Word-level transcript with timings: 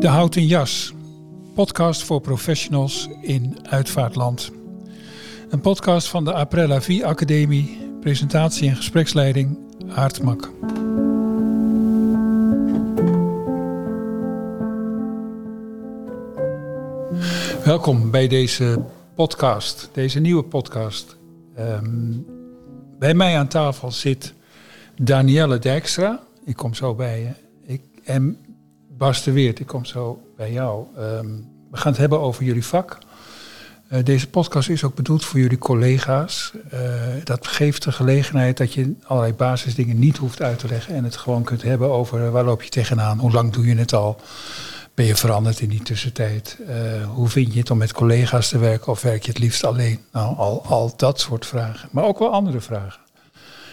De 0.00 0.06
Houten 0.08 0.46
Jas, 0.46 0.92
podcast 1.54 2.02
voor 2.02 2.20
professionals 2.20 3.08
in 3.20 3.56
uitvaartland. 3.62 4.50
Een 5.48 5.60
podcast 5.60 6.08
van 6.08 6.24
de 6.24 6.32
Aprella 6.32 6.80
Vie 6.80 7.06
Academie, 7.06 7.78
presentatie 8.00 8.68
en 8.68 8.76
gespreksleiding 8.76 9.58
Aartmak. 9.88 10.50
Welkom 17.64 18.10
bij 18.10 18.28
deze 18.28 18.84
podcast, 19.14 19.88
deze 19.92 20.20
nieuwe 20.20 20.42
podcast. 20.42 21.19
Ehm, 21.54 22.18
bij 22.98 23.14
mij 23.14 23.38
aan 23.38 23.48
tafel 23.48 23.92
zit 23.92 24.34
Danielle 24.96 25.58
Dijkstra. 25.58 26.20
Ik 26.44 26.56
kom 26.56 26.74
zo 26.74 26.94
bij 26.94 27.20
je. 27.20 27.30
Ik, 27.72 27.82
en 28.04 28.38
Bas 28.96 29.22
de 29.24 29.32
Weert, 29.32 29.60
ik 29.60 29.66
kom 29.66 29.84
zo 29.84 30.22
bij 30.36 30.52
jou. 30.52 30.86
Ehm, 30.96 31.26
we 31.70 31.76
gaan 31.76 31.92
het 31.92 32.00
hebben 32.00 32.20
over 32.20 32.44
jullie 32.44 32.64
vak. 32.64 32.98
Uh, 33.92 33.98
deze 34.04 34.28
podcast 34.28 34.68
is 34.68 34.84
ook 34.84 34.94
bedoeld 34.94 35.24
voor 35.24 35.40
jullie 35.40 35.58
collega's. 35.58 36.52
Uh, 36.74 36.80
dat 37.24 37.46
geeft 37.46 37.82
de 37.82 37.92
gelegenheid 37.92 38.56
dat 38.56 38.72
je 38.72 38.94
allerlei 39.04 39.34
basisdingen 39.34 39.98
niet 39.98 40.16
hoeft 40.16 40.42
uit 40.42 40.58
te 40.58 40.68
leggen 40.68 40.94
en 40.94 41.04
het 41.04 41.16
gewoon 41.16 41.42
kunt 41.42 41.62
hebben 41.62 41.90
over 41.90 42.30
waar 42.30 42.44
loop 42.44 42.62
je 42.62 42.70
tegenaan, 42.70 43.18
hoe 43.18 43.32
lang 43.32 43.52
doe 43.52 43.66
je 43.66 43.76
het 43.76 43.92
al, 43.92 44.20
ben 44.94 45.06
je 45.06 45.16
veranderd 45.16 45.60
in 45.60 45.68
die 45.68 45.82
tussentijd, 45.82 46.58
uh, 46.60 47.06
hoe 47.06 47.28
vind 47.28 47.52
je 47.52 47.58
het 47.58 47.70
om 47.70 47.78
met 47.78 47.92
collega's 47.92 48.48
te 48.48 48.58
werken 48.58 48.92
of 48.92 49.02
werk 49.02 49.22
je 49.22 49.30
het 49.30 49.38
liefst 49.38 49.64
alleen? 49.64 50.00
Nou, 50.12 50.36
al, 50.36 50.64
al 50.64 50.92
dat 50.96 51.20
soort 51.20 51.46
vragen, 51.46 51.88
maar 51.92 52.04
ook 52.04 52.18
wel 52.18 52.30
andere 52.30 52.60
vragen. 52.60 53.00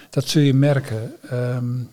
Dat 0.09 0.27
zul 0.27 0.41
je 0.41 0.53
merken. 0.53 1.13
Um, 1.33 1.89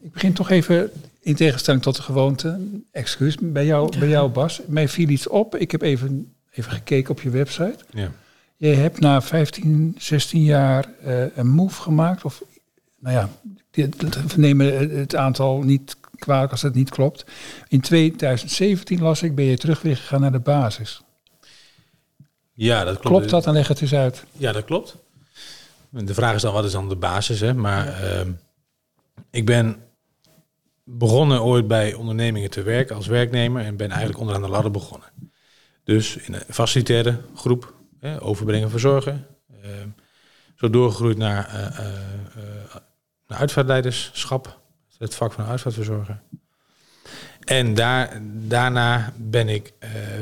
ik 0.00 0.12
begin 0.12 0.32
toch 0.32 0.50
even 0.50 0.90
in 1.20 1.34
tegenstelling 1.34 1.82
tot 1.82 1.96
de 1.96 2.02
gewoonte, 2.02 2.60
excuus, 2.90 3.36
bij 3.40 3.66
jou, 3.66 3.98
bij 3.98 4.08
jou 4.08 4.30
Bas. 4.30 4.60
Mij 4.66 4.88
viel 4.88 5.08
iets 5.08 5.28
op. 5.28 5.56
Ik 5.56 5.70
heb 5.70 5.82
even, 5.82 6.32
even 6.50 6.72
gekeken 6.72 7.10
op 7.10 7.20
je 7.20 7.30
website. 7.30 7.76
Ja. 7.90 8.10
Je 8.56 8.68
hebt 8.68 9.00
na 9.00 9.22
15, 9.22 9.94
16 9.98 10.42
jaar 10.42 10.88
uh, 11.06 11.36
een 11.36 11.48
move 11.48 11.80
gemaakt. 11.80 12.24
Of, 12.24 12.42
nou 12.98 13.16
ja, 13.16 13.28
we 13.70 14.34
nemen 14.36 14.98
het 14.98 15.16
aantal 15.16 15.62
niet 15.62 15.96
kwalijk 16.24 16.50
als 16.50 16.62
het 16.62 16.74
niet 16.74 16.90
klopt. 16.90 17.24
In 17.68 17.80
2017 17.80 19.02
las 19.02 19.22
ik, 19.22 19.34
ben 19.34 19.44
je 19.44 19.56
terug 19.56 19.82
weer 19.82 19.96
gegaan 19.96 20.20
naar 20.20 20.32
de 20.32 20.40
basis. 20.40 21.02
Ja, 22.52 22.84
dat 22.84 22.98
klopt. 22.98 23.16
Klopt 23.16 23.30
dat? 23.30 23.44
Dan 23.44 23.54
leg 23.54 23.68
het 23.68 23.80
eens 23.80 23.94
uit. 23.94 24.24
Ja, 24.32 24.52
dat 24.52 24.64
klopt. 24.64 24.96
De 25.88 26.14
vraag 26.14 26.34
is 26.34 26.42
dan, 26.42 26.52
wat 26.52 26.64
is 26.64 26.72
dan 26.72 26.88
de 26.88 26.96
basis? 26.96 27.40
Hè? 27.40 27.54
Maar 27.54 27.86
ja. 27.86 28.24
uh, 28.24 28.28
ik 29.30 29.46
ben 29.46 29.76
begonnen 30.84 31.42
ooit 31.42 31.68
bij 31.68 31.94
ondernemingen 31.94 32.50
te 32.50 32.62
werken 32.62 32.96
als 32.96 33.06
werknemer 33.06 33.64
en 33.64 33.76
ben 33.76 33.88
eigenlijk 33.88 34.20
onderaan 34.20 34.42
de 34.42 34.48
ladder 34.48 34.70
begonnen. 34.70 35.08
Dus 35.84 36.16
in 36.16 36.34
een 36.34 36.42
facilitaire 36.48 37.20
groep, 37.34 37.74
hè, 38.00 38.22
overbrengen, 38.22 38.70
verzorgen. 38.70 39.26
Uh, 39.64 39.70
zo 40.54 40.70
doorgegroeid 40.70 41.16
naar, 41.16 41.48
uh, 41.54 41.78
naar 43.26 43.38
uitvaartleiderschap, 43.38 44.60
het 45.02 45.14
vak 45.14 45.32
van 45.32 45.44
uitvaartverzorger. 45.44 46.20
En 47.44 47.74
daar, 47.74 48.20
daarna 48.32 49.12
ben 49.16 49.48
ik 49.48 49.72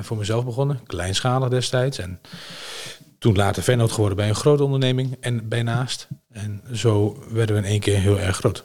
voor 0.00 0.16
mezelf 0.16 0.44
begonnen, 0.44 0.80
kleinschalig 0.86 1.48
destijds. 1.48 1.98
En 1.98 2.20
toen 3.18 3.36
later 3.36 3.62
vennoot 3.62 3.92
geworden 3.92 4.16
bij 4.16 4.28
een 4.28 4.34
grote 4.34 4.64
onderneming 4.64 5.16
en 5.20 5.48
bijnaast. 5.48 6.08
En 6.32 6.62
zo 6.72 7.24
werden 7.30 7.56
we 7.56 7.62
in 7.62 7.68
één 7.68 7.80
keer 7.80 7.98
heel 7.98 8.18
erg 8.18 8.36
groot. 8.36 8.64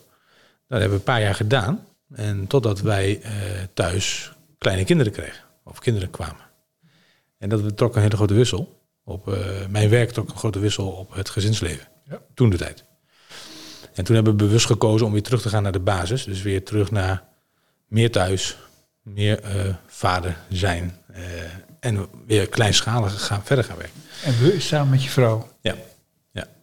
Dat 0.67 0.79
hebben 0.79 0.89
we 0.89 0.95
een 0.95 1.13
paar 1.13 1.21
jaar 1.21 1.35
gedaan. 1.35 1.85
En 2.13 2.47
totdat 2.47 2.81
wij 2.81 3.21
uh, 3.23 3.29
thuis 3.73 4.31
kleine 4.57 4.83
kinderen 4.83 5.11
kregen. 5.11 5.43
Of 5.63 5.79
kinderen 5.79 6.09
kwamen. 6.09 6.43
En 7.37 7.49
dat 7.49 7.77
trok 7.77 7.95
een 7.95 8.01
hele 8.01 8.15
grote 8.15 8.33
wissel. 8.33 8.81
Op, 9.03 9.27
uh, 9.27 9.35
mijn 9.69 9.89
werk 9.89 10.11
trok 10.11 10.29
een 10.29 10.37
grote 10.37 10.59
wissel 10.59 10.87
op 10.87 11.13
het 11.13 11.29
gezinsleven. 11.29 11.87
Ja. 12.09 12.21
Toen 12.33 12.49
de 12.49 12.57
tijd. 12.57 12.84
En 13.95 14.03
toen 14.03 14.15
hebben 14.15 14.37
we 14.37 14.43
bewust 14.43 14.65
gekozen 14.65 15.05
om 15.05 15.11
weer 15.11 15.23
terug 15.23 15.41
te 15.41 15.49
gaan 15.49 15.63
naar 15.63 15.71
de 15.71 15.79
basis. 15.79 16.23
Dus 16.23 16.41
weer 16.41 16.63
terug 16.63 16.91
naar 16.91 17.23
meer 17.87 18.11
thuis. 18.11 18.57
Meer 19.01 19.39
uh, 19.43 19.73
vader 19.87 20.37
zijn. 20.49 20.97
en 21.79 22.07
weer 22.25 22.47
kleinschalig 22.47 23.25
gaan, 23.25 23.41
verder 23.43 23.65
gaan 23.65 23.77
werken. 23.77 24.01
En 24.23 24.39
we 24.39 24.59
samen 24.59 24.89
met 24.89 25.03
je 25.03 25.09
vrouw? 25.09 25.47
Ja. 25.61 25.75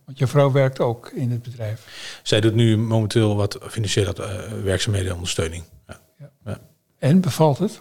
Want 0.04 0.18
je 0.18 0.26
vrouw 0.26 0.52
werkt 0.52 0.80
ook 0.80 1.10
in 1.14 1.30
het 1.30 1.42
bedrijf. 1.42 1.86
Zij 2.22 2.40
doet 2.40 2.54
nu 2.54 2.76
momenteel 2.76 3.36
wat 3.36 3.58
financiële 3.68 4.14
uh, 4.18 4.62
werkzaamheden 4.62 5.08
en 5.08 5.14
ondersteuning. 5.14 5.64
Ja. 5.86 6.00
Ja. 6.18 6.30
ja. 6.44 6.58
En 6.98 7.20
bevalt 7.20 7.58
het? 7.58 7.80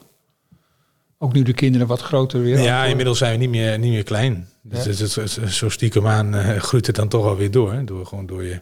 Ook 1.17 1.33
nu 1.33 1.43
de 1.43 1.53
kinderen 1.53 1.87
wat 1.87 2.01
groter 2.01 2.41
weer? 2.41 2.59
Ja, 2.59 2.85
inmiddels 2.85 3.17
zijn 3.17 3.31
we 3.31 3.37
niet 3.37 3.49
meer, 3.49 3.79
niet 3.79 3.91
meer 3.91 4.03
klein. 4.03 4.49
Dus 4.61 4.99
het, 4.99 5.15
het, 5.15 5.51
zo 5.51 5.69
stiekem 5.69 6.07
aan 6.07 6.59
groeit 6.59 6.87
het 6.87 6.95
dan 6.95 7.07
toch 7.07 7.25
alweer 7.25 7.51
door. 7.51 7.73
Hè? 7.73 7.83
Door 7.83 8.05
gewoon 8.05 8.25
door 8.25 8.43
je 8.43 8.61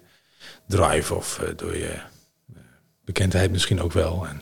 drive 0.70 1.16
of 1.16 1.40
uh, 1.44 1.50
door 1.56 1.78
je 1.78 1.96
bekendheid 3.06 3.52
misschien 3.52 3.82
ook 3.82 3.94
wel. 3.94 4.28
En, 4.28 4.42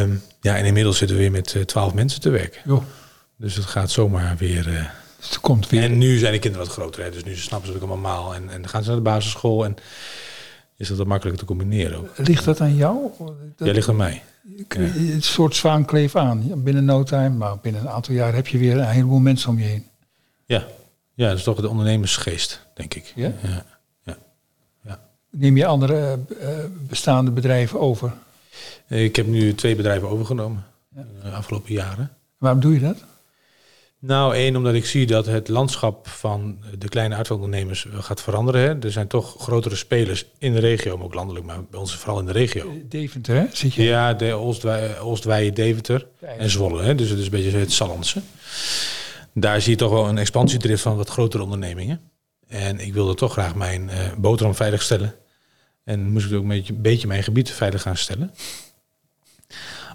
um, 0.00 0.22
ja, 0.40 0.56
en 0.56 0.64
inmiddels 0.64 0.98
zitten 0.98 1.16
we 1.16 1.22
weer 1.22 1.30
met 1.30 1.68
twaalf 1.68 1.94
mensen 1.94 2.20
te 2.20 2.30
werken. 2.30 2.60
Jo. 2.64 2.84
Dus 3.36 3.54
het 3.54 3.64
gaat 3.64 3.90
zomaar 3.90 4.36
weer 4.36 4.94
het 5.28 5.40
komt 5.40 5.68
weer. 5.68 5.82
En 5.82 5.98
nu 5.98 6.18
zijn 6.18 6.32
de 6.32 6.38
kinderen 6.38 6.66
wat 6.66 6.76
groter, 6.76 7.02
hè, 7.02 7.10
dus 7.10 7.24
nu 7.24 7.36
snappen 7.36 7.68
ze 7.68 7.74
het 7.74 7.82
allemaal. 7.82 8.34
En, 8.34 8.50
en 8.50 8.60
dan 8.60 8.70
gaan 8.70 8.82
ze 8.82 8.88
naar 8.88 8.98
de 8.98 9.02
basisschool 9.02 9.64
en 9.64 9.76
is 10.76 10.88
dat 10.88 10.96
wat 10.96 11.06
makkelijker 11.06 11.42
te 11.42 11.48
combineren 11.48 11.98
ook. 11.98 12.10
Ligt 12.16 12.44
dat 12.44 12.60
aan 12.60 12.74
jou? 12.74 13.10
Dat, 13.56 13.66
ja, 13.66 13.72
ligt 13.72 13.88
aan 13.88 13.96
mij. 13.96 14.22
Ja. 14.56 14.64
Een 14.76 15.22
soort 15.22 15.56
zwaankleef 15.56 16.16
aan. 16.16 16.62
Binnen 16.62 16.84
no 16.84 17.02
time, 17.02 17.28
maar 17.28 17.58
binnen 17.58 17.80
een 17.80 17.88
aantal 17.88 18.14
jaar 18.14 18.34
heb 18.34 18.46
je 18.46 18.58
weer 18.58 18.76
een 18.76 18.88
heleboel 18.88 19.18
mensen 19.18 19.48
om 19.48 19.58
je 19.58 19.64
heen. 19.64 19.86
Ja, 20.44 20.66
ja 21.14 21.28
dat 21.28 21.38
is 21.38 21.44
toch 21.44 21.60
de 21.60 21.68
ondernemersgeest, 21.68 22.66
denk 22.74 22.94
ik. 22.94 23.12
Ja? 23.14 23.32
Ja. 23.42 23.64
Neem 25.38 25.56
je 25.56 25.66
andere 25.66 26.18
uh, 26.28 26.48
bestaande 26.88 27.30
bedrijven 27.30 27.80
over? 27.80 28.12
Ik 28.88 29.16
heb 29.16 29.26
nu 29.26 29.54
twee 29.54 29.76
bedrijven 29.76 30.08
overgenomen 30.08 30.64
de 31.22 31.30
afgelopen 31.30 31.72
jaren. 31.72 32.10
Waarom 32.38 32.60
doe 32.60 32.74
je 32.74 32.80
dat? 32.80 33.04
Nou, 33.98 34.34
één, 34.34 34.56
omdat 34.56 34.74
ik 34.74 34.86
zie 34.86 35.06
dat 35.06 35.26
het 35.26 35.48
landschap 35.48 36.08
van 36.08 36.58
de 36.78 36.88
kleine 36.88 37.14
uitvaartondernemers 37.14 37.86
gaat 37.92 38.22
veranderen. 38.22 38.60
Hè. 38.60 38.78
Er 38.78 38.92
zijn 38.92 39.06
toch 39.06 39.34
grotere 39.38 39.76
spelers 39.76 40.26
in 40.38 40.52
de 40.52 40.58
regio, 40.58 40.96
maar 40.96 41.06
ook 41.06 41.14
landelijk, 41.14 41.46
maar 41.46 41.64
bij 41.64 41.80
ons 41.80 41.96
vooral 41.96 42.18
in 42.18 42.26
de 42.26 42.32
regio. 42.32 42.72
Deventer, 42.88 43.36
hè? 43.36 43.46
Zit 43.52 43.74
je? 43.74 43.82
Ja, 43.82 44.14
de 44.14 44.32
Oostweijen, 45.00 45.54
Deventer 45.54 46.06
en 46.20 46.50
Zwolle. 46.50 46.82
Hè. 46.82 46.94
Dus 46.94 47.08
het 47.08 47.18
is 47.18 47.24
een 47.24 47.30
beetje 47.30 47.58
het 47.58 47.72
Sallandse. 47.72 48.20
Daar 49.34 49.60
zie 49.60 49.70
je 49.70 49.78
toch 49.78 49.90
wel 49.90 50.08
een 50.08 50.18
expansiedrift 50.18 50.82
van 50.82 50.96
wat 50.96 51.08
grotere 51.08 51.42
ondernemingen. 51.42 52.00
En 52.48 52.80
ik 52.80 52.94
wilde 52.94 53.14
toch 53.14 53.32
graag 53.32 53.54
mijn 53.54 53.82
uh, 53.82 53.94
boterham 54.16 54.54
veilig 54.54 54.82
stellen. 54.82 55.14
En 55.86 56.12
moest 56.12 56.26
ik 56.26 56.32
ook 56.36 56.42
een 56.42 56.48
beetje, 56.48 56.72
een 56.72 56.82
beetje 56.82 57.06
mijn 57.06 57.22
gebied 57.22 57.50
veilig 57.50 57.82
gaan 57.82 57.96
stellen. 57.96 58.30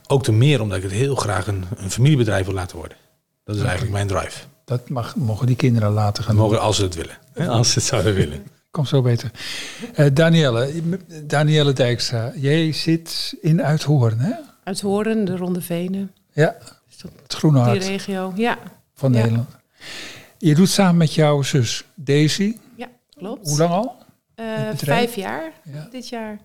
Ook 0.08 0.24
te 0.24 0.32
meer 0.32 0.62
omdat 0.62 0.78
ik 0.78 0.84
het 0.84 0.92
heel 0.92 1.16
graag 1.16 1.48
een, 1.48 1.64
een 1.78 1.92
familiebedrijf 1.92 2.46
wil 2.46 2.54
laten 2.56 2.78
worden. 2.78 2.98
Dat 3.44 3.56
is 3.56 3.62
eigenlijk 3.62 3.92
mijn 3.92 4.08
drive. 4.08 4.44
Dat 4.66 4.90
mag, 4.90 5.16
mogen 5.16 5.48
die 5.48 5.56
kinderen 5.56 5.92
laten 5.92 6.24
gaan 6.24 6.36
Mogen 6.36 6.62
als 6.62 6.76
ze 6.76 6.84
het 6.84 6.96
willen. 6.96 7.18
Hè? 7.34 7.48
Als 7.48 7.72
ze 7.72 7.80
het 7.80 7.88
zouden 7.88 8.14
willen. 8.14 8.44
Komt 8.72 8.88
zo 8.88 9.02
beter. 9.02 9.32
Uh, 9.96 10.08
Danielle, 10.14 10.72
Danielle 11.24 11.74
Dijkstra, 11.74 12.32
jij 12.36 12.72
zit 12.72 13.38
in 13.42 13.64
Uithoorn, 13.64 14.20
hè? 14.20 14.34
Uithoorn, 14.64 15.26
de 15.26 15.38
Ronde 15.38 15.62
Venen. 15.62 16.12
Ja, 16.34 16.58
het 17.24 17.34
Groene 17.34 17.60
Hart. 17.60 17.82
Die 17.82 17.90
regio, 17.90 18.34
ja. 18.36 18.58
Van 18.94 19.14
ja. 19.14 19.20
Nederland. 19.20 19.50
Je 20.38 20.56
doet 20.56 20.70
samen 20.70 20.98
met 20.98 21.14
jouw 21.14 21.42
zus 21.42 21.84
Daisy. 21.96 22.58
Ja, 22.76 22.88
klopt. 23.18 23.48
Hoe 23.48 23.58
lang 23.58 23.72
al? 23.72 24.01
Uh, 24.36 24.70
vijf 24.76 25.16
jaar, 25.16 25.52
ja. 25.64 25.88
dit 25.92 26.10
jaar. 26.10 26.40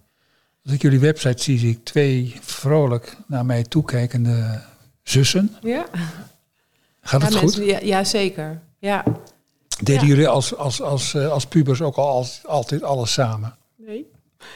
Als 0.65 0.75
ik 0.75 0.83
jullie 0.83 1.01
website 1.01 1.43
zie, 1.43 1.59
zie 1.59 1.71
ik 1.71 1.85
twee 1.85 2.37
vrolijk 2.41 3.17
naar 3.27 3.47
mij 3.47 3.63
toekijkende 3.63 4.63
zussen. 5.03 5.57
Ja. 5.63 5.87
Gaat 7.01 7.23
het 7.23 7.35
goed? 7.35 7.43
Mensen, 7.43 7.65
ja, 7.65 7.79
ja, 7.83 8.05
zeker. 8.05 8.61
Ja. 8.79 9.05
Deden 9.83 10.07
jullie 10.07 10.29
als, 10.29 10.57
als, 10.57 10.83
als, 10.83 11.15
uh, 11.15 11.31
als 11.33 11.47
pubers 11.47 11.81
ook 11.81 11.97
al 11.97 12.09
als, 12.09 12.41
altijd 12.45 12.83
alles 12.83 13.13
samen? 13.13 13.57
Nee. 13.77 14.07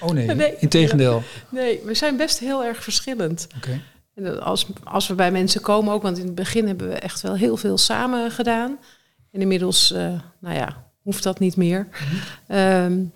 Oh 0.01 0.11
nee, 0.11 0.27
nee. 0.35 0.57
integendeel. 0.59 1.23
Nee, 1.49 1.81
we 1.85 1.95
zijn 1.95 2.17
best 2.17 2.39
heel 2.39 2.65
erg 2.65 2.83
verschillend. 2.83 3.47
Okay. 3.57 3.83
En 4.15 4.43
als, 4.43 4.67
als 4.85 5.07
we 5.07 5.15
bij 5.15 5.31
mensen 5.31 5.61
komen 5.61 5.93
ook, 5.93 6.03
want 6.03 6.19
in 6.19 6.27
het 6.27 6.35
begin 6.35 6.67
hebben 6.67 6.89
we 6.89 6.95
echt 6.95 7.21
wel 7.21 7.35
heel 7.35 7.57
veel 7.57 7.79
samen 7.79 8.31
gedaan. 8.31 8.79
En 9.33 9.41
inmiddels, 9.41 9.93
uh, 9.93 10.21
nou 10.39 10.55
ja, 10.57 10.85
hoeft 11.03 11.23
dat 11.23 11.39
niet 11.39 11.57
meer. 11.57 11.89
Mm 11.91 12.19
-hmm. 12.47 12.57
um, 12.57 13.13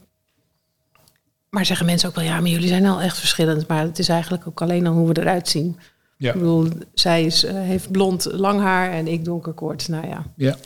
maar 1.55 1.67
zeggen 1.67 1.87
mensen 1.87 2.09
ook 2.09 2.15
wel, 2.15 2.25
ja, 2.25 2.41
maar 2.41 2.51
jullie 2.51 2.69
zijn 2.69 2.87
al 2.87 3.01
echt 3.01 3.19
verschillend. 3.19 3.69
Maar 3.69 3.83
het 3.83 3.99
is 3.99 4.09
eigenlijk 4.09 4.47
ook 4.47 4.63
alleen 4.63 4.87
al 4.87 4.93
hoe 4.93 5.09
we 5.13 5.21
eruit 5.21 5.49
zien. 5.49 5.79
Ja. 6.17 6.33
Ik 6.33 6.39
bedoel, 6.39 6.69
zij 6.95 7.25
is, 7.25 7.45
uh, 7.45 7.53
heeft 7.53 7.91
blond 7.91 8.29
lang 8.33 8.61
haar 8.61 8.91
en 8.91 9.09
ik 9.09 9.25
donkerkort. 9.25 9.89
Nou 9.89 10.07
ja. 10.07 10.25
ja. 10.37 10.57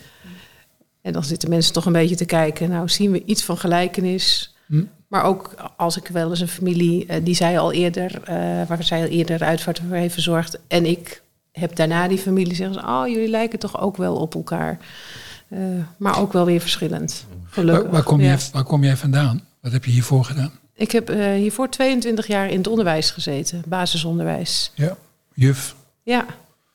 En 1.03 1.13
dan 1.13 1.25
zitten 1.25 1.49
mensen 1.49 1.73
toch 1.73 1.87
een 1.87 1.93
beetje 1.93 2.17
te 2.17 2.25
kijken. 2.25 2.71
Nou, 2.71 2.89
zien 2.89 3.11
we 3.11 3.25
iets 3.25 3.45
van 3.45 3.59
gelijkenis. 3.59 4.55
Hm. 4.67 4.83
Maar 5.09 5.25
ook 5.25 5.55
als 5.77 5.97
ik 5.97 6.09
wel 6.09 6.31
eens 6.31 6.41
een 6.41 6.49
familie, 6.49 7.07
eh, 7.07 7.25
die 7.25 7.35
zij 7.35 7.59
al 7.59 7.73
eerder, 7.73 8.23
eh, 8.25 8.37
waar 8.69 8.85
zij 8.85 9.01
al 9.01 9.09
eerder 9.09 9.43
uitvaart 9.43 9.81
voor 9.89 9.97
heeft 9.97 10.15
verzorgd. 10.15 10.59
En 10.69 10.87
ik 10.87 11.23
heb 11.53 11.77
daarna 11.77 12.09
die 12.09 12.19
familie 12.19 12.55
zeggen 12.55 12.75
ze, 12.75 12.87
oh, 12.87 13.09
jullie 13.09 13.29
lijken 13.29 13.59
toch 13.59 13.81
ook 13.81 13.97
wel 13.97 14.17
op 14.17 14.35
elkaar. 14.35 14.79
Eh, 15.49 15.59
maar 15.97 16.21
ook 16.21 16.33
wel 16.33 16.45
weer 16.45 16.61
verschillend. 16.61 17.27
Gelukkig. 17.47 17.83
Waar, 17.83 17.93
waar, 17.93 18.03
kom 18.03 18.21
Ja. 18.21 18.27
jij, 18.27 18.39
waar 18.53 18.65
kom 18.65 18.85
jij 18.85 18.97
vandaan? 18.97 19.45
Wat 19.61 19.73
heb 19.73 19.85
je 19.85 19.91
hiervoor 19.91 20.25
gedaan? 20.25 20.53
Ik 20.79 20.93
heb 20.93 21.11
eh, 21.11 21.33
hiervoor 21.33 21.69
22 21.69 22.27
jaar 22.27 22.51
in 22.51 22.57
het 22.57 22.67
onderwijs 22.67 23.11
gezeten, 23.11 23.63
basisonderwijs. 23.67 24.73
Ja, 24.75 24.97
juf. 25.35 25.75
Ja. 26.03 26.27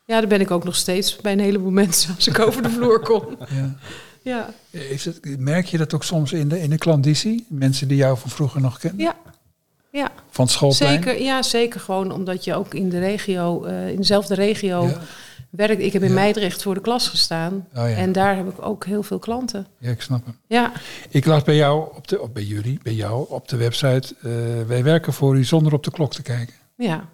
ja, 0.05 0.19
daar 0.19 0.27
ben 0.27 0.41
ik 0.41 0.51
ook 0.51 0.63
nog 0.63 0.75
steeds 0.75 1.15
bij 1.15 1.31
een 1.31 1.39
heleboel 1.39 1.71
mensen 1.83 2.15
als 2.15 2.27
ik 2.27 2.39
over 2.39 2.61
de 2.61 2.69
vloer 2.69 2.99
kom. 2.99 3.37
Ja. 3.49 3.75
Ja, 4.21 4.53
Heeft 4.69 5.05
het, 5.05 5.39
merk 5.39 5.65
je 5.65 5.77
dat 5.77 5.93
ook 5.93 6.03
soms 6.03 6.33
in 6.33 6.47
de, 6.47 6.61
in 6.61 6.69
de 6.69 6.77
klanditie? 6.77 7.45
Mensen 7.49 7.87
die 7.87 7.97
jou 7.97 8.17
van 8.17 8.29
vroeger 8.29 8.61
nog 8.61 8.79
kennen? 8.79 9.01
ja, 9.01 9.15
ja. 9.89 10.11
Van 10.29 10.47
schoolplein? 10.47 11.03
Zeker, 11.03 11.21
ja, 11.21 11.41
zeker 11.41 11.79
gewoon 11.79 12.11
omdat 12.11 12.43
je 12.43 12.55
ook 12.55 12.73
in 12.73 12.89
de 12.89 12.99
regio, 12.99 13.63
eh, 13.63 13.89
in 13.89 13.95
dezelfde 13.95 14.33
regio 14.33 14.87
Ja. 14.87 15.01
Werkt. 15.55 15.81
Ik 15.81 15.93
heb 15.93 16.01
in 16.01 16.07
Ja. 16.07 16.13
Meidrecht 16.13 16.61
voor 16.61 16.73
de 16.73 16.81
klas 16.81 17.07
gestaan. 17.07 17.53
Oh 17.53 17.89
ja. 17.89 17.95
En 17.95 18.11
daar 18.11 18.35
heb 18.35 18.47
ik 18.49 18.65
ook 18.65 18.85
heel 18.85 19.03
veel 19.03 19.19
klanten. 19.19 19.67
ja, 19.79 19.89
ik 19.91 20.01
snap 20.01 20.25
hem. 20.25 20.37
Ja, 20.47 20.71
Ik 21.09 21.25
las 21.25 21.43
bij 21.43 21.55
jou, 21.55 21.95
op 21.95 22.07
de, 22.07 22.29
bij 22.33 22.43
jullie, 22.43 22.79
bij 22.83 22.93
jou 22.93 23.25
op 23.29 23.47
de 23.47 23.57
website... 23.57 24.15
eh, 24.21 24.31
wij 24.67 24.83
werken 24.83 25.13
voor 25.13 25.37
u 25.37 25.43
zonder 25.43 25.73
op 25.73 25.83
de 25.83 25.91
klok 25.91 26.11
te 26.13 26.21
kijken. 26.21 26.53
ja, 26.77 27.05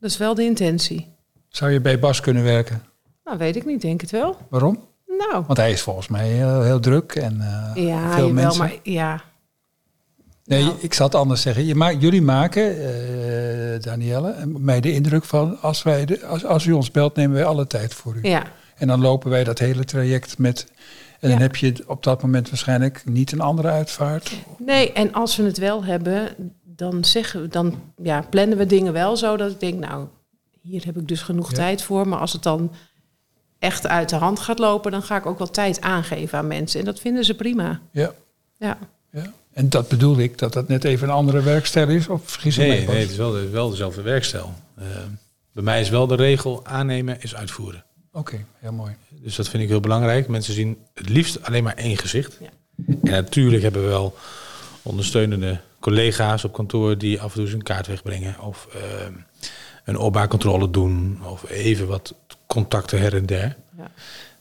dat 0.00 0.10
is 0.10 0.16
wel 0.16 0.34
de 0.34 0.44
intentie. 0.44 1.08
Zou 1.48 1.70
je 1.70 1.80
bij 1.80 1.98
Bas 1.98 2.20
kunnen 2.20 2.42
werken? 2.42 2.82
Nou, 3.24 3.38
weet 3.38 3.56
ik 3.56 3.64
niet, 3.66 3.80
denk 3.82 4.00
het 4.00 4.10
wel. 4.10 4.36
Waarom? 4.48 4.88
Nou, 5.06 5.44
Want 5.46 5.58
hij 5.58 5.70
is 5.70 5.80
volgens 5.82 6.08
mij 6.08 6.28
heel, 6.28 6.62
heel 6.62 6.80
druk 6.80 7.12
en 7.14 7.40
eh, 7.40 7.84
ja, 7.86 8.10
veel 8.14 8.26
jawel, 8.26 8.32
mensen. 8.32 8.60
maar 8.64 8.74
ja. 8.82 9.20
Nee, 10.50 10.64
Nou. 10.64 10.76
ik 10.80 10.94
zal 10.94 11.06
het 11.06 11.14
anders 11.14 11.42
zeggen. 11.42 11.66
Je 11.66 11.74
maakt, 11.74 12.00
jullie 12.02 12.22
maken, 12.22 12.62
eh 12.82 13.80
Danielle, 13.80 14.46
mij 14.46 14.80
de 14.80 14.92
indruk 14.92 15.24
van... 15.24 15.60
Als, 15.60 15.82
wij 15.82 16.04
de, 16.04 16.26
als, 16.26 16.44
als 16.44 16.64
u 16.66 16.72
ons 16.72 16.90
belt, 16.90 17.16
nemen 17.16 17.36
wij 17.36 17.44
alle 17.44 17.66
tijd 17.66 17.94
voor 17.94 18.14
u. 18.16 18.28
Ja, 18.28 18.42
En 18.76 18.86
dan 18.86 19.00
lopen 19.00 19.30
wij 19.30 19.44
dat 19.44 19.58
hele 19.58 19.84
traject 19.84 20.38
met... 20.38 20.66
En 21.20 21.30
dan 21.30 21.38
heb 21.38 21.56
je 21.56 21.84
op 21.86 22.02
dat 22.02 22.22
moment 22.22 22.48
waarschijnlijk 22.48 23.02
niet 23.04 23.32
een 23.32 23.40
andere 23.40 23.68
uitvaart. 23.68 24.32
nee, 24.58 24.92
en 24.92 25.12
als 25.12 25.36
we 25.36 25.42
het 25.42 25.58
wel 25.58 25.84
hebben, 25.84 26.28
dan, 26.64 27.04
zeggen 27.04 27.40
we, 27.42 27.48
dan 27.48 27.74
ja, 28.02 28.24
plannen 28.30 28.58
we 28.58 28.66
dingen 28.66 28.92
wel 28.92 29.16
zo 29.16 29.36
dat 29.36 29.50
ik 29.50 29.60
denk, 29.60 29.78
nou, 29.78 30.06
hier 30.60 30.84
heb 30.84 30.96
ik 30.96 31.08
dus 31.08 31.22
genoeg 31.22 31.50
Ja. 31.50 31.56
tijd 31.56 31.82
voor. 31.82 32.08
Maar 32.08 32.18
als 32.18 32.32
het 32.32 32.42
dan 32.42 32.72
echt 33.58 33.86
uit 33.86 34.08
de 34.08 34.16
hand 34.16 34.38
gaat 34.40 34.58
lopen, 34.58 34.90
dan 34.90 35.02
ga 35.02 35.16
ik 35.16 35.26
ook 35.26 35.38
wel 35.38 35.50
tijd 35.50 35.80
aangeven 35.80 36.38
aan 36.38 36.46
mensen. 36.46 36.78
En 36.80 36.86
dat 36.86 37.00
vinden 37.00 37.24
ze 37.24 37.34
prima. 37.34 37.80
Ja, 37.92 38.12
ja. 38.58 38.78
En 39.60 39.68
dat 39.68 39.88
bedoel 39.88 40.18
ik, 40.18 40.38
dat 40.38 40.52
dat 40.52 40.68
net 40.68 40.84
even 40.84 41.08
een 41.08 41.14
andere 41.14 41.42
werkstijl 41.42 41.88
is? 41.88 42.08
Of 42.08 42.20
vergis 42.24 42.56
Nee, 42.56 42.84
Bas? 42.84 42.94
nee, 42.94 43.00
het 43.02 43.10
is 43.10 43.16
wel, 43.16 43.30
de- 43.32 43.48
wel 43.48 43.70
dezelfde 43.70 44.02
werkstijl. 44.02 44.54
Eh, 44.74 44.84
bij 45.52 45.62
mij 45.62 45.80
is 45.80 45.88
wel 45.88 46.06
de 46.06 46.14
regel 46.14 46.66
aannemen 46.66 47.22
is 47.22 47.34
uitvoeren. 47.34 47.84
Oké, 48.12 48.44
heel 48.58 48.72
mooi. 48.72 48.92
Dus 49.08 49.36
dat 49.36 49.48
vind 49.48 49.62
ik 49.62 49.68
heel 49.68 49.80
belangrijk. 49.80 50.28
Mensen 50.28 50.54
zien 50.54 50.78
het 50.94 51.08
liefst 51.08 51.42
alleen 51.42 51.62
maar 51.64 51.74
één 51.74 51.96
gezicht. 51.98 52.38
Ja. 52.40 52.48
En 53.02 53.10
natuurlijk 53.22 53.62
hebben 53.62 53.82
we 53.82 53.88
wel 53.88 54.16
ondersteunende 54.82 55.60
collega's 55.80 56.44
op 56.44 56.52
kantoor 56.52 56.98
die 56.98 57.20
af 57.20 57.28
en 57.28 57.34
toe 57.34 57.44
eens 57.44 57.52
een 57.52 57.62
kaart 57.62 57.86
wegbrengen. 57.86 58.40
Of 58.40 58.68
ehm, 58.74 59.12
een 59.84 59.98
opbaarcontrole 59.98 60.70
doen. 60.70 61.18
Of 61.24 61.50
even 61.50 61.86
wat 61.86 62.14
contacten 62.46 63.00
her 63.00 63.16
en 63.16 63.26
der. 63.26 63.56
ja. 63.78 63.90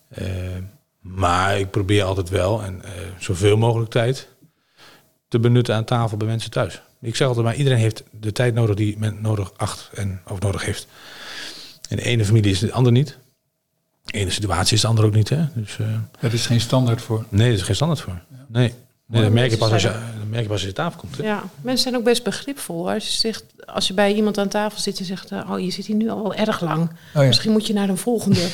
Eh, 0.09 0.27
maar 0.99 1.59
ik 1.59 1.69
probeer 1.71 2.03
altijd 2.03 2.29
wel 2.29 2.63
en 2.63 2.83
eh, 2.83 2.91
zoveel 3.17 3.57
mogelijk 3.57 3.91
tijd 3.91 4.27
te 5.29 5.39
benutten 5.39 5.75
aan 5.75 5.83
tafel 5.83 6.17
bij 6.17 6.27
mensen 6.27 6.51
thuis. 6.51 6.81
Ik 7.01 7.15
zeg 7.15 7.27
altijd 7.27 7.45
maar, 7.45 7.55
iedereen 7.55 7.79
heeft 7.79 8.03
de 8.11 8.31
tijd 8.31 8.53
nodig 8.53 8.75
die 8.75 8.97
men 8.97 9.17
nodig 9.21 9.51
acht 9.57 9.89
en 9.93 10.21
of 10.27 10.39
nodig 10.39 10.65
heeft. 10.65 10.87
In 11.89 11.95
de 11.95 12.03
ene 12.03 12.25
familie 12.25 12.51
is 12.51 12.61
het 12.61 12.69
de 12.69 12.75
ander 12.75 12.91
niet. 12.91 13.09
In 13.09 13.17
de 14.05 14.17
ene 14.17 14.29
situatie 14.29 14.75
is 14.75 14.81
de 14.81 14.87
ander 14.87 15.05
ook 15.05 15.13
niet. 15.13 15.29
Hè? 15.29 15.45
Dus 15.53 15.79
eh, 15.79 15.87
Daar 16.19 16.33
is 16.33 16.45
geen 16.45 16.61
standaard 16.61 17.01
voor. 17.01 17.25
nee, 17.29 17.47
er 17.47 17.53
is 17.53 17.61
geen 17.61 17.75
standaard 17.75 18.01
voor. 18.01 18.21
Nee, 18.47 18.73
nee 19.05 19.21
dat, 19.21 19.31
merk 19.31 19.51
je 19.51 19.57
pas 19.57 19.71
als 19.71 19.81
je, 19.81 19.87
dat 19.87 20.27
merk 20.29 20.41
je 20.41 20.47
pas 20.49 20.51
als 20.51 20.61
je 20.61 20.67
aan 20.67 20.73
tafel 20.73 20.99
komt. 20.99 21.17
Hè? 21.17 21.23
Ja, 21.23 21.43
mensen 21.61 21.83
zijn 21.83 21.95
ook 21.95 22.03
best 22.03 22.23
begripvol. 22.23 22.91
Als 22.91 23.05
je, 23.05 23.17
zegt, 23.17 23.43
als 23.65 23.87
je 23.87 23.93
bij 23.93 24.13
iemand 24.13 24.37
aan 24.37 24.47
tafel 24.47 24.79
zit 24.79 24.99
en 24.99 25.05
zegt... 25.05 25.31
eh, 25.31 25.49
oh, 25.51 25.59
je 25.59 25.71
zit 25.71 25.85
hier 25.85 25.95
nu 25.95 26.09
al 26.09 26.21
wel 26.23 26.33
erg 26.33 26.61
lang. 26.61 26.81
Oh 26.89 27.21
ja. 27.21 27.21
Misschien 27.21 27.51
moet 27.51 27.67
je 27.67 27.73
naar 27.73 27.89
een 27.89 27.97
volgende. 27.97 28.47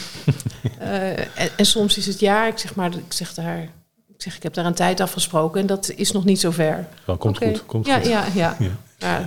Eh, 0.80 1.20
en, 1.20 1.50
en 1.58 1.66
soms 1.66 1.98
is 1.98 2.06
het 2.06 2.20
ja. 2.20 2.48
Ik 2.48 2.58
zeg 2.58 2.76
maar, 2.76 2.94
ik 2.94 3.14
zeg 3.14 3.34
daar... 3.34 3.70
Ik 4.18 4.22
zeg, 4.22 4.36
ik 4.36 4.44
heb 4.44 4.54
daar 4.54 4.66
een 4.66 4.74
tijd 4.74 5.00
afgesproken 5.00 5.62
en 5.62 5.68
dat 5.68 5.92
is 5.96 6.12
nog 6.12 6.26
niet 6.26 6.40
zo 6.40 6.52
ver. 6.52 6.88
Komt 7.18 7.38
goed. 7.38 7.66
Komt 7.66 7.86
ja, 7.86 7.96
goed. 7.98 8.06
Ja, 8.08 8.24
ja, 8.34 8.56
Ja. 8.60 8.76
ja. 8.98 9.26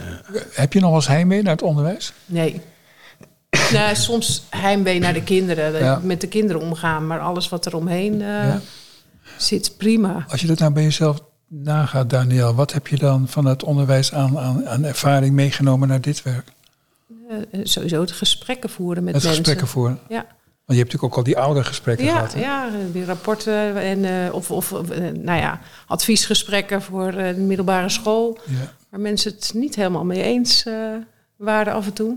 Heb 0.52 0.72
je 0.72 0.80
nog 0.80 0.88
wel 0.88 0.98
eens 0.98 1.08
heimwee 1.08 1.42
naar 1.42 1.52
het 1.52 1.62
onderwijs? 1.62 2.12
nee. 2.26 2.60
nou, 3.72 3.96
soms 3.96 4.44
heimwee 4.50 4.98
naar 4.98 5.12
de 5.12 5.22
kinderen. 5.22 6.06
Met 6.06 6.20
de 6.20 6.26
kinderen 6.26 6.62
omgaan. 6.62 7.06
Maar 7.06 7.20
alles 7.20 7.48
wat 7.48 7.66
er 7.66 7.76
omheen 7.76 8.12
eh, 8.12 8.28
Ja. 8.28 8.60
zit, 9.36 9.76
prima. 9.76 10.24
Als 10.28 10.40
je 10.40 10.46
dat 10.46 10.58
nou 10.58 10.72
bij 10.72 10.82
jezelf 10.82 11.20
nagaat, 11.48 12.10
Daniel, 12.10 12.54
wat 12.54 12.72
heb 12.72 12.86
je 12.86 12.96
dan 12.98 13.28
van 13.28 13.44
het 13.44 13.62
onderwijs 13.64 14.12
aan, 14.12 14.38
aan, 14.38 14.68
aan 14.68 14.84
ervaring 14.84 15.34
meegenomen 15.34 15.88
naar 15.88 16.00
dit 16.00 16.22
werk? 16.22 16.48
Eh, 17.28 17.36
eh, 17.36 17.60
sowieso 17.62 18.04
de 18.04 18.12
gesprekken 18.12 18.70
voeren 18.70 19.04
met 19.04 19.14
Het 19.14 19.22
mensen. 19.22 19.38
gesprekken 19.44 19.68
voor. 19.72 19.98
Ja. 20.08 20.26
Want 20.68 20.80
je 20.80 20.86
hebt 20.86 20.92
natuurlijk 20.94 21.12
ook 21.12 21.26
al 21.26 21.32
die 21.34 21.44
oude 21.46 21.64
gesprekken 21.64 22.06
Ja, 22.06 22.12
gehad. 22.12 22.34
hè? 22.34 22.40
ja, 22.40 22.70
die 22.92 23.04
rapporten 23.04 23.76
en 23.76 24.04
eh, 24.04 24.34
of, 24.34 24.50
of 24.50 24.72
eh, 24.72 25.00
nou 25.00 25.40
ja, 25.40 25.60
adviesgesprekken 25.86 26.82
voor 26.82 27.06
eh, 27.12 27.34
de 27.34 27.40
middelbare 27.40 27.88
school. 27.88 28.38
Ja. 28.46 28.72
Waar 28.90 29.00
mensen 29.00 29.32
het 29.32 29.50
niet 29.54 29.74
helemaal 29.74 30.04
mee 30.04 30.22
eens 30.22 30.64
waren 31.36 31.72
af 31.72 31.86
en 31.86 31.92
toe. 31.92 32.16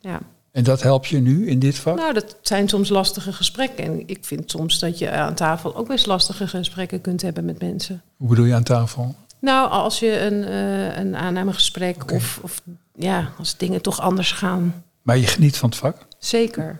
Ja. 0.00 0.20
En 0.50 0.64
dat 0.64 0.82
helpt 0.82 1.06
je 1.06 1.18
nu 1.18 1.48
in 1.48 1.58
dit 1.58 1.78
vak? 1.78 1.96
Nou, 1.96 2.12
dat 2.12 2.36
zijn 2.42 2.68
soms 2.68 2.88
lastige 2.88 3.32
gesprekken. 3.32 3.84
En 3.84 4.02
ik 4.06 4.18
vind 4.20 4.50
soms 4.50 4.78
dat 4.78 4.98
je 4.98 5.10
aan 5.10 5.34
tafel 5.34 5.76
ook 5.76 5.88
best 5.88 6.06
lastige 6.06 6.48
gesprekken 6.48 7.00
kunt 7.00 7.22
hebben 7.22 7.44
met 7.44 7.60
mensen. 7.60 8.02
Hoe 8.16 8.28
bedoel 8.28 8.44
je 8.44 8.54
aan 8.54 8.62
tafel? 8.62 9.14
Nou, 9.38 9.70
als 9.70 9.98
je 9.98 10.20
een, 10.20 10.52
een 10.98 11.16
aannamegesprek 11.16 12.12
of, 12.12 12.38
of 12.42 12.62
ja, 12.94 13.32
als 13.38 13.56
dingen 13.56 13.82
toch 13.82 14.00
anders 14.00 14.32
gaan. 14.32 14.84
Maar 15.02 15.18
je 15.18 15.26
geniet 15.26 15.56
van 15.56 15.68
het 15.68 15.78
vak. 15.78 15.96
Zeker. 16.18 16.76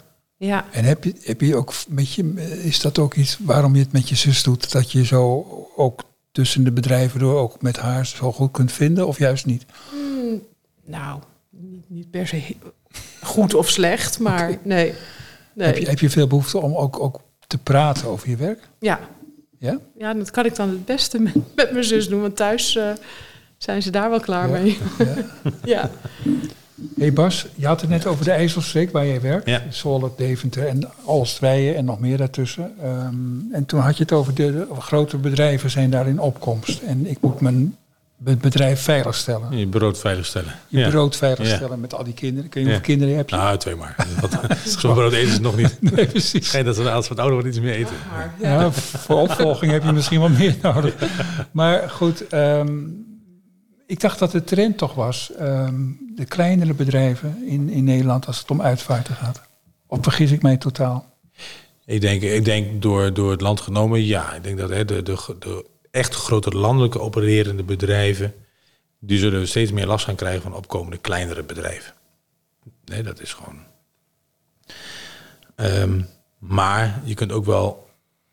Ja. 0.47 0.65
En 0.71 0.85
heb 0.85 1.05
je, 1.05 1.15
heb 1.23 1.41
je 1.41 1.57
ook 1.57 1.73
met 1.89 2.13
je, 2.13 2.33
is 2.63 2.81
dat 2.81 2.99
ook 2.99 3.15
iets 3.15 3.39
waarom 3.41 3.75
je 3.75 3.83
het 3.83 3.93
met 3.93 4.09
je 4.09 4.15
zus 4.15 4.43
doet? 4.43 4.73
Dat 4.73 4.93
je 4.93 5.05
zo 5.05 5.47
ook 5.77 6.03
tussen 6.33 6.65
de 6.65 6.73
bedrijven 6.73 7.21
door 7.21 7.39
ook 7.39 7.63
met 7.63 7.77
haar 7.77 8.07
zo 8.07 8.33
goed 8.33 8.51
kunt 8.51 8.73
vinden? 8.73 9.07
Of 9.07 9.19
juist 9.19 9.47
niet? 9.47 9.65
Hmm, 9.91 10.43
nou, 10.85 11.21
niet, 11.51 11.85
niet 11.91 12.11
per 12.11 12.27
se 12.27 12.57
goed 13.23 13.55
of 13.55 13.69
slecht, 13.69 14.19
maar 14.19 14.49
nee. 14.63 14.95
nee. 15.55 15.67
Heb, 15.67 15.77
je, 15.77 15.89
heb 15.89 15.99
je 15.99 16.11
veel 16.11 16.27
behoefte 16.27 16.59
om 16.61 16.75
ook, 16.75 17.01
ook 17.01 17.21
te 17.47 17.59
praten 17.59 18.09
over 18.09 18.29
je 18.29 18.37
werk? 18.37 18.69
Ja. 18.79 19.01
Ja? 19.59 19.79
ja, 19.99 20.15
dat 20.15 20.31
kan 20.31 20.45
ik 20.45 20.57
dan 20.57 20.69
het 20.69 20.85
beste 20.85 21.19
met, 21.19 21.35
met 21.55 21.73
mijn 21.73 21.85
zus 21.85 22.09
doen. 22.09 22.21
Want 22.21 22.37
thuis 22.37 22.77
eh, 22.77 22.91
zijn 23.59 23.83
ze 23.83 23.91
daar 23.91 24.11
wel 24.11 24.21
klaar 24.21 24.49
Ja. 24.49 24.59
mee. 24.59 24.79
ja. 24.99 25.15
Ja. 25.65 25.91
Hey 26.99 27.13
Bas, 27.13 27.47
je 27.55 27.67
had 27.67 27.81
het 27.81 27.91
net 27.91 28.07
over 28.07 28.25
de 28.25 28.31
IJsselstreek 28.31 28.93
waar 28.93 29.07
jij 29.07 29.21
werkt. 29.21 29.49
Ja. 29.49 29.63
Zwolle, 29.69 30.11
Deventer 30.17 30.67
en 30.67 30.89
Alstrijen 31.05 31.77
en 31.77 31.85
nog 31.85 32.01
meer 32.01 32.17
daartussen. 32.17 32.73
Ehm, 32.83 33.53
en 33.53 33.65
toen 33.67 33.81
had 33.81 33.97
je 33.97 34.03
het 34.03 34.13
over 34.13 34.35
de, 34.35 34.53
de 34.53 34.81
grote 34.81 35.17
bedrijven 35.17 35.71
zijn 35.71 35.91
daar 35.91 36.09
in 36.09 36.19
opkomst. 36.21 36.81
En 36.83 37.07
ik 37.07 37.19
moet 37.21 37.41
mijn 37.41 37.77
be- 38.17 38.37
bedrijf 38.37 38.81
veiligstellen. 38.81 39.57
Je 39.59 39.67
brood 39.69 39.99
veiligstellen. 39.99 40.53
Je 40.69 40.79
ja. 40.79 40.89
brood 40.89 41.17
veiligstellen 41.17 41.71
Ja. 41.71 41.77
met 41.77 41.95
al 41.95 42.05
die 42.05 42.15
kinderen. 42.15 42.51
Kun 42.51 42.61
je 42.61 42.67
hoeveel 42.67 42.87
Ja. 42.87 42.93
kinderen 42.95 43.17
heb 43.17 43.31
je? 43.31 43.37
Nou, 43.37 43.59
twee 43.59 43.75
maar. 43.77 43.97
Wat- 44.21 44.39
Zo'n 44.65 44.95
brood 44.95 45.13
eten 45.13 45.33
ze 45.35 45.41
nog 45.41 45.57
niet. 45.57 45.77
Nee, 45.95 46.07
precies. 46.07 46.47
Schijnt 46.49 46.67
dat 46.67 46.77
ze 46.77 46.91
als 46.91 47.09
het 47.09 47.19
ouder 47.19 47.35
worden 47.35 47.53
iets 47.53 47.61
meer 47.63 47.75
eten. 47.75 47.95
Maar, 48.11 48.35
Ja, 48.41 48.71
voor 48.73 49.17
opvolging 49.21 49.73
heb 49.73 49.85
je 49.85 49.93
misschien 49.93 50.21
wat 50.21 50.31
meer 50.31 50.57
nodig. 50.63 50.95
Maar 51.53 51.91
goed, 51.91 52.27
ehm, 52.29 52.69
ik 53.93 54.01
dacht 54.01 54.19
dat 54.19 54.31
de 54.31 54.45
trend 54.45 54.79
toch 54.79 54.95
was, 54.95 55.33
ehm, 55.33 55.91
de 56.15 56.25
kleinere 56.25 56.75
bedrijven 56.75 57.47
in, 57.47 57.69
in 57.69 57.85
Nederland 57.85 58.27
als 58.27 58.39
het 58.39 58.51
om 58.51 58.63
uitvaarten 58.63 59.15
gaat. 59.15 59.43
Of 59.87 59.99
vergis 60.03 60.31
ik 60.31 60.43
mij 60.43 60.57
totaal? 60.57 61.17
Ik 61.85 62.01
denk, 62.01 62.23
ik 62.23 62.45
denk 62.45 62.83
door, 62.83 63.15
door 63.15 63.31
het 63.31 63.41
land 63.41 63.61
genomen, 63.61 64.05
ja. 64.05 64.35
Ik 64.35 64.43
denk 64.43 64.59
dat 64.59 64.71
hè, 64.71 64.85
de, 64.85 65.03
de, 65.03 65.37
de 65.39 65.67
echt 65.91 66.15
grote 66.15 66.51
landelijke 66.51 67.01
opererende 67.01 67.63
bedrijven, 67.63 68.35
die 68.99 69.19
zullen 69.19 69.49
steeds 69.49 69.73
meer 69.73 69.87
last 69.87 70.05
gaan 70.05 70.15
krijgen 70.15 70.43
van 70.43 70.55
opkomende 70.55 70.99
kleinere 70.99 71.43
bedrijven. 71.43 71.95
Nee, 72.85 73.03
dat 73.03 73.21
is 73.21 73.33
gewoon. 73.33 73.59
Ehm, 75.55 76.01
maar 76.39 77.01
je 77.05 77.15
kunt 77.15 77.33
ook 77.33 77.45
wel 77.45 77.89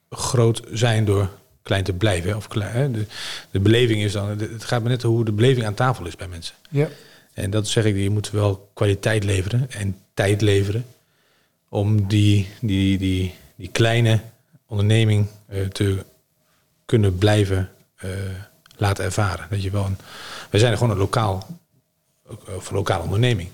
groot 0.09 0.61
zijn 0.71 1.05
door 1.05 1.29
klein 1.69 1.83
te 1.83 1.93
blijven. 1.93 2.35
Of 2.35 2.47
klein, 2.47 2.71
hè. 2.71 2.91
De, 2.91 3.05
de 3.51 3.59
beleving 3.59 4.01
is 4.01 4.11
dan, 4.11 4.27
het 4.39 4.63
gaat 4.63 4.83
me 4.83 4.89
net 4.89 5.01
hoe 5.01 5.25
de 5.25 5.31
beleving 5.31 5.65
aan 5.65 5.73
tafel 5.73 6.05
is 6.05 6.15
bij 6.15 6.27
mensen. 6.27 6.55
Ja. 6.69 6.87
En 7.33 7.49
dat 7.49 7.67
zeg 7.67 7.85
ik, 7.85 7.95
je 7.95 8.09
moet 8.09 8.29
wel 8.31 8.69
kwaliteit 8.73 9.23
leveren 9.23 9.71
en 9.71 9.97
tijd 10.13 10.41
leveren 10.41 10.85
om 11.69 12.07
die, 12.07 12.47
die, 12.61 12.97
die, 12.97 13.33
die 13.55 13.69
kleine 13.71 14.19
onderneming 14.65 15.27
eh, 15.47 15.65
te 15.65 16.05
kunnen 16.85 17.17
blijven 17.17 17.69
eh, 17.95 18.09
laten 18.75 19.03
ervaren. 19.05 19.47
Dat 19.49 19.63
je 19.63 19.71
wel 19.71 19.85
een, 19.85 19.97
wij 20.49 20.59
zijn 20.59 20.77
gewoon 20.77 20.91
een 20.91 20.97
lokaal, 20.97 21.47
of 22.55 22.69
een 22.69 22.75
lokale 22.75 23.03
onderneming. 23.03 23.49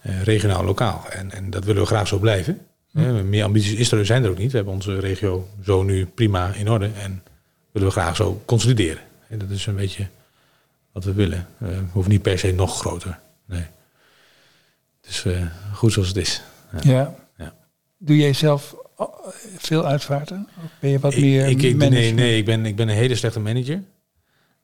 Eh, 0.00 0.22
regionaal 0.22 0.64
lokaal. 0.64 1.06
En, 1.10 1.32
en 1.32 1.50
dat 1.50 1.64
willen 1.64 1.82
we 1.82 1.88
graag 1.88 2.08
zo 2.08 2.18
blijven. 2.18 2.66
Eh, 2.98 3.22
meer 3.22 3.44
ambities 3.44 3.72
is 3.72 3.92
er, 3.92 4.06
zijn 4.06 4.24
er 4.24 4.30
ook 4.30 4.38
niet. 4.38 4.50
We 4.50 4.56
hebben 4.56 4.74
onze 4.74 4.98
regio 4.98 5.48
zo 5.64 5.82
nu 5.82 6.06
prima 6.06 6.52
in 6.54 6.70
orde. 6.70 6.90
En 7.02 7.22
willen 7.72 7.88
we 7.88 7.94
graag 7.94 8.16
zo 8.16 8.42
consolideren. 8.44 9.02
En 9.28 9.38
dat 9.38 9.50
is 9.50 9.66
een 9.66 9.76
beetje 9.76 10.06
wat 10.92 11.04
we 11.04 11.12
willen. 11.12 11.46
Eh, 11.60 11.68
we 11.68 11.74
hoeven 11.92 12.12
niet 12.12 12.22
per 12.22 12.38
se 12.38 12.52
nog 12.52 12.78
groter. 12.78 13.18
Nee. 13.46 13.64
Dus 15.00 15.24
eh, 15.24 15.42
goed 15.74 15.92
zoals 15.92 16.08
het 16.08 16.16
is. 16.16 16.42
Ja. 16.82 17.14
Ja. 17.36 17.54
Doe 17.98 18.16
jij 18.16 18.32
zelf 18.32 18.74
oh, 18.96 19.26
veel 19.56 19.86
uitvaarten? 19.86 20.48
Of 20.64 20.70
ben 20.80 20.90
je 20.90 20.98
wat 20.98 21.14
Ik- 21.14 21.20
meer 21.20 21.46
ik, 21.48 21.62
ik, 21.62 21.76
nee, 21.76 22.12
nee, 22.12 22.38
ik 22.38 22.44
ben, 22.44 22.66
ik 22.66 22.76
ben 22.76 22.88
een 22.88 22.94
hele 22.96 23.14
slechte 23.14 23.40
manager. 23.40 23.82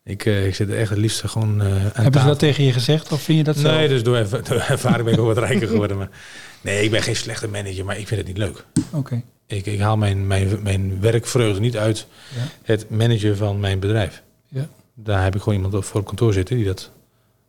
Ik, 0.05 0.25
eh, 0.27 0.47
ik 0.47 0.55
zit 0.55 0.71
echt 0.71 0.91
het 0.91 0.99
liefst 0.99 1.23
gewoon 1.25 1.61
eh 1.63 1.67
aan 1.67 2.03
Hebben 2.03 2.21
ze 2.21 2.27
dat 2.27 2.39
tegen 2.39 2.65
je 2.65 2.73
gezegd 2.73 3.13
of 3.13 3.23
vind 3.23 3.39
je 3.39 3.45
dat 3.45 3.57
zelf? 3.57 3.77
Nee, 3.77 3.89
dus 3.89 4.03
door, 4.03 4.29
door 4.31 4.61
ervaring 4.69 5.05
ben 5.05 5.13
ik 5.13 5.21
ook 5.21 5.27
wat 5.35 5.39
rijker 5.39 5.69
geworden. 5.69 5.97
Maar 5.97 6.09
nee, 6.65 6.85
ik 6.85 6.91
ben 6.91 7.03
geen 7.03 7.17
slechte 7.17 7.49
manager, 7.49 7.85
maar 7.85 7.99
ik 7.99 8.07
vind 8.07 8.21
het 8.21 8.29
niet 8.29 8.39
leuk. 8.39 8.65
Oké. 8.91 9.23
Ik, 9.47 9.67
ik 9.67 9.81
haal 9.81 9.97
mijn, 9.97 10.27
mijn, 10.27 10.63
mijn 10.63 11.01
werkvreugde 11.01 11.61
niet 11.61 11.77
uit 11.77 12.07
Ja. 12.35 12.43
het 12.63 12.91
managen 12.91 13.37
van 13.37 13.61
mijn 13.61 13.79
bedrijf. 13.79 14.23
Ja. 14.49 14.69
Daar 14.95 15.23
heb 15.23 15.35
ik 15.35 15.43
gewoon 15.43 15.63
iemand 15.63 15.87
voor 15.87 16.01
op 16.01 16.07
kantoor 16.07 16.33
zitten 16.33 16.57
die 16.57 16.65
dat 16.65 16.91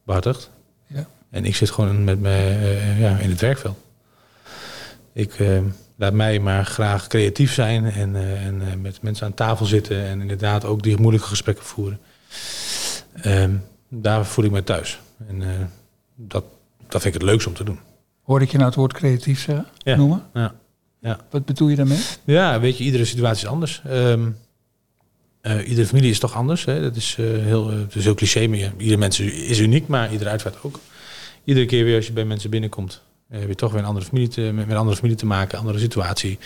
behartigt. 0.03 0.49
Ja. 0.87 1.07
En 1.29 1.45
ik 1.45 1.55
zit 1.55 1.69
gewoon 1.71 2.03
met 2.03 2.19
me 2.19 2.29
eh, 2.37 2.99
ja, 2.99 3.17
in 3.17 3.29
het 3.29 3.41
werkveld. 3.41 3.77
Ik 5.13 5.39
eh, 5.39 5.59
laat 5.95 6.13
mij 6.13 6.39
maar 6.39 6.65
graag 6.65 7.07
creatief 7.07 7.53
zijn 7.53 7.85
en, 7.85 8.15
eh, 8.15 8.45
en 8.45 8.81
met 8.81 9.01
mensen 9.01 9.25
aan 9.25 9.33
tafel 9.33 9.65
zitten 9.65 10.05
en 10.05 10.21
inderdaad 10.21 10.65
ook 10.65 10.83
die 10.83 10.97
moeilijke 10.99 11.27
gesprekken 11.27 11.65
voeren. 11.65 11.99
Ehm, 13.13 13.51
daar 13.89 14.25
voel 14.25 14.45
ik 14.45 14.51
me 14.51 14.63
thuis. 14.63 14.99
En 15.27 15.43
dat, 16.15 16.43
dat 16.87 17.01
vind 17.01 17.15
ik 17.15 17.21
het 17.21 17.29
leukst 17.29 17.47
om 17.47 17.53
te 17.53 17.63
doen. 17.63 17.79
Hoor 18.25 18.41
ik 18.41 18.51
je 18.51 18.57
nou 18.57 18.69
het 18.69 18.77
woord 18.77 18.93
creatief 18.93 19.41
zeggen? 19.41 19.65
Ja. 19.77 19.95
Noemen? 19.95 20.23
Ja. 20.33 20.55
Ja. 21.01 21.19
Wat 21.29 21.45
bedoel 21.45 21.67
je 21.67 21.75
daarmee? 21.75 21.99
Ja, 22.23 22.59
weet 22.59 22.77
je, 22.77 22.83
iedere 22.83 23.05
situatie 23.05 23.45
is 23.45 23.51
anders. 23.51 23.81
Ehm, 23.85 24.29
eh, 25.41 25.69
iedere 25.69 25.87
familie 25.87 26.09
is 26.09 26.19
toch 26.19 26.33
anders. 26.33 26.65
Hè? 26.65 26.81
Dat 26.81 26.95
is, 26.95 27.15
eh, 27.19 27.25
heel, 27.25 27.71
eh, 27.71 27.77
het 27.77 27.95
is 27.95 28.03
heel 28.03 28.15
cliché, 28.15 28.47
maar 28.47 28.57
ja, 28.57 28.71
ieder 28.77 28.97
mens 28.97 29.19
is 29.19 29.59
uniek, 29.59 29.87
maar 29.87 30.11
iedere 30.11 30.29
uitvaart 30.29 30.63
ook. 30.63 30.79
Iedere 31.43 31.65
keer 31.65 31.83
weer 31.83 31.95
als 31.95 32.07
je 32.07 32.13
bij 32.13 32.25
mensen 32.25 32.49
binnenkomt, 32.49 33.01
eh, 33.29 33.39
heb 33.39 33.47
je 33.47 33.55
toch 33.55 33.71
weer 33.71 33.81
een 33.81 33.87
andere 33.87 34.05
familie 34.05 34.27
te, 34.27 34.41
met, 34.41 34.69
een 34.69 34.75
andere 34.75 34.95
familie 34.95 35.17
te 35.17 35.25
maken, 35.25 35.59
andere 35.59 35.79
situatie, 35.79 36.39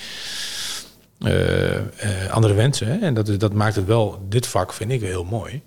eh, 1.19 1.75
eh, 1.75 2.31
andere 2.31 2.53
wensen. 2.53 2.87
Hè? 2.87 2.97
En 2.97 3.13
dat, 3.13 3.27
is, 3.27 3.37
dat 3.37 3.53
maakt 3.53 3.75
het 3.75 3.85
wel, 3.85 4.25
dit 4.29 4.47
vak 4.47 4.73
vind 4.73 4.91
ik 4.91 5.01
heel 5.01 5.23
mooi. 5.23 5.61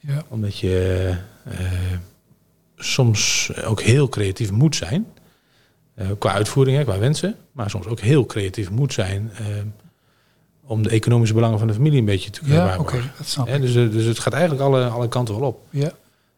Ja. 0.00 0.22
Omdat 0.28 0.58
je 0.58 1.08
eh, 1.44 1.56
soms 2.76 3.50
ook 3.64 3.80
heel 3.80 4.08
creatief 4.08 4.50
moet 4.50 4.76
zijn. 4.76 5.06
Eh, 5.94 6.06
qua 6.18 6.32
uitvoering, 6.32 6.76
hè, 6.76 6.84
qua 6.84 6.98
wensen. 6.98 7.36
Maar 7.52 7.70
soms 7.70 7.86
ook 7.86 8.00
heel 8.00 8.26
creatief 8.26 8.70
moet 8.70 8.92
zijn. 8.92 9.30
eh, 9.38 9.44
om 10.64 10.82
de 10.82 10.90
economische 10.90 11.34
belangen 11.34 11.58
van 11.58 11.66
de 11.68 11.74
familie 11.74 11.98
een 11.98 12.04
beetje 12.04 12.30
te 12.30 12.38
kunnen 12.40 12.58
Ja, 12.58 12.64
waarborgen. 12.66 13.10
dat 13.18 13.26
snap 13.26 13.46
Hè, 13.46 13.54
ik. 13.54 13.60
dus, 13.60 13.74
eh, 13.74 13.90
dus 13.90 14.04
het 14.04 14.18
gaat 14.18 14.32
eigenlijk 14.32 14.62
alle, 14.62 14.86
alle 14.86 15.08
kanten 15.08 15.38
wel 15.38 15.48
op. 15.48 15.60
Ja. 15.70 15.90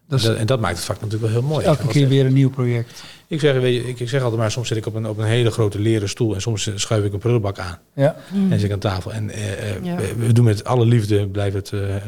Dat 0.09 0.19
is 0.19 0.25
en, 0.25 0.31
dat, 0.31 0.41
en 0.41 0.47
dat 0.47 0.61
maakt 0.61 0.77
het 0.77 0.85
vak 0.85 1.01
natuurlijk 1.01 1.33
wel 1.33 1.41
heel 1.41 1.49
mooi. 1.51 1.65
elke 1.65 1.87
keer 1.87 2.03
eh, 2.03 2.09
weer 2.09 2.27
een 2.27 2.33
nieuw 2.33 2.51
project. 2.51 3.03
Ik 3.27 3.41
zeg, 3.41 3.61
weet 3.61 3.75
je, 3.75 3.89
ik, 3.89 4.01
ik 4.01 4.09
zeg 4.09 4.23
altijd 4.23 4.41
maar, 4.41 4.51
soms 4.51 4.69
zit 4.69 4.77
ik 4.77 4.87
op 4.87 4.95
een, 4.95 5.07
op 5.09 5.19
een 5.19 5.25
hele 5.25 5.51
grote 5.51 5.79
leren 5.79 6.09
stoel 6.09 6.35
en 6.35 6.41
soms 6.41 6.71
schuif 6.75 7.05
ik 7.05 7.13
een 7.13 7.19
prullenbak 7.19 7.59
aan 7.59 7.79
Ja. 7.95 8.17
en 8.33 8.51
zit 8.59 8.63
ik 8.63 8.73
aan 8.73 8.79
tafel. 8.79 9.13
En 9.13 9.31
eh, 9.31 9.71
eh, 9.71 9.85
Ja. 9.85 9.97
we, 9.97 10.15
we 10.17 10.33
doen 10.33 10.45
met 10.45 10.65
alle 10.65 10.85
liefde, 10.87 11.29
blijven 11.29 11.59
het 11.59 11.73
eh, 11.73 11.97
eh, 11.97 12.03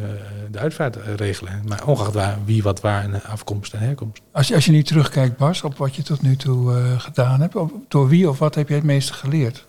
de 0.51 0.59
uitvaart 0.59 0.97
regelen. 1.17 1.63
Maar 1.69 1.87
ongeacht 1.87 2.13
waar, 2.15 2.39
wie, 2.45 2.63
wat, 2.63 2.81
waar 2.81 3.03
en 3.05 3.23
afkomst 3.23 3.73
en 3.73 3.79
herkomst. 3.81 4.23
Als 4.33 4.49
je, 4.49 4.55
als 4.55 4.65
je 4.65 4.73
nu 4.73 4.83
terugkijkt, 4.83 5.37
Bas, 5.37 5.63
op 5.63 5.77
wat 5.77 5.97
je 5.97 6.03
tot 6.03 6.23
nu 6.23 6.37
toe 6.37 6.75
eh, 6.75 7.01
gedaan 7.01 7.41
hebt, 7.41 7.57
op- 7.57 7.73
door 7.89 8.09
wie 8.09 8.29
of 8.29 8.39
wat 8.39 8.55
heb 8.55 8.69
je 8.69 8.75
het 8.75 8.85
meeste 8.85 9.13
geleerd? 9.13 9.67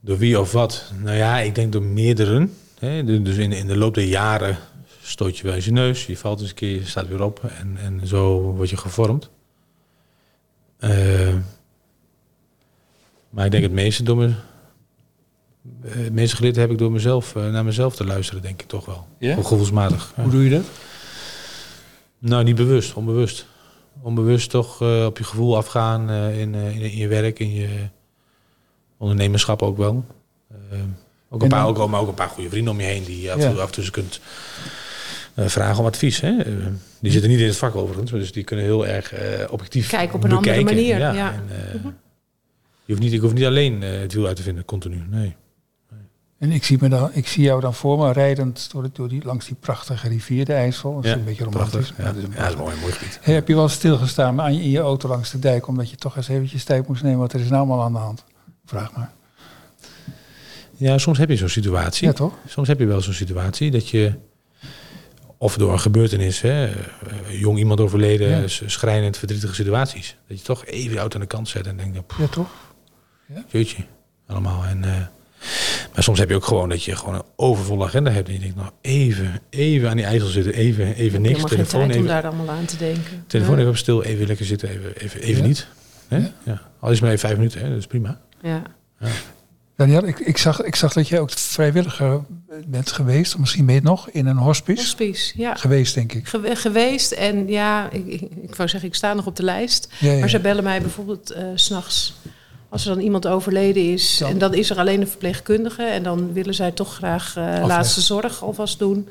Door 0.00 0.18
wie 0.18 0.40
of 0.40 0.52
wat? 0.52 0.92
Nou 1.02 1.16
ja, 1.16 1.38
ik 1.40 1.54
denk 1.54 1.72
door 1.72 1.82
meerdere. 1.82 2.48
Hè? 2.78 3.04
Du- 3.04 3.22
Dus 3.22 3.36
in, 3.36 3.52
in 3.52 3.66
de 3.66 3.76
loop 3.76 3.94
der 3.94 4.04
jaren 4.04 4.56
stoot 5.12 5.36
je 5.38 5.44
wel 5.44 5.54
eens 5.54 5.64
je 5.64 5.72
neus, 5.72 6.06
je 6.06 6.16
valt 6.16 6.40
eens 6.40 6.48
een 6.48 6.54
keer, 6.54 6.74
je 6.74 6.86
staat 6.86 7.08
weer 7.08 7.22
op 7.22 7.44
en, 7.44 7.76
en 7.76 8.06
zo 8.06 8.40
word 8.40 8.70
je 8.70 8.76
gevormd. 8.76 9.30
Eh, 10.78 11.34
maar 13.30 13.44
ik 13.44 13.50
denk 13.50 13.62
het 13.62 13.72
meeste 13.72 14.02
door 14.02 14.16
me, 14.16 14.32
eh, 15.84 15.92
het 15.94 16.12
meeste 16.12 16.36
geleerd 16.36 16.56
heb 16.56 16.70
ik 16.70 16.78
door 16.78 16.92
mezelf, 16.92 17.36
eh, 17.36 17.50
naar 17.50 17.64
mezelf 17.64 17.96
te 17.96 18.04
luisteren, 18.04 18.42
denk 18.42 18.62
ik 18.62 18.68
toch 18.68 18.84
wel. 18.86 19.06
Ja? 19.18 19.34
Gevoelsmatig. 19.34 20.12
ja. 20.16 20.22
Hoe 20.22 20.32
doe 20.32 20.44
je 20.44 20.50
dat? 20.50 20.64
Nou, 22.18 22.44
niet 22.44 22.56
bewust, 22.56 22.94
onbewust. 22.94 23.46
Onbewust 24.02 24.50
toch 24.50 24.80
op 25.06 25.18
je 25.18 25.24
gevoel 25.24 25.56
afgaan 25.56 26.10
in, 26.10 26.54
in, 26.54 26.80
in 26.80 26.96
je 26.96 27.08
werk, 27.08 27.38
in 27.38 27.52
je 27.54 27.68
ondernemerschap 28.96 29.62
ook 29.62 29.76
wel. 29.76 30.04
Ook, 31.28 31.38
En 31.40 31.42
een 31.42 31.48
paar, 31.48 31.66
ook, 31.66 31.88
maar 31.88 32.00
ook 32.00 32.08
een 32.08 32.14
paar 32.14 32.28
goede 32.28 32.48
vrienden 32.50 32.72
om 32.72 32.80
je 32.80 32.86
heen 32.86 33.04
die 33.04 33.20
je 33.20 33.32
af, 33.32 33.36
en 33.38 33.42
Ja. 33.42 33.50
toe- 33.50 33.60
af 33.60 33.66
en 33.66 33.72
toe 33.82 33.90
kunt 33.90 34.20
vragen 35.36 35.78
om 35.80 35.86
advies. 35.86 36.20
Hè? 36.20 36.36
Eh, 36.38 36.52
die 37.00 37.10
zitten 37.12 37.30
niet 37.30 37.40
in 37.40 37.46
het 37.46 37.56
vak 37.56 37.74
overigens, 37.76 38.10
maar 38.10 38.20
dus 38.20 38.32
die 38.32 38.44
kunnen 38.44 38.64
heel 38.64 38.86
erg 38.86 39.12
eh, 39.12 39.52
objectief 39.52 39.88
Kijk 39.88 40.14
op 40.14 40.24
een 40.24 40.32
andere 40.32 40.62
manier, 40.64 40.98
ja. 40.98 41.32
en, 41.32 41.42
eh, 41.50 41.74
je 42.84 42.92
hoeft 42.92 43.00
niet, 43.00 43.12
ik 43.12 43.20
hoef 43.20 43.32
niet 43.32 43.44
alleen 43.44 43.82
eh, 43.82 43.90
het 44.00 44.12
wiel 44.12 44.26
uit 44.26 44.36
te 44.36 44.42
vinden, 44.42 44.64
continu. 44.64 45.02
Nee. 45.10 45.36
En 46.38 46.50
ik 46.50 46.64
zie, 46.64 46.78
me 46.80 46.88
dan, 46.88 47.10
ik 47.12 47.26
zie 47.28 47.42
jou 47.44 47.60
dan 47.60 47.74
voor 47.74 47.98
me 47.98 48.12
rijdend 48.12 48.68
door, 48.72 48.88
door 48.92 49.08
die, 49.08 49.24
langs 49.24 49.46
die 49.46 49.56
prachtige 49.60 50.08
rivier, 50.08 50.44
de 50.44 50.52
IJssel. 50.52 50.94
Dat 50.94 51.04
is 51.04 51.10
Ja, 51.10 51.16
een 51.16 51.24
beetje 51.24 51.44
romantisch. 51.44 51.70
Prachtig. 51.92 51.96
Ja, 51.96 52.04
dat 52.04 52.16
is 52.16 52.22
een 52.22 52.30
ja, 52.30 52.36
dat 52.36 52.48
is 52.48 52.54
prachtig- 52.54 52.64
mooi, 52.64 52.80
mooi 52.80 52.92
gebied. 52.92 53.18
Hey, 53.22 53.34
heb 53.34 53.48
je 53.48 53.54
wel 53.54 53.68
stilgestaan 53.68 54.40
aan 54.40 54.54
je, 54.54 54.62
in 54.62 54.70
je 54.70 54.78
auto 54.78 55.08
langs 55.08 55.30
de 55.30 55.38
dijk, 55.38 55.66
omdat 55.66 55.90
je 55.90 55.96
toch 55.96 56.16
eens 56.16 56.28
eventjes 56.28 56.64
tijd 56.64 56.88
moest 56.88 57.02
nemen, 57.02 57.18
wat 57.18 57.32
er 57.32 57.40
is 57.40 57.48
nou 57.48 57.56
allemaal 57.56 57.82
aan 57.84 57.92
de 57.92 57.98
hand? 57.98 58.24
Vraag 58.64 58.92
maar. 58.96 59.12
Ja, 60.76 60.98
soms 60.98 61.18
heb 61.18 61.28
je 61.28 61.36
zo'n 61.36 61.48
situatie. 61.48 62.06
Ja, 62.06 62.12
toch? 62.12 62.34
Soms 62.46 62.68
heb 62.68 62.78
je 62.78 62.86
wel 62.86 63.00
zo'n 63.00 63.12
situatie 63.12 63.70
dat 63.70 63.88
je, 63.88 64.12
of 65.42 65.56
door 65.56 65.72
een 65.72 65.80
gebeurtenis, 65.80 66.40
hè, 66.40 66.64
eh, 66.66 66.74
jong 67.28 67.58
iemand 67.58 67.80
overleden, 67.80 68.28
Ja. 68.40 68.48
schrijnend, 68.66 69.16
verdrietige 69.16 69.54
situaties, 69.54 70.16
dat 70.28 70.38
je 70.38 70.44
toch 70.44 70.66
even 70.66 70.92
je 70.92 70.98
auto 70.98 71.14
aan 71.14 71.20
de 71.20 71.26
kant 71.26 71.48
zet 71.48 71.66
en 71.66 71.76
denkt, 71.76 72.06
pff, 72.06 72.18
Ja, 72.18 72.26
toch? 72.26 72.50
jeetje, 73.48 73.82
allemaal. 74.26 74.64
En, 74.64 74.84
eh, 74.84 74.90
maar 75.94 76.02
soms 76.02 76.18
heb 76.18 76.28
je 76.28 76.34
ook 76.34 76.44
gewoon 76.44 76.68
dat 76.68 76.84
je 76.84 76.96
gewoon 76.96 77.14
een 77.14 77.22
overvolle 77.36 77.84
agenda 77.84 78.10
hebt 78.10 78.28
en 78.28 78.34
je 78.34 78.40
denkt, 78.40 78.56
nou 78.56 78.70
even, 78.80 79.40
even 79.50 79.88
aan 79.90 79.96
die 79.96 80.04
ijzel 80.04 80.28
zitten, 80.28 80.54
even, 80.54 80.94
even 80.94 81.20
niks, 81.22 81.28
Helemaal 81.36 81.48
telefoon 81.56 81.82
om 81.82 81.90
even, 81.90 82.06
daar 82.06 82.26
allemaal 82.26 82.50
aan 82.50 82.64
te 82.64 82.76
denken. 82.76 83.24
telefoon 83.26 83.54
Ja. 83.54 83.58
even 83.60 83.70
op 83.72 83.76
stil, 83.78 84.02
even 84.02 84.26
lekker 84.26 84.46
zitten, 84.46 84.68
even, 84.68 84.94
even, 84.96 85.20
even 85.20 85.42
Ja. 85.42 85.46
niet. 85.48 85.66
Hè? 86.08 86.16
Ja. 86.16 86.32
Ja. 86.42 86.60
Al 86.80 86.88
is 86.88 86.94
het 86.94 87.00
maar 87.00 87.08
even 87.12 87.18
vijf 87.28 87.36
minuten, 87.36 87.60
hè, 87.60 87.68
dat 87.68 87.78
is 87.78 87.86
prima. 87.86 88.20
Ja. 88.42 88.62
Daniel, 89.76 90.06
ik, 90.06 90.18
ik, 90.18 90.38
zag, 90.38 90.62
ik 90.62 90.76
zag 90.76 90.92
dat 90.92 91.08
jij 91.08 91.20
ook 91.20 91.30
vrijwilliger 91.30 92.20
bent 92.66 92.92
geweest, 92.92 93.38
misschien 93.38 93.68
het 93.68 93.82
nog, 93.82 94.08
in 94.10 94.26
een 94.26 94.36
hospice. 94.36 94.80
Hospice, 94.80 95.32
ja. 95.36 95.54
Geweest, 95.54 95.94
denk 95.94 96.12
ik. 96.12 96.28
Gewe- 96.28 96.56
geweest 96.56 97.12
en 97.12 97.48
ja, 97.48 97.90
ik, 97.90 98.06
ik, 98.06 98.20
ik 98.42 98.54
wou 98.54 98.68
zeggen, 98.68 98.88
ik 98.88 98.94
sta 98.94 99.14
nog 99.14 99.26
op 99.26 99.36
de 99.36 99.42
lijst. 99.42 99.88
Ja, 99.98 100.12
ja. 100.12 100.18
Maar 100.18 100.30
ze 100.30 100.40
bellen 100.40 100.64
mij 100.64 100.80
bijvoorbeeld 100.80 101.30
eh, 101.30 101.44
s 101.54 101.64
s'nachts. 101.64 102.14
Als 102.68 102.86
er 102.86 102.94
dan 102.94 103.02
iemand 103.04 103.26
overleden 103.26 103.92
is 103.92 104.18
Dan- 104.18 104.30
en 104.30 104.38
dan 104.38 104.54
is 104.54 104.70
er 104.70 104.78
alleen 104.78 105.00
een 105.00 105.08
verpleegkundige. 105.08 105.82
En 105.82 106.02
dan 106.02 106.32
willen 106.32 106.54
zij 106.54 106.70
toch 106.70 106.94
graag 106.94 107.36
eh, 107.36 107.64
laatste 107.66 108.00
zorg 108.00 108.42
alvast 108.42 108.78
doen. 108.78 109.08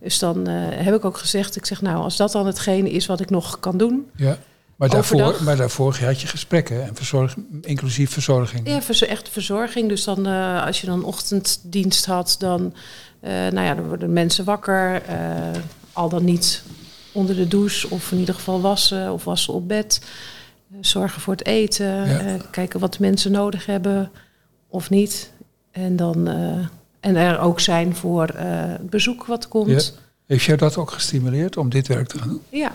Dus 0.00 0.18
dan 0.18 0.46
eh, 0.46 0.54
heb 0.84 0.94
ik 0.94 1.04
ook 1.04 1.18
gezegd, 1.18 1.56
ik 1.56 1.66
zeg 1.66 1.82
nou, 1.82 1.96
als 1.96 2.16
dat 2.16 2.32
dan 2.32 2.46
hetgene 2.46 2.90
is 2.90 3.06
wat 3.06 3.20
ik 3.20 3.30
nog 3.30 3.60
kan 3.60 3.76
doen. 3.76 4.06
Ja. 4.16 4.38
Maar, 4.76 4.88
daarvoor, 4.88 5.20
Overdag. 5.20 5.40
maar 5.40 5.56
daarvoor 5.56 5.96
had 5.96 6.20
je 6.20 6.26
gesprekken, 6.26 6.86
en 6.86 6.94
verzorg, 6.94 7.34
inclusief 7.60 8.10
verzorging. 8.10 8.68
Ja, 8.68 8.82
voor 8.82 9.08
echt 9.08 9.28
verzorging. 9.28 9.88
Dus 9.88 10.04
dan 10.04 10.26
eh, 10.26 10.64
als 10.66 10.80
je 10.80 10.86
dan 10.86 11.04
ochtenddienst 11.04 12.06
had, 12.06 12.36
dan, 12.38 12.74
eh, 13.20 13.30
nou 13.30 13.60
ja, 13.60 13.74
dan 13.74 13.88
worden 13.88 14.12
mensen 14.12 14.44
wakker. 14.44 15.02
eh, 15.02 15.60
al 15.92 16.08
dan 16.08 16.24
niet 16.24 16.62
onder 17.12 17.36
de 17.36 17.48
douche 17.48 17.90
of 17.90 18.12
in 18.12 18.18
ieder 18.18 18.34
geval 18.34 18.60
wassen 18.60 19.12
of 19.12 19.24
wassen 19.24 19.54
op 19.54 19.68
bed. 19.68 20.00
Zorgen 20.80 21.20
voor 21.20 21.32
het 21.32 21.46
eten. 21.46 22.08
Ja. 22.08 22.36
kijken 22.50 22.80
wat 22.80 22.92
de 22.92 22.98
mensen 23.00 23.32
nodig 23.32 23.66
hebben 23.66 24.10
of 24.68 24.90
niet. 24.90 25.30
En 25.70 25.96
dan 25.96 26.28
en 27.00 27.16
er 27.16 27.38
ook 27.38 27.60
zijn 27.60 27.96
voor 27.96 28.28
het 28.34 28.90
bezoek 28.90 29.26
wat 29.26 29.48
komt. 29.48 29.94
Heeft 30.26 30.44
jou 30.44 30.58
dat 30.58 30.76
ook 30.76 30.90
gestimuleerd 30.90 31.56
om 31.56 31.68
dit 31.68 31.86
werk 31.86 32.08
te 32.08 32.18
gaan 32.18 32.28
doen? 32.28 32.42
Ja. 32.48 32.72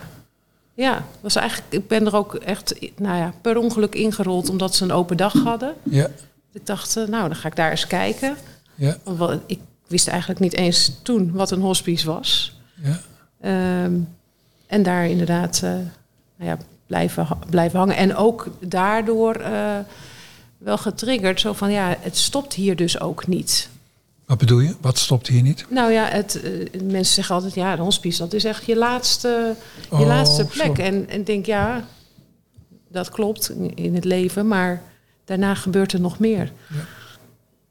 Ja, 0.74 1.04
was 1.20 1.36
eigenlijk, 1.36 1.72
ik 1.72 1.88
ben 1.88 2.06
er 2.06 2.16
ook 2.16 2.34
echt 2.34 2.74
nou 2.96 3.16
ja, 3.16 3.32
per 3.40 3.56
ongeluk 3.56 3.94
ingerold 3.94 4.48
omdat 4.48 4.74
ze 4.74 4.84
een 4.84 4.92
open 4.92 5.16
dag 5.16 5.32
hadden. 5.32 5.74
Ja. 5.82 6.08
Ik 6.52 6.66
dacht, 6.66 6.96
eh, 6.96 7.06
nou, 7.06 7.28
dan 7.28 7.36
ga 7.36 7.48
ik 7.48 7.56
daar 7.56 7.70
eens 7.70 7.86
kijken. 7.86 8.36
Ja. 8.74 8.96
Ik 9.46 9.58
wist 9.86 10.08
eigenlijk 10.08 10.40
niet 10.40 10.54
eens 10.54 10.92
toen 11.02 11.32
wat 11.32 11.50
een 11.50 11.60
hospice 11.60 12.06
was. 12.06 12.56
Ja. 12.82 13.00
Ehm, 13.40 13.92
en 14.66 14.82
daar 14.82 15.06
inderdaad 15.06 15.60
eh, 15.64 15.70
nou 16.36 16.50
ja, 16.50 16.58
blijven, 16.86 17.26
blijven 17.50 17.78
hangen. 17.78 17.96
En 17.96 18.16
ook 18.16 18.48
daardoor 18.60 19.34
eh, 19.34 19.78
wel 20.58 20.78
getriggerd. 20.78 21.40
Zo 21.40 21.52
van, 21.52 21.70
ja, 21.70 21.96
het 22.00 22.16
stopt 22.16 22.54
hier 22.54 22.76
dus 22.76 23.00
ook 23.00 23.26
niet. 23.26 23.68
Wat 24.32 24.40
bedoel 24.40 24.60
je? 24.60 24.74
Wat 24.80 24.98
stopt 24.98 25.26
hier 25.28 25.42
niet? 25.42 25.64
Nou 25.68 25.92
ja, 25.92 26.04
het, 26.04 26.40
eh, 26.42 26.80
mensen 26.82 27.14
zeggen 27.14 27.34
altijd, 27.34 27.54
ja, 27.54 27.76
de 27.76 27.82
hospice, 27.82 28.18
dat 28.18 28.32
is 28.32 28.44
echt 28.44 28.64
je 28.64 28.76
laatste, 28.76 29.54
je 29.90 29.96
Oh, 29.96 30.06
laatste 30.06 30.44
plek. 30.44 30.76
zo. 30.76 30.82
En, 30.82 31.08
en 31.08 31.20
ik 31.20 31.26
denk, 31.26 31.46
ja, 31.46 31.84
dat 32.88 33.08
klopt 33.08 33.50
in- 33.74 33.94
het 33.94 34.04
leven, 34.04 34.48
maar 34.48 34.82
daarna 35.24 35.54
gebeurt 35.54 35.92
er 35.92 36.00
nog 36.00 36.18
meer. 36.18 36.52
Ja. 36.68 36.76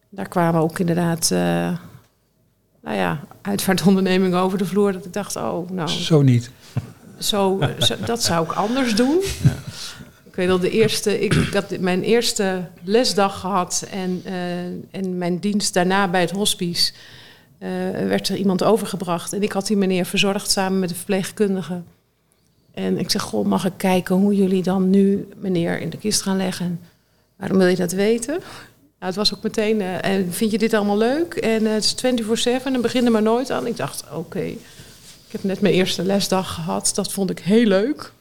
Daar 0.09 0.27
kwamen 0.27 0.61
ook 0.61 0.79
inderdaad, 0.79 1.31
eh, 1.31 1.37
nou 2.81 2.95
ja, 2.97 3.19
uitvaartondernemingen 3.41 4.39
over 4.39 4.57
de 4.57 4.65
vloer. 4.65 4.91
Dat 4.93 5.05
ik 5.05 5.13
dacht, 5.13 5.35
oh, 5.35 5.69
nou, 5.69 5.89
Zo 5.89 6.21
niet. 6.21 6.51
zo, 7.19 7.59
zo- 7.79 7.95
dat 8.05 8.23
zou 8.23 8.45
ik 8.45 8.51
anders 8.51 8.95
doen. 8.95 9.19
Ik 10.31 10.37
weet 10.37 10.49
al, 10.49 10.59
de 10.59 10.69
eerste, 10.69 11.19
ik, 11.19 11.33
ik 11.69 11.79
mijn 11.79 12.03
eerste 12.03 12.63
lesdag 12.83 13.39
gehad 13.39 13.85
en, 13.91 14.21
eh, 14.25 14.65
en 14.91 15.17
mijn 15.17 15.39
dienst 15.39 15.73
daarna 15.73 16.07
bij 16.07 16.21
het 16.21 16.31
hospice 16.31 16.93
eh, 17.57 17.69
werd 18.07 18.29
er 18.29 18.35
iemand 18.35 18.63
overgebracht. 18.63 19.33
En 19.33 19.43
ik 19.43 19.51
had 19.51 19.67
die 19.67 19.77
meneer 19.77 20.05
verzorgd 20.05 20.51
samen 20.51 20.79
met 20.79 20.89
de 20.89 20.95
verpleegkundige. 20.95 21.81
En 22.73 22.97
ik 22.97 23.09
zeg, 23.09 23.21
goh, 23.21 23.45
mag 23.45 23.65
ik 23.65 23.73
kijken 23.77 24.15
hoe 24.15 24.35
jullie 24.35 24.63
dan 24.63 24.89
nu 24.89 25.27
meneer 25.37 25.79
in 25.79 25.89
de 25.89 25.97
kist 25.97 26.21
gaan 26.21 26.37
leggen? 26.37 26.79
Waarom 27.35 27.57
wil 27.57 27.67
je 27.67 27.75
dat 27.75 27.91
weten? 27.91 28.33
Nou, 28.33 29.13
het 29.13 29.15
was 29.15 29.33
ook 29.33 29.43
meteen, 29.43 29.81
eh, 29.81 30.05
en 30.05 30.33
vind 30.33 30.51
je 30.51 30.57
dit 30.57 30.73
allemaal 30.73 30.97
leuk? 30.97 31.33
En 31.33 31.65
het 31.65 31.83
is 31.83 31.95
24-7 31.95 32.73
en 32.73 32.81
begin 32.81 33.05
er 33.05 33.11
maar 33.11 33.21
nooit 33.21 33.51
aan. 33.51 33.67
Ik 33.67 33.77
dacht, 33.77 34.03
oké, 34.13 34.43
ik 35.27 35.31
heb 35.31 35.43
net 35.43 35.61
mijn 35.61 35.73
eerste 35.73 36.03
lesdag 36.03 36.53
gehad. 36.53 36.91
Dat 36.95 37.11
vond 37.11 37.29
ik 37.29 37.39
heel 37.39 37.65
leuk. 37.65 38.11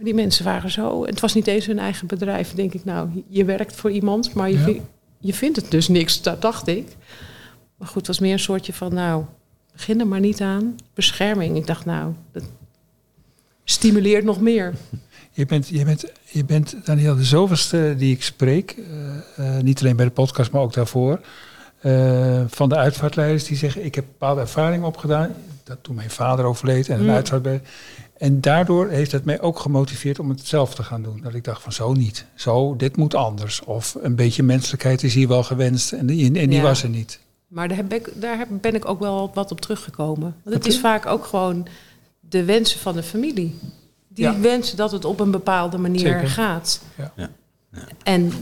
Maar 0.00 0.08
die 0.08 0.18
mensen 0.18 0.44
waren 0.44 0.70
zo. 0.70 1.06
Het 1.06 1.20
was 1.20 1.34
niet 1.34 1.46
eens 1.46 1.66
hun 1.66 1.78
eigen 1.78 2.06
bedrijf. 2.06 2.54
Denk 2.54 2.74
ik, 2.74 2.84
nou, 2.84 3.24
je 3.28 3.44
werkt 3.44 3.76
voor 3.76 3.90
iemand, 3.90 4.34
maar 4.34 4.50
je, 4.50 4.58
Ja. 4.58 4.64
vi- 4.64 4.82
je 5.18 5.34
vindt 5.34 5.56
het 5.56 5.70
dus 5.70 5.88
niks. 5.88 6.22
Dat 6.22 6.42
dacht 6.42 6.66
ik. 6.68 6.86
Maar 7.76 7.88
goed, 7.88 7.96
het 7.96 8.06
was 8.06 8.18
meer 8.18 8.32
een 8.32 8.38
soortje 8.38 8.72
van, 8.72 8.94
nou, 8.94 9.24
begin 9.72 10.00
er 10.00 10.06
maar 10.06 10.20
niet 10.20 10.40
aan. 10.40 10.76
Bescherming. 10.94 11.56
Ik 11.56 11.66
dacht, 11.66 11.84
nou, 11.84 12.12
dat 12.32 12.42
stimuleert 13.64 14.24
nog 14.24 14.40
meer. 14.40 14.74
Je 15.32 15.46
bent, 15.46 15.68
je 15.68 15.84
bent, 15.84 16.04
je 16.24 16.44
bent 16.44 16.76
Daniel 16.84 17.16
de 17.16 17.24
zoveelste 17.24 17.94
die 17.98 18.14
ik 18.14 18.22
spreek. 18.22 18.76
eh, 19.36 19.56
eh, 19.56 19.62
niet 19.62 19.80
alleen 19.80 19.96
bij 19.96 20.04
de 20.04 20.10
podcast, 20.10 20.50
maar 20.50 20.62
ook 20.62 20.72
daarvoor. 20.72 21.20
eh, 21.80 22.42
van 22.48 22.68
de 22.68 22.76
uitvaartleiders 22.76 23.44
die 23.44 23.56
zeggen: 23.56 23.84
Ik 23.84 23.94
heb 23.94 24.04
bepaalde 24.06 24.40
ervaring 24.40 24.84
opgedaan. 24.84 25.34
Dat 25.64 25.78
toen 25.82 25.94
mijn 25.94 26.10
vader 26.10 26.44
overleed 26.44 26.88
en 26.88 26.98
een 26.98 27.04
Mm. 27.04 27.10
uitvaart 27.10 27.42
bij. 27.42 27.60
En 28.20 28.40
daardoor 28.40 28.88
heeft 28.88 29.12
het 29.12 29.24
mij 29.24 29.40
ook 29.40 29.58
gemotiveerd 29.58 30.18
om 30.18 30.28
het 30.28 30.46
zelf 30.46 30.74
te 30.74 30.82
gaan 30.82 31.02
doen. 31.02 31.20
Dat 31.22 31.34
ik 31.34 31.44
dacht: 31.44 31.62
van 31.62 31.72
zo 31.72 31.92
niet. 31.92 32.24
Zo, 32.34 32.76
dit 32.76 32.96
moet 32.96 33.14
anders. 33.14 33.60
Of 33.64 33.96
een 34.00 34.14
beetje 34.14 34.42
menselijkheid 34.42 35.02
is 35.02 35.14
hier 35.14 35.28
wel 35.28 35.42
gewenst. 35.42 35.92
En 35.92 36.06
die, 36.06 36.26
en 36.26 36.32
die 36.32 36.50
Ja. 36.50 36.62
was 36.62 36.82
er 36.82 36.88
niet. 36.88 37.20
Maar 37.48 37.68
daar, 37.68 37.76
heb 37.76 37.92
ik, 37.92 38.10
daar 38.14 38.38
heb- 38.38 38.48
ben 38.50 38.74
ik 38.74 38.88
ook 38.88 39.00
wel 39.00 39.30
wat 39.34 39.50
op 39.50 39.60
teruggekomen. 39.60 40.34
Want 40.42 40.56
het 40.56 40.66
is 40.66 40.80
vaak 40.80 41.06
ook 41.06 41.24
gewoon 41.24 41.66
de 42.20 42.44
wensen 42.44 42.80
van 42.80 42.94
de 42.94 43.02
familie. 43.02 43.58
Die 44.08 44.24
Ja. 44.24 44.40
wensen 44.40 44.76
dat 44.76 44.92
het 44.92 45.04
op 45.04 45.20
een 45.20 45.30
bepaalde 45.30 45.78
manier 45.78 46.00
Zeker. 46.00 46.28
gaat. 46.28 46.80
Ja. 46.96 47.12
Ja. 47.16 47.30
En 48.02 48.32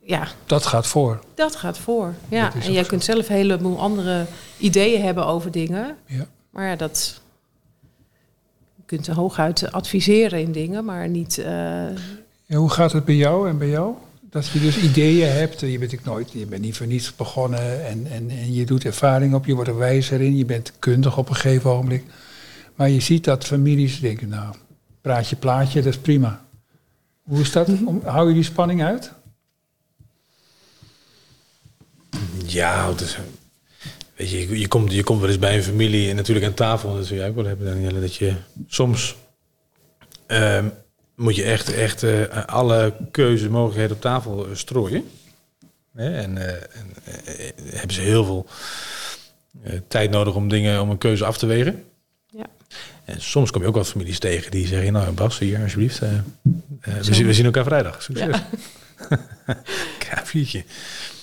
ja, 0.00 0.28
Dat 0.46 0.66
gaat 0.66 0.86
voor. 0.86 1.20
dat 1.34 1.56
gaat 1.56 1.78
voor. 1.78 2.14
Ja. 2.28 2.52
En 2.64 2.72
jij 2.72 2.82
zo. 2.82 2.88
kunt 2.88 3.04
zelf 3.04 3.28
een 3.28 3.34
heleboel 3.34 3.78
andere 3.80 4.26
ideeën 4.58 5.02
hebben 5.02 5.26
over 5.26 5.50
dingen. 5.50 5.96
Ja. 6.06 6.26
Maar 6.50 6.66
ja, 6.68 6.76
dat... 6.76 7.20
Je 8.88 8.96
kunt 8.96 9.06
er 9.06 9.14
hooguit 9.14 9.72
adviseren 9.72 10.40
in 10.40 10.52
dingen, 10.52 10.84
maar 10.84 11.08
niet... 11.08 11.38
eh, 11.38 11.86
hoe 12.46 12.70
gaat 12.70 12.92
het 12.92 13.04
bij 13.04 13.14
jou 13.14 13.48
en 13.48 13.58
bij 13.58 13.68
jou? 13.68 13.94
Dat 14.30 14.46
je 14.46 14.60
dus 14.60 14.78
ideeën 14.78 15.28
hebt. 15.28 15.60
Je 15.60 15.78
bent, 15.78 15.92
ik 15.92 16.04
nooit, 16.04 16.32
je 16.32 16.46
bent 16.46 16.62
niet 16.62 16.76
voor 16.76 16.86
niets 16.86 17.16
begonnen. 17.16 17.86
En, 17.86 18.06
en, 18.10 18.30
en 18.30 18.54
je 18.54 18.66
doet 18.66 18.84
ervaring 18.84 19.34
op. 19.34 19.46
Je 19.46 19.54
wordt 19.54 19.70
er 19.70 19.76
wijzer 19.76 20.20
in. 20.20 20.36
Je 20.36 20.44
bent 20.44 20.72
kundig 20.78 21.18
op 21.18 21.28
een 21.28 21.34
gegeven 21.34 21.70
ogenblik. 21.70 22.04
Maar 22.74 22.88
je 22.88 23.00
ziet 23.00 23.24
dat 23.24 23.44
families 23.44 24.00
denken, 24.00 24.28
nou, 24.28 24.54
praatje, 25.00 25.36
plaatje, 25.36 25.82
dat 25.82 25.92
is 25.92 25.98
prima. 25.98 26.44
Hoe 27.22 27.40
is 27.40 27.52
dat? 27.52 27.68
Om, 27.84 28.00
hou 28.04 28.28
je 28.28 28.34
die 28.34 28.42
spanning 28.42 28.82
uit? 28.82 29.12
Ja, 32.46 32.92
is, 33.00 33.18
weet 34.18 34.30
je, 34.30 34.48
je, 34.48 34.58
je, 34.58 34.68
komt, 34.68 34.92
je 34.92 35.02
komt 35.02 35.20
wel 35.20 35.28
eens 35.28 35.38
bij 35.38 35.56
een 35.56 35.62
familie 35.62 36.10
en 36.10 36.16
natuurlijk 36.16 36.46
aan 36.46 36.54
tafel, 36.54 36.94
dat 36.94 37.06
zul 37.06 37.16
jij 37.16 37.28
ook 37.28 37.34
wel 37.34 37.44
hebben, 37.44 37.66
Danielle, 37.66 38.00
dat 38.00 38.14
je 38.14 38.34
soms 38.66 39.16
ehm, 40.26 40.68
moet 41.14 41.36
je 41.36 41.42
echt, 41.42 41.72
echt 41.72 42.02
eh, 42.02 42.44
alle 42.46 42.94
keuzemogelijkheden 43.10 43.96
op 43.96 44.02
tafel 44.02 44.46
eh, 44.46 44.54
strooien. 44.54 45.10
Hè? 45.94 46.14
En, 46.14 46.38
eh, 46.38 46.52
en 46.52 46.94
hebben 47.64 47.94
ze 47.94 48.00
heel 48.00 48.24
veel 48.24 48.46
tijd 49.88 50.10
nodig 50.10 50.34
om 50.34 50.48
dingen, 50.48 50.80
om 50.80 50.90
een 50.90 50.98
keuze 50.98 51.24
af 51.24 51.38
te 51.38 51.46
wegen. 51.46 51.84
ja. 52.26 52.46
En 53.04 53.20
soms 53.20 53.50
kom 53.50 53.62
je 53.62 53.68
ook 53.68 53.74
wat 53.74 53.88
families 53.88 54.18
tegen 54.18 54.50
die 54.50 54.66
zeggen, 54.66 54.92
nou 54.92 55.12
Bas, 55.12 55.38
hier 55.38 55.62
alsjeblieft, 55.62 55.98
we, 55.98 56.22
zien, 57.00 57.26
we 57.26 57.34
zien 57.34 57.44
elkaar 57.44 57.64
vrijdag. 57.64 58.02
Succes. 58.02 58.36
Ja. 58.36 58.48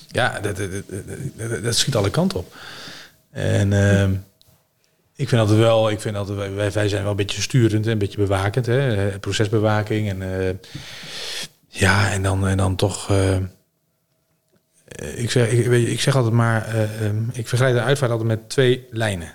Ja, 0.08 0.40
dat, 0.40 0.56
dat, 0.56 1.62
dat, 1.62 1.74
schiet 1.76 1.96
alle 1.96 2.10
kanten 2.10 2.38
op. 2.38 2.54
En 3.30 3.72
ehm, 3.72 4.12
ik 5.14 5.28
vind 5.28 5.40
altijd 5.40 5.58
wel, 5.58 5.90
ik 5.90 6.00
vind 6.00 6.16
altijd, 6.16 6.38
wij, 6.38 6.72
wij 6.72 6.88
zijn 6.88 7.02
wel 7.02 7.10
een 7.10 7.16
beetje 7.16 7.42
sturend, 7.42 7.84
hè, 7.84 7.90
een 7.90 7.98
beetje 7.98 8.18
bewakend, 8.18 8.66
hè, 8.66 9.08
eh, 9.08 9.18
procesbewaking. 9.18 10.08
En 10.08 10.22
eh, 10.40 10.54
ja, 11.68 12.10
en 12.10 12.22
dan, 12.22 12.46
en 12.46 12.56
dan 12.56 12.76
toch. 12.76 13.10
eh, 13.10 13.36
ik, 15.22 15.30
zeg, 15.30 15.50
ik, 15.50 15.66
ik 15.88 16.00
zeg 16.00 16.16
altijd 16.16 16.34
maar, 16.34 16.66
eh, 16.66 17.06
ehm, 17.06 17.22
ik 17.32 17.48
vergelijk 17.48 17.76
de 17.76 17.82
uitvaart 17.82 18.10
altijd 18.10 18.28
met 18.28 18.48
twee 18.48 18.86
lijnen. 18.90 19.34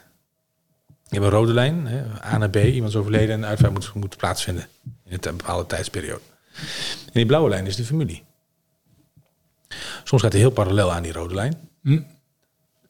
Je 1.07 1.19
hebt 1.19 1.23
een 1.31 1.37
rode 1.39 1.53
lijn, 1.53 1.87
hè, 1.87 2.03
A 2.23 2.37
naar 2.37 2.49
B, 2.49 2.55
iemand 2.55 2.91
is 2.93 2.99
overleden 2.99 3.35
en 3.35 3.41
de 3.41 3.47
uitvaart 3.47 3.73
moet, 3.73 3.93
moet 3.93 4.17
plaatsvinden 4.17 4.67
in 5.05 5.17
een 5.21 5.37
bepaalde 5.37 5.65
tijdsperiode. 5.65 6.21
En 7.05 7.11
die 7.13 7.25
blauwe 7.25 7.49
lijn 7.49 7.65
is 7.65 7.75
de 7.75 7.83
familie. 7.83 8.23
Soms 10.03 10.21
gaat 10.21 10.31
hij 10.31 10.41
heel 10.41 10.51
parallel 10.51 10.91
aan 10.93 11.03
die 11.03 11.11
rode 11.13 11.33
lijn. 11.35 11.69
Hm? 11.81 11.99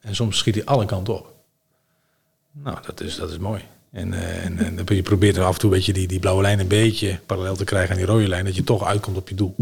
En 0.00 0.14
soms 0.14 0.38
schiet 0.38 0.54
hij 0.54 0.64
alle 0.64 0.84
kanten 0.84 1.14
op. 1.18 1.32
Nou, 2.52 2.76
dat 2.86 3.00
is, 3.00 3.16
dat 3.16 3.30
is 3.30 3.38
mooi. 3.38 3.62
En, 3.90 4.12
eh, 4.12 4.44
en, 4.44 4.78
je 4.86 5.02
probeert 5.02 5.36
er 5.36 5.44
af 5.44 5.54
en 5.54 5.60
toe 5.60 5.70
een 5.70 5.76
beetje 5.76 5.92
die, 5.92 6.06
die 6.08 6.18
blauwe 6.18 6.42
lijn 6.42 6.60
een 6.60 6.68
beetje 6.68 7.18
parallel 7.26 7.56
te 7.56 7.64
krijgen 7.64 7.90
aan 7.90 7.96
die 7.96 8.06
rode 8.06 8.28
lijn. 8.28 8.44
Dat 8.44 8.56
je 8.56 8.64
toch 8.64 8.84
uitkomt 8.84 9.16
op 9.16 9.28
je 9.28 9.34
doel. 9.34 9.54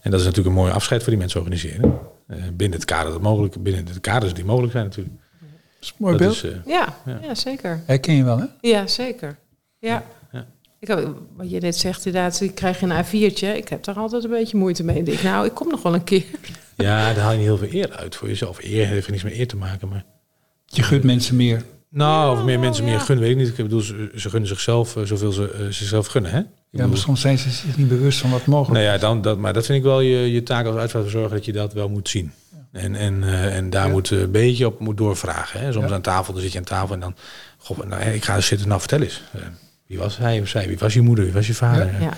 En 0.00 0.10
dat 0.10 0.20
is 0.20 0.26
natuurlijk 0.26 0.56
een 0.56 0.62
mooi 0.62 0.72
afscheid 0.72 1.00
voor 1.00 1.10
die 1.10 1.18
mensen 1.20 1.40
organiseren. 1.40 1.98
Eh, 2.26 2.36
binnen 2.52 2.78
het 2.78 2.86
kader 2.88 3.12
dat 3.12 3.20
mogelijk, 3.20 3.62
binnen 3.62 3.84
de 3.84 4.00
kaders 4.00 4.34
die 4.34 4.44
mogelijk 4.44 4.72
zijn 4.72 4.84
natuurlijk. 4.84 5.14
Dat 5.16 5.80
is 5.80 5.88
een 5.88 5.94
mooi 5.98 6.16
Dat 6.18 6.26
beeld. 6.26 6.44
is, 6.44 6.50
eh, 6.50 6.66
Ja, 6.66 6.96
Ja. 7.06 7.18
ja. 7.22 7.34
zeker. 7.34 7.82
Herken 7.86 8.14
je 8.14 8.24
wel, 8.24 8.38
hè? 8.38 8.44
Ja, 8.60 8.86
zeker. 8.86 9.38
Ja. 9.78 9.88
Ja. 9.92 10.04
Ik 10.84 10.90
heb, 10.90 11.08
wat 11.36 11.50
je 11.50 11.60
net 11.60 11.76
zegt, 11.76 12.06
inderdaad, 12.06 12.40
ik 12.40 12.54
krijg 12.54 12.80
een 12.82 13.04
A4'tje. 13.04 13.56
Ik 13.56 13.68
heb 13.68 13.84
daar 13.84 13.94
altijd 13.94 14.24
een 14.24 14.30
beetje 14.30 14.56
moeite 14.56 14.84
mee. 14.84 14.96
Ik 14.98 15.06
denk, 15.06 15.22
nou, 15.22 15.46
ik 15.46 15.54
kom 15.54 15.68
nog 15.68 15.82
wel 15.82 15.94
een 15.94 16.04
keer. 16.04 16.24
ja, 16.76 17.12
daar 17.12 17.22
haal 17.22 17.30
je 17.32 17.36
niet 17.36 17.46
heel 17.46 17.56
veel 17.58 17.68
eer 17.72 17.90
uit 17.92 18.16
voor 18.16 18.28
jezelf. 18.28 18.58
Eer 18.62 18.86
heeft 18.86 19.06
er 19.06 19.12
niets 19.12 19.24
met 19.24 19.32
eer 19.32 19.46
te 19.48 19.56
maken, 19.56 19.88
maar... 19.88 20.04
Je 20.66 20.82
gunt 20.82 21.02
mensen 21.04 21.36
meer. 21.36 21.62
Nou, 21.90 22.38
of 22.38 22.44
meer 22.44 22.58
mensen 22.60 22.84
meer 22.84 23.00
gunnen, 23.00 23.24
weet 23.24 23.32
ik 23.32 23.38
niet. 23.42 23.48
Ik 23.48 23.56
bedoel, 23.56 23.80
ze, 23.80 24.10
ze 24.14 24.30
gunnen 24.30 24.48
zichzelf 24.48 24.96
eh, 24.96 25.02
zoveel 25.02 25.32
ze 25.32 25.50
eh, 25.50 25.60
zichzelf 25.70 26.06
gunnen, 26.06 26.30
hè? 26.30 26.38
Ik 26.38 26.44
Ja, 26.44 26.50
bedoel- 26.70 26.88
maar 26.88 26.96
soms 26.98 27.20
zijn 27.20 27.38
ze 27.38 27.50
zich 27.50 27.76
niet 27.76 27.88
bewust 27.88 28.18
van 28.18 28.30
wat 28.30 28.46
mogelijk 28.46 28.80
Nou 28.84 28.92
ja, 28.94 29.00
dan, 29.00 29.22
dat, 29.22 29.38
maar 29.38 29.52
dat 29.52 29.66
vind 29.66 29.78
ik 29.78 29.84
wel 29.84 30.00
je, 30.00 30.32
je 30.32 30.42
taak 30.42 30.66
als 30.66 30.76
uitvaartverzorger, 30.76 31.36
dat 31.36 31.44
je 31.44 31.52
dat 31.52 31.72
wel 31.72 31.88
moet 31.88 32.08
zien. 32.08 32.32
En, 32.72 32.94
en, 32.94 33.22
eh, 33.24 33.56
en 33.56 33.70
daar 33.70 33.86
Ja. 33.86 33.92
moet 33.92 34.10
een 34.10 34.30
beetje 34.30 34.66
op 34.66 34.80
moet 34.80 34.96
doorvragen. 34.96 35.60
Hè. 35.60 35.72
Soms 35.72 35.88
Ja. 35.88 35.94
aan 35.94 36.00
tafel, 36.02 36.32
dan 36.32 36.42
zit 36.42 36.52
je 36.52 36.58
aan 36.58 36.64
tafel 36.64 36.94
en 36.94 37.00
dan... 37.00 37.14
Goh, 37.58 37.78
nou, 37.86 38.02
ik 38.02 38.24
ga 38.24 38.40
zitten, 38.40 38.68
nou 38.68 38.80
vertel 38.80 39.00
eens. 39.00 39.22
Eh, 39.84 39.90
wie 39.90 39.98
was 39.98 40.18
hij 40.18 40.40
of 40.40 40.48
zij? 40.48 40.66
Wie 40.68 40.78
was 40.78 40.94
je 40.94 41.00
moeder? 41.00 41.24
Wie 41.24 41.34
was 41.34 41.46
je 41.46 41.54
vader? 41.54 41.92
Ja. 41.92 41.98
Ja. 42.00 42.12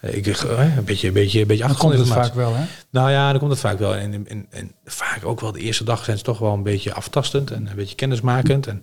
Eh, 0.00 0.14
ik, 0.14 0.26
eh, 0.26 0.76
een 0.76 0.84
beetje, 0.84 1.06
een 1.08 1.12
beetje, 1.14 1.40
een 1.40 1.46
beetje 1.46 1.66
Dan 1.66 1.76
komt 1.76 1.98
het 1.98 2.08
vaak 2.08 2.34
wel, 2.34 2.54
hè? 2.54 2.64
Nou 2.90 3.10
ja, 3.10 3.30
dan 3.30 3.38
komt 3.38 3.50
het 3.50 3.60
vaak 3.60 3.78
wel. 3.78 3.94
En, 3.96 4.12
en, 4.14 4.26
en, 4.28 4.46
en 4.50 4.72
vaak 4.84 5.24
ook 5.24 5.40
wel 5.40 5.52
de 5.52 5.60
eerste 5.60 5.84
dag 5.84 6.04
zijn 6.04 6.18
ze 6.18 6.24
toch 6.24 6.38
wel 6.38 6.52
een 6.52 6.62
beetje 6.62 6.92
aftastend 6.94 7.50
en 7.50 7.66
een 7.66 7.76
beetje 7.76 7.94
kennismakend. 7.94 8.66
En, 8.66 8.82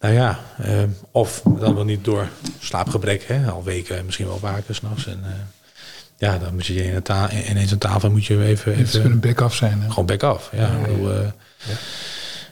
nou 0.00 0.14
ja, 0.14 0.38
eh, 0.62 0.82
of 1.10 1.42
dan 1.58 1.74
wel 1.74 1.84
niet 1.84 2.04
door 2.04 2.28
slaapgebrek, 2.58 3.24
hè, 3.26 3.50
al 3.50 3.64
weken, 3.64 4.04
misschien 4.04 4.26
wel 4.26 4.38
vaker 4.38 4.74
s'nachts. 4.74 5.06
En 5.06 5.20
eh, 5.24 5.30
ja, 6.16 6.38
dan 6.38 6.54
moet 6.54 6.66
je 6.66 6.84
in 6.84 6.94
een 6.94 7.02
ta- 7.02 7.30
ineens 7.32 7.72
aan 7.72 7.78
tafel 7.78 8.10
moet 8.10 8.24
je 8.26 8.44
even, 8.44 8.76
Het 8.78 8.94
even 8.94 9.20
bek 9.20 9.40
af 9.40 9.54
zijn. 9.54 9.80
Hè? 9.82 9.88
gewoon 9.88 10.06
back 10.06 10.22
af. 10.22 10.50
Ja, 10.52 10.70
eh, 10.86 11.18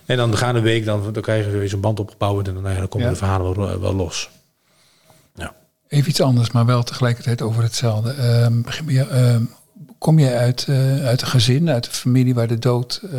En 0.07 0.17
dan 0.17 0.37
gaan 0.37 0.57
een 0.57 0.63
week, 0.63 0.85
dan, 0.85 1.13
dan 1.13 1.23
krijg 1.23 1.45
je 1.45 1.51
weer 1.51 1.69
zo'n 1.69 1.81
band 1.81 2.01
opgebouwd 2.01 2.49
en 2.49 2.55
dan, 2.55 2.63
dan 2.63 2.89
komen 2.89 3.07
Ja. 3.07 3.13
de 3.13 3.19
verhalen 3.19 3.57
wel, 3.57 3.81
wel 3.81 3.95
los. 3.95 4.31
Ja. 5.35 5.55
Even 5.89 6.09
iets 6.11 6.21
anders, 6.21 6.51
maar 6.51 6.67
wel 6.67 6.83
tegelijkertijd 6.83 7.43
over 7.43 7.63
hetzelfde. 7.63 8.11
Ehm, 8.11 8.63
ehm, 8.99 9.43
kom 9.99 10.19
jij 10.19 10.37
uit, 10.39 10.65
eh, 10.69 11.05
uit 11.07 11.21
een 11.23 11.27
gezin, 11.29 11.71
uit 11.71 11.87
een 11.87 11.93
familie 11.93 12.35
waar 12.35 12.47
de 12.49 12.59
dood 12.59 13.01
eh, 13.05 13.11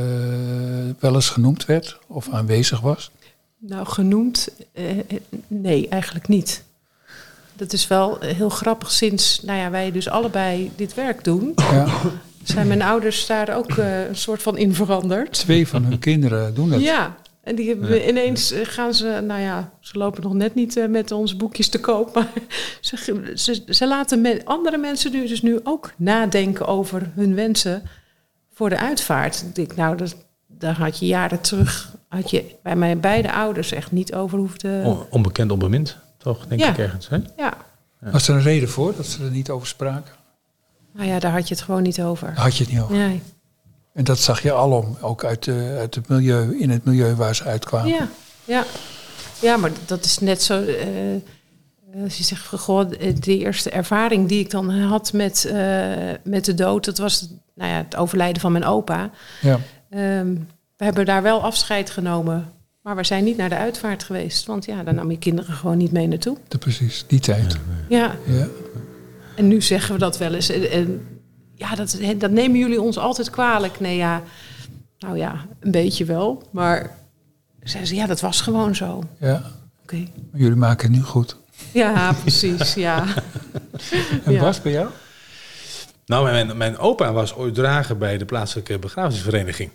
wel 1.00 1.14
eens 1.16 1.30
genoemd 1.30 1.66
werd 1.66 1.98
of 2.08 2.30
aanwezig 2.30 2.80
was? 2.80 3.12
Nou, 3.60 3.86
genoemd? 3.86 4.48
eh, 4.74 4.86
nee, 5.48 5.88
eigenlijk 5.88 6.28
niet. 6.28 6.64
dat 7.54 7.74
is 7.74 7.88
wel 7.88 8.18
heel 8.20 8.50
grappig. 8.50 8.92
Sinds 8.92 9.42
nou 9.42 9.60
ja, 9.60 9.70
wij 9.70 9.92
dus 9.92 10.10
allebei 10.10 10.72
dit 10.76 10.94
werk 10.94 11.24
doen, 11.24 11.54
Ja, 11.56 11.88
zijn 12.48 12.68
mijn 12.68 12.82
ouders 12.82 13.26
daar 13.26 13.56
ook 13.56 13.72
eh, 13.72 14.08
een 14.08 14.16
soort 14.16 14.42
van 14.42 14.58
in 14.58 14.74
veranderd. 14.74 15.32
twee 15.34 15.68
van 15.68 15.84
hun 15.84 16.00
kinderen 16.00 16.54
doen 16.54 16.70
dat. 16.70 16.82
Ja, 16.82 17.16
en 17.44 17.56
die 17.56 17.68
hebben 17.70 18.10
ineens 18.10 18.52
eh, 18.52 18.60
gaan 18.64 18.94
ze, 18.94 19.24
nou 19.28 19.42
ja, 19.42 19.72
ze 19.80 19.98
lopen 19.98 20.24
nog 20.24 20.34
net 20.34 20.56
niet 20.56 20.78
eh, 20.78 20.88
met 20.88 21.12
onze 21.12 21.36
boekjes 21.36 21.70
te 21.70 21.80
koop, 21.80 22.14
maar 22.16 22.28
ze, 22.82 23.32
ze, 23.36 23.64
ze 23.68 23.88
laten 23.88 24.22
me- 24.22 24.42
andere 24.44 24.78
mensen 24.78 25.12
nu 25.12 25.28
dus 25.28 25.42
nu 25.42 25.60
ook 25.64 25.94
nadenken 25.98 26.68
over 26.68 27.12
hun 27.16 27.36
wensen 27.36 27.84
voor 28.54 28.70
de 28.70 28.78
uitvaart. 28.78 29.44
Ik 29.48 29.56
denk, 29.56 29.76
nou, 29.76 29.98
dat, 29.98 30.16
daar 30.48 30.78
had 30.78 31.00
je 31.00 31.06
jaren 31.06 31.42
terug, 31.42 31.96
had 32.08 32.30
je 32.30 32.44
bij 32.64 32.76
mijn 32.76 33.00
beide 33.00 33.32
ouders 33.34 33.72
echt 33.72 33.92
niet 33.92 34.14
over 34.14 34.38
hoefde. 34.38 34.82
On- 34.84 35.06
onbekend, 35.10 35.52
onbemind, 35.52 35.98
toch? 36.18 36.48
Denk 36.48 36.62
Ja. 36.62 36.70
ik 36.70 36.78
ergens. 36.78 37.10
Hè? 37.10 37.18
Ja, 37.38 37.54
Was 38.00 38.28
er 38.28 38.36
een 38.36 38.42
reden 38.42 38.70
voor 38.70 38.94
dat 38.96 39.06
ze 39.06 39.24
er 39.24 39.32
niet 39.32 39.50
over 39.50 39.68
spraken? 39.68 40.14
Nou 40.98 41.10
ja, 41.10 41.20
daar 41.20 41.32
had 41.32 41.48
je 41.48 41.54
het 41.54 41.64
gewoon 41.64 41.82
niet 41.84 42.02
over. 42.02 42.28
Daar 42.28 42.44
had 42.44 42.56
je 42.58 42.64
het 42.64 42.74
niet 42.74 42.82
over. 42.82 42.96
Nee. 42.96 43.22
En 43.94 44.04
dat 44.04 44.20
zag 44.20 44.42
je 44.42 44.52
alom, 44.52 44.98
ook 45.02 45.24
uit, 45.24 45.44
de, 45.44 45.76
uit 45.80 45.96
het 45.96 46.08
milieu, 46.08 46.60
in 46.60 46.70
het 46.70 46.86
milieu 46.86 47.16
waar 47.16 47.36
ze 47.36 47.44
uitkwamen. 47.44 47.90
Ja, 47.90 48.08
ja. 48.46 48.64
ja, 49.42 49.58
maar 49.58 49.72
dat 49.86 50.06
is 50.06 50.20
net 50.20 50.44
zo. 50.44 50.64
eh, 50.64 52.04
als 52.04 52.18
je 52.18 52.24
zegt, 52.24 52.46
goh, 52.48 52.90
de 53.20 53.38
eerste 53.38 53.70
ervaring 53.70 54.28
die 54.28 54.40
ik 54.40 54.50
dan 54.52 54.70
had 54.70 55.14
met, 55.14 55.46
eh, 55.46 55.56
met 56.24 56.46
de 56.46 56.54
dood, 56.54 56.86
dat 56.86 56.98
was 56.98 57.30
nou 57.56 57.72
ja, 57.72 57.78
het 57.78 57.96
overlijden 57.96 58.42
van 58.42 58.52
mijn 58.52 58.66
opa. 58.66 59.10
Ja. 59.42 59.60
Ehm, 59.90 60.34
we 60.78 60.84
hebben 60.86 61.06
daar 61.06 61.22
wel 61.22 61.44
afscheid 61.44 61.90
genomen, 61.90 62.52
maar 62.82 62.96
we 62.96 63.04
zijn 63.04 63.24
niet 63.24 63.38
naar 63.38 63.50
de 63.50 63.58
uitvaart 63.58 64.04
geweest. 64.04 64.46
Want 64.46 64.66
ja, 64.66 64.84
daar 64.84 64.94
nam 64.94 65.12
je 65.12 65.18
kinderen 65.18 65.54
gewoon 65.54 65.78
niet 65.78 65.92
mee 65.92 66.08
naartoe. 66.08 66.38
De, 66.48 66.58
precies, 66.58 67.04
die 67.08 67.20
tijd. 67.20 67.58
Ja, 67.90 68.16
Ja. 68.26 68.48
En 69.38 69.48
nu 69.48 69.62
zeggen 69.62 69.94
we 69.94 70.00
dat 70.00 70.18
wel 70.18 70.34
eens. 70.34 70.50
En, 70.50 70.72
en 70.72 71.08
ja, 71.56 71.76
dat, 71.76 71.98
dat 72.18 72.32
nemen 72.32 72.60
jullie 72.60 72.82
ons 72.82 72.98
altijd 72.98 73.30
kwalijk. 73.30 73.80
Nee, 73.80 73.96
ja, 73.96 74.24
nou 75.00 75.18
ja, 75.18 75.46
een 75.60 75.72
beetje 75.72 76.06
wel. 76.06 76.44
Maar 76.52 76.98
zeiden 77.64 77.88
ze, 77.88 77.96
ja, 77.96 78.06
dat 78.06 78.22
was 78.22 78.42
gewoon 78.42 78.76
zo. 78.76 79.04
ja. 79.20 79.44
Oké. 79.82 79.96
Maar 80.32 80.42
jullie 80.42 80.56
maken 80.56 80.88
het 80.88 80.98
nu 80.98 81.04
goed. 81.04 81.38
Ja, 81.72 82.14
precies, 82.22 82.74
ja. 82.74 83.06
En 84.26 84.32
Ja. 84.34 84.40
Bas, 84.40 84.62
bij 84.62 84.72
jou? 84.72 84.90
Nou, 86.06 86.24
mijn, 86.32 86.58
mijn 86.58 86.78
opa 86.78 87.14
was 87.14 87.36
ooit 87.36 87.54
drager 87.54 87.98
bij 87.98 88.18
de 88.18 88.26
plaatselijke 88.26 88.80
begrafenisvereniging. 88.80 89.70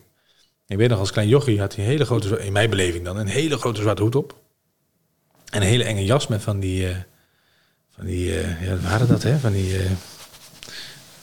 Ik 0.66 0.76
weet 0.76 0.88
nog, 0.88 0.98
als 0.98 1.10
klein 1.12 1.28
jochie 1.28 1.60
had 1.60 1.74
hij 1.74 1.84
een 1.84 1.90
hele 1.90 2.04
grote, 2.04 2.38
in 2.44 2.52
mijn 2.52 2.70
beleving 2.70 3.04
dan, 3.04 3.16
een 3.16 3.26
hele 3.26 3.56
grote 3.56 3.80
zwarte 3.80 4.02
hoed 4.02 4.14
op. 4.14 4.36
En 5.50 5.62
een 5.62 5.68
hele 5.68 5.84
enge 5.84 6.04
jas 6.04 6.26
met 6.26 6.42
van 6.42 6.60
die, 6.60 6.88
eh, 6.88 6.96
van 8.02 8.10
die, 8.10 8.38
eh, 8.40 8.66
ja, 8.68 8.76
waren 8.76 9.08
dat 9.08 9.22
hè? 9.22 9.38
Van 9.38 9.52
die, 9.52 9.76
eh 9.76 9.90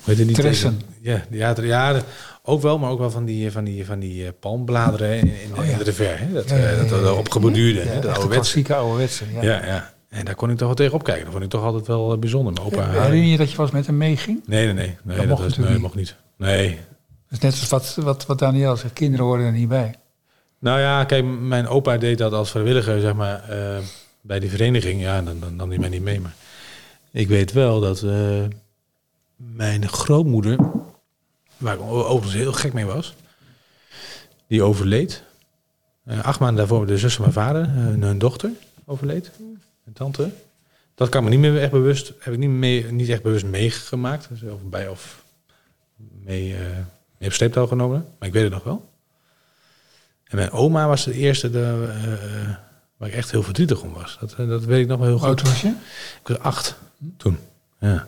weet 0.03 0.17
je 0.17 0.25
niet? 0.25 0.35
Tressen. 0.35 0.81
Ja, 1.01 1.23
ja, 1.29 1.55
ja, 1.61 2.01
ook 2.43 2.61
wel, 2.61 2.77
maar 2.79 2.89
ook 2.89 2.99
wel 2.99 3.11
van 3.11 3.25
die, 3.25 3.51
van 3.51 3.63
die, 3.63 3.85
van 3.85 3.99
die 3.99 4.25
eh, 4.25 4.31
palmbladeren 4.39 5.17
in, 5.17 5.27
in, 5.27 5.57
Oh 5.57 5.65
ja. 5.65 5.71
in 5.71 5.77
de 5.77 5.83
revers. 5.83 6.19
Hè? 6.19 6.33
Dat, 6.33 6.49
Ja, 6.49 6.55
eh, 6.55 6.77
dat, 6.77 6.89
dat 6.89 7.17
opgeborduurde, 7.17 7.79
Ja, 7.79 7.85
de 7.85 7.91
ouderwetse. 7.91 8.27
klassieke 8.29 8.75
ouderwetse. 8.75 9.23
Ja. 9.33 9.41
Ja, 9.41 9.65
ja. 9.65 9.93
En 10.09 10.25
daar 10.25 10.35
kon 10.35 10.49
ik 10.49 10.57
toch 10.57 10.67
wel 10.67 10.75
tegen 10.75 10.93
opkijken. 10.93 11.23
Dat 11.23 11.31
vond 11.31 11.43
ik 11.43 11.49
toch 11.49 11.63
altijd 11.63 11.87
wel 11.87 12.13
eh, 12.13 12.19
bijzonder. 12.19 12.53
Mijn 12.53 12.65
opa. 12.65 12.89
Herinner 12.89 13.29
je 13.29 13.37
dat 13.37 13.51
je 13.51 13.61
eens 13.61 13.71
met 13.71 13.85
hem 13.85 13.97
meeging? 13.97 14.41
Nee, 14.45 14.65
nee, 14.65 14.73
nee. 14.73 14.85
nee 14.85 14.97
Dat 15.03 15.15
dat, 15.17 15.25
mocht 15.27 15.29
was, 15.41 15.57
natuurlijk 15.57 15.65
nee, 15.65 15.73
niet. 15.73 15.81
mocht 15.81 15.95
niet. 15.95 16.15
Nee. 16.37 16.77
Dat 17.29 17.37
is 17.37 17.39
net 17.39 17.51
als 17.51 17.69
wat, 17.69 18.05
wat, 18.05 18.25
wat 18.25 18.39
Daniel 18.39 18.77
zegt, 18.77 18.93
kinderen 18.93 19.25
horen 19.25 19.45
er 19.45 19.51
niet 19.51 19.67
bij. 19.69 19.95
Nou 20.59 20.79
ja, 20.79 21.03
kijk, 21.03 21.25
mijn 21.39 21.67
opa 21.67 21.97
deed 21.97 22.17
dat 22.17 22.33
als 22.33 22.49
vrijwilliger, 22.51 23.01
zeg 23.01 23.13
maar, 23.13 23.49
eh, 23.49 23.77
bij 24.21 24.39
die 24.39 24.49
vereniging. 24.49 25.01
Ja, 25.01 25.21
dan, 25.21 25.39
dan 25.39 25.55
nam 25.55 25.69
hij 25.69 25.77
mij 25.79 25.89
niet 25.89 26.01
mee. 26.01 26.19
Maar 26.19 26.35
ik 27.11 27.27
weet 27.27 27.51
wel 27.51 27.79
dat 27.79 28.03
eh, 28.03 28.43
mijn 29.35 29.89
grootmoeder, 29.89 30.57
waar 31.57 31.73
ik 31.73 31.81
overigens 31.81 32.33
heel 32.33 32.53
gek 32.53 32.73
mee 32.73 32.85
was, 32.85 33.15
die 34.47 34.63
overleed. 34.63 35.23
Eh, 36.03 36.23
acht 36.23 36.39
maanden 36.39 36.57
daarvoor 36.57 36.85
de 36.85 36.97
zus 36.97 37.13
van 37.13 37.21
mijn 37.21 37.33
vader, 37.33 37.61
eh, 37.61 38.07
hun 38.07 38.17
dochter, 38.17 38.51
overleed. 38.85 39.31
Mijn 39.83 39.95
tante. 39.95 40.31
Dat 40.95 41.09
kan 41.09 41.23
me 41.23 41.29
niet 41.29 41.39
meer 41.39 41.61
echt 41.61 41.71
bewust, 41.71 42.13
heb 42.19 42.33
ik 42.33 42.39
niet, 42.39 42.91
niet 42.91 43.09
echt 43.09 43.23
bewust 43.23 43.45
meegemaakt. 43.45 44.29
Of 44.53 44.63
bij 44.63 44.87
of 44.87 45.23
mee, 45.97 46.55
mee 47.17 47.29
op 47.29 47.35
sleeptouw 47.35 47.67
genomen. 47.67 48.05
Maar 48.19 48.27
ik 48.27 48.33
weet 48.33 48.43
het 48.43 48.53
nog 48.53 48.63
wel. 48.63 48.89
En 50.23 50.37
mijn 50.37 50.51
oma 50.51 50.87
was 50.87 51.05
de 51.05 51.13
eerste 51.13 51.49
de, 51.51 51.87
waar 52.99 53.09
ik 53.09 53.15
echt 53.15 53.31
heel 53.31 53.43
verdrietig 53.43 53.81
om 53.81 53.93
was. 53.93 54.17
Dat, 54.19 54.33
eh, 54.37 54.47
dat 54.47 54.63
weet 54.63 54.81
ik 54.81 54.87
nog 54.87 54.97
wel 54.99 55.07
heel 55.07 55.17
Hoe 55.17 55.27
oud 55.27 55.39
goed. 55.41 55.49
was 55.49 55.61
je? 55.61 55.67
Ik 56.21 56.27
was 56.27 56.39
acht 56.39 56.75
toen. 57.17 57.37
Ja. 57.79 58.07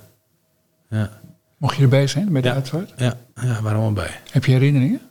Ja. 0.89 1.19
Mocht 1.58 1.75
je 1.75 1.82
erbij 1.84 2.08
zijn 2.08 2.32
bij 2.32 2.41
de 2.41 2.47
Ja. 2.47 2.54
uitvaart? 2.54 2.93
Ja, 2.97 3.17
ja, 3.36 3.47
waren 3.62 3.71
allemaal 3.71 3.93
bij. 3.93 4.19
Heb 4.32 4.45
je 4.45 4.51
herinneringen? 4.51 5.01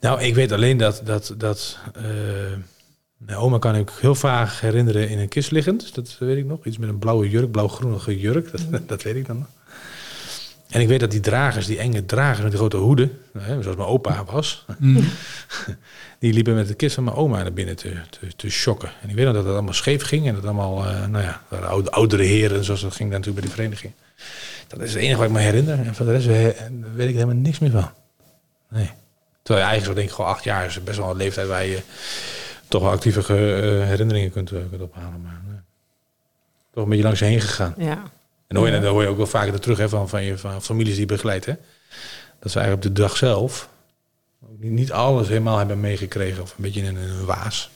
Nou, 0.00 0.20
ik 0.22 0.34
weet 0.34 0.52
alleen 0.52 0.76
dat, 0.76 1.00
dat, 1.04 1.34
dat 1.38 1.78
eh, 1.94 2.02
mijn 3.16 3.38
oma 3.38 3.58
kan 3.58 3.74
ik 3.74 3.90
heel 4.00 4.14
vaag 4.14 4.60
herinneren 4.60 5.08
in 5.08 5.18
een 5.18 5.28
kist 5.28 5.50
liggend. 5.50 5.94
Dat 5.94 6.16
weet 6.18 6.36
ik 6.36 6.44
nog. 6.44 6.64
Iets 6.64 6.78
met 6.78 6.88
een 6.88 6.98
blauwe 6.98 7.30
jurk, 7.30 7.50
blauw-groenige 7.50 8.18
jurk. 8.20 8.50
Dat, 8.70 8.88
dat 8.88 9.02
weet 9.02 9.16
ik 9.16 9.26
dan 9.26 9.38
nog. 9.38 9.46
En 10.68 10.80
ik 10.80 10.88
weet 10.88 11.00
dat 11.00 11.10
die 11.10 11.20
dragers, 11.20 11.66
die 11.66 11.78
enge 11.78 12.04
dragers 12.04 12.40
met 12.40 12.50
die 12.50 12.58
grote 12.58 12.76
hoeden, 12.76 13.18
hè, 13.38 13.62
zoals 13.62 13.76
mijn 13.76 13.88
opa 13.88 14.24
was, 14.24 14.64
Mm. 14.78 15.04
die 16.18 16.32
liepen 16.32 16.54
met 16.54 16.68
de 16.68 16.74
kist 16.74 16.94
van 16.94 17.04
mijn 17.04 17.16
oma 17.16 17.42
naar 17.42 17.52
binnen 17.52 17.76
te, 17.76 17.92
te, 18.10 18.26
te 18.36 18.50
shocken. 18.50 18.90
En 19.02 19.08
ik 19.08 19.14
weet 19.14 19.24
nog 19.24 19.34
dat 19.34 19.44
het 19.44 19.52
allemaal 19.52 19.72
scheef 19.72 20.02
ging 20.02 20.26
en 20.26 20.34
dat 20.34 20.44
allemaal, 20.44 20.86
eh, 20.86 21.06
nou 21.06 21.24
ja, 21.24 21.42
oude, 21.62 21.90
oudere 21.90 22.22
heren, 22.22 22.64
zoals 22.64 22.80
dat 22.80 22.94
ging 22.94 23.10
natuurlijk 23.10 23.36
bij 23.36 23.44
die 23.46 23.54
vereniging. 23.54 23.92
Dat 24.66 24.80
is 24.80 24.92
het 24.92 25.02
enige 25.02 25.16
wat 25.18 25.26
ik 25.26 25.32
me 25.32 25.40
herinner. 25.40 25.78
En 25.78 25.94
voor 25.94 26.06
de 26.06 26.12
rest 26.12 26.26
weet 26.94 27.08
ik 27.08 27.14
helemaal 27.14 27.34
niks 27.34 27.58
meer 27.58 27.70
van. 27.70 27.90
Nee. 28.68 28.90
Terwijl 29.42 29.66
je 29.66 29.72
eigenlijk 29.72 29.84
zo 29.84 29.94
denk 29.94 30.08
ik 30.08 30.14
gewoon 30.14 30.30
acht 30.30 30.44
jaar 30.44 30.66
is 30.66 30.82
best 30.82 30.98
wel 30.98 31.10
een 31.10 31.16
leeftijd 31.16 31.48
waar 31.48 31.64
je 31.64 31.80
toch 32.68 32.82
wel 32.82 32.90
actieve 32.90 33.20
eh, 33.20 33.86
herinneringen 33.86 34.30
kunt, 34.30 34.50
eh, 34.50 34.58
kunt 34.70 34.82
ophalen. 34.82 35.22
Maar 35.22 35.40
nee. 35.48 35.58
toch 36.72 36.82
een 36.82 36.88
beetje 36.88 37.04
langs 37.04 37.18
je 37.18 37.24
heen 37.24 37.40
gegaan. 37.40 37.74
Ja. 37.76 38.02
En 38.46 38.54
dan 38.54 38.56
hoor 38.64 38.74
je, 38.74 38.80
dan 38.80 38.90
hoor 38.92 39.02
je 39.02 39.08
ook 39.08 39.16
wel 39.16 39.26
vaker 39.26 39.60
terug 39.60 39.78
hè, 39.78 39.88
van, 39.88 40.08
van, 40.08 40.22
je, 40.24 40.38
van 40.38 40.62
families 40.62 40.90
die 40.92 41.00
je 41.00 41.06
begeleidt. 41.06 41.44
Hè? 41.44 41.52
Dat 42.38 42.52
ze 42.52 42.58
eigenlijk 42.58 42.88
op 42.88 42.94
de 42.94 43.00
dag 43.02 43.16
zelf 43.16 43.68
ook 44.44 44.58
niet, 44.62 44.70
niet 44.70 44.92
alles 44.92 45.28
helemaal 45.28 45.58
hebben 45.58 45.80
meegekregen. 45.80 46.42
Of 46.42 46.50
een 46.50 46.62
beetje 46.62 46.80
in 46.82 46.96
een, 46.96 47.08
een 47.08 47.24
waas. 47.24 47.70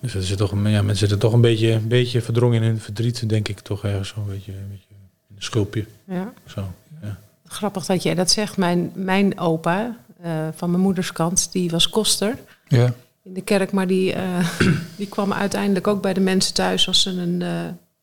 Dus 0.00 0.14
er 0.14 0.22
zit 0.22 0.38
toch, 0.38 0.50
ja, 0.50 0.58
mensen 0.58 0.96
zitten 0.96 1.18
toch 1.18 1.32
een 1.32 1.40
beetje, 1.40 1.70
een 1.72 1.88
beetje 1.88 2.20
verdrongen 2.22 2.62
in 2.62 2.68
hun 2.68 2.80
verdriet, 2.80 3.28
denk 3.28 3.48
ik. 3.48 3.60
Toch 3.60 3.84
ergens 3.84 4.08
zo'n 4.08 4.26
beetje, 4.28 4.52
een 4.52 4.68
beetje 4.70 4.94
in 5.28 5.36
een 5.36 5.42
schulpje. 5.42 5.84
ja. 6.04 6.32
Zo, 6.46 6.72
ja. 7.02 7.18
Grappig 7.46 7.86
dat 7.86 8.02
jij 8.02 8.14
dat 8.14 8.30
zegt. 8.30 8.56
Mijn, 8.56 8.92
mijn 8.94 9.38
opa 9.38 9.96
eh, 10.22 10.48
van 10.54 10.70
mijn 10.70 10.82
moeders 10.82 11.12
kant, 11.12 11.52
die 11.52 11.70
was 11.70 11.88
koster 11.88 12.38
Ja. 12.68 12.94
in 13.22 13.32
de 13.34 13.40
kerk. 13.42 13.72
Maar 13.72 13.86
die, 13.86 14.12
eh, 14.12 14.48
die 14.96 15.06
kwam 15.08 15.32
uiteindelijk 15.32 15.86
ook 15.86 16.02
bij 16.02 16.12
de 16.14 16.20
mensen 16.20 16.54
thuis 16.54 16.86
als 16.86 17.02
ze 17.02 17.10
een 17.10 17.42
eh, 17.42 17.50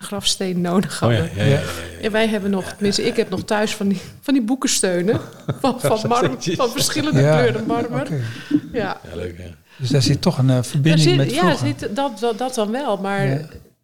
grafsteen 0.04 0.62
nodig 0.62 0.94
Oh 0.94 1.00
hadden. 1.00 1.18
ja, 1.36 1.44
ja, 1.44 1.44
ja, 1.44 1.50
ja, 1.50 1.60
ja. 1.60 2.02
En 2.02 2.12
wij 2.12 2.28
hebben 2.28 2.52
nog, 2.52 2.70
tenminste 2.72 3.04
ik 3.04 3.16
heb 3.16 3.30
nog 3.30 3.44
thuis 3.44 3.76
van 3.76 3.88
die, 3.88 4.02
van 4.22 4.34
die 4.34 4.44
boekensteunen. 4.44 5.20
Van, 5.62 5.80
van, 5.80 6.00
marmer, 6.08 6.38
van 6.40 6.70
verschillende 6.70 7.22
Ja, 7.22 7.38
kleuren 7.38 7.66
marmer. 7.66 8.08
Ja, 8.12 8.20
Ja, 8.74 9.16
leuk 9.16 9.38
ja. 9.38 9.44
Dus 9.78 9.90
daar 9.90 10.02
zit 10.02 10.22
toch 10.22 10.38
een 10.38 10.50
eh, 10.50 10.64
verbinding 10.64 11.04
zit, 11.04 11.18
met 11.18 11.32
ja, 11.34 11.40
vroeger. 11.40 11.68
zit, 11.68 11.96
dat, 11.96 12.20
dat, 12.20 12.38
dat 12.38 12.56
dan 12.56 12.72
wel. 12.72 12.98
Maar 12.98 13.26
Ja. 13.28 13.40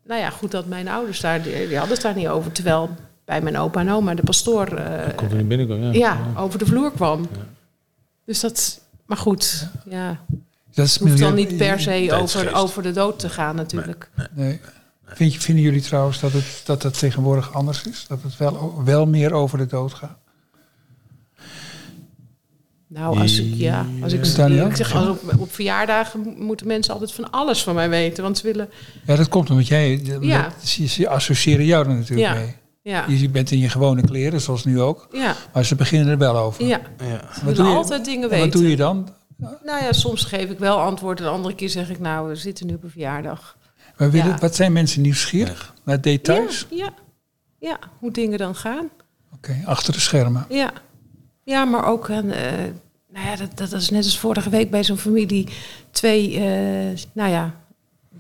nou 0.06 0.22
ja, 0.22 0.30
goed 0.30 0.52
dat 0.52 0.66
mijn 0.66 0.88
ouders 0.88 1.20
daar, 1.20 1.42
die, 1.42 1.68
die 1.68 1.78
hadden 1.78 1.94
het 1.94 2.04
daar 2.04 2.16
niet 2.16 2.28
over. 2.28 2.52
Terwijl 2.52 2.90
bij 3.26 3.42
mijn 3.42 3.58
opa 3.58 3.80
en 3.80 3.92
oma 3.92 4.14
de 4.14 4.24
pastoor 4.24 4.68
eh, 4.68 5.16
Komt 5.16 5.32
er 5.32 5.38
niet 5.38 5.48
binnenkomen, 5.48 5.94
ja. 5.94 5.98
ja, 6.34 6.42
over 6.42 6.60
de 6.60 6.66
vloer 6.66 6.92
kwam. 6.92 7.28
Dus 8.26 8.40
dat, 8.40 8.82
maar 9.06 9.18
goed, 9.18 9.68
ja. 9.86 10.20
dat 10.74 10.86
is 10.86 10.94
Het 10.94 11.02
hoeft 11.04 11.20
dan 11.20 11.36
niet 11.36 11.58
per 11.58 11.80
se 11.80 12.10
over, 12.22 12.54
over 12.56 12.84
de 12.84 12.92
dood 12.92 13.20
te 13.20 13.30
gaan 13.30 13.56
natuurlijk. 13.56 14.10
Nee. 14.34 14.60
Vind 15.14 15.34
je, 15.34 15.40
vinden 15.40 15.64
jullie 15.64 15.82
trouwens 15.82 16.20
dat 16.20 16.32
het, 16.32 16.62
dat 16.66 16.84
het 16.84 17.00
tegenwoordig 17.00 17.54
anders 17.54 17.84
is? 17.84 18.06
Dat 18.08 18.22
het 18.24 18.38
wel, 18.38 18.82
wel 18.86 19.06
meer 19.06 19.34
over 19.34 19.58
de 19.58 19.66
dood 19.66 19.94
gaat? 19.94 20.18
Nou, 22.88 23.20
als 23.20 23.40
ik, 23.40 23.54
ja, 23.56 23.86
als 24.04 24.14
ik, 24.14 24.26
zeg, 24.26 24.94
als 24.96 25.08
op, 25.08 25.22
op 25.38 25.54
verjaardagen 25.54 26.34
moeten 26.38 26.68
mensen 26.68 26.94
altijd 26.94 27.12
van 27.12 27.32
alles 27.32 27.64
van 27.64 27.76
mij 27.76 27.90
weten. 27.90 28.24
Want 28.24 28.38
ze 28.38 28.44
willen, 28.44 28.70
Ja, 29.06 29.16
dat 29.16 29.28
komt 29.28 29.50
omdat 29.50 29.68
jij... 29.68 30.00
Ja. 30.22 30.42
dat- 30.42 30.68
ze, 30.68 30.88
ze 30.88 31.08
associëren 31.10 31.66
jou 31.66 31.88
er 31.88 31.96
natuurlijk 31.96 32.28
Ja. 32.30 32.34
mee. 32.34 32.56
ja, 32.82 33.06
Je 33.08 33.30
bent 33.30 33.52
in 33.52 33.58
je 33.60 33.70
gewone 33.70 34.02
kleren, 34.02 34.42
zoals 34.42 34.66
nu 34.66 34.82
ook. 34.82 35.08
ja, 35.12 35.36
Maar 35.54 35.66
ze 35.66 35.76
beginnen 35.76 36.08
er 36.08 36.18
wel 36.18 36.38
over. 36.38 36.66
ja. 36.66 36.80
Ja. 37.00 37.06
Ze 37.08 37.26
Wat 37.28 37.40
willen 37.42 37.56
doe 37.56 37.68
je- 37.68 37.74
altijd 37.76 38.06
dingen 38.06 38.24
En 38.24 38.30
weten. 38.30 38.50
Wat 38.50 38.60
doe 38.60 38.70
je 38.70 38.76
dan? 38.76 39.10
Nou 39.64 39.84
ja, 39.84 39.94
soms 39.94 40.24
geef 40.24 40.50
ik 40.50 40.60
wel 40.60 40.78
antwoord 40.80 41.18
en 41.20 41.24
de 41.26 41.32
andere 41.32 41.56
keer 41.56 41.70
zeg 41.70 41.90
ik, 41.90 42.00
nou, 42.00 42.28
we 42.30 42.36
zitten 42.36 42.68
nu 42.68 42.74
op 42.74 42.84
een 42.84 42.90
verjaardag. 42.90 43.58
Willen, 44.08 44.28
Ja. 44.28 44.38
Wat 44.40 44.56
zijn 44.56 44.74
mensen 44.74 45.02
nieuwsgierig? 45.02 45.74
Naar 45.84 46.02
details? 46.02 46.66
Ja, 46.70 46.78
ja, 46.78 46.94
ja, 47.60 47.80
hoe 48.00 48.12
dingen 48.12 48.38
dan 48.38 48.56
gaan. 48.56 48.90
Oké, 49.34 49.62
achter 49.66 49.94
de 49.94 50.00
schermen. 50.00 50.46
Ja, 50.50 50.72
ja 51.44 51.66
maar 51.66 51.86
ook, 51.86 52.08
een, 52.08 52.32
eh, 52.32 52.52
nou 53.14 53.28
ja, 53.28 53.36
dat, 53.36 53.58
dat 53.58 53.72
is 53.82 53.90
net 53.90 54.04
als 54.04 54.18
vorige 54.20 54.50
week 54.50 54.70
bij 54.70 54.84
zo'n 54.84 54.98
familie. 54.98 55.48
Twee, 55.92 56.36
eh, 56.36 56.98
nou 57.14 57.30
ja, 57.30 57.54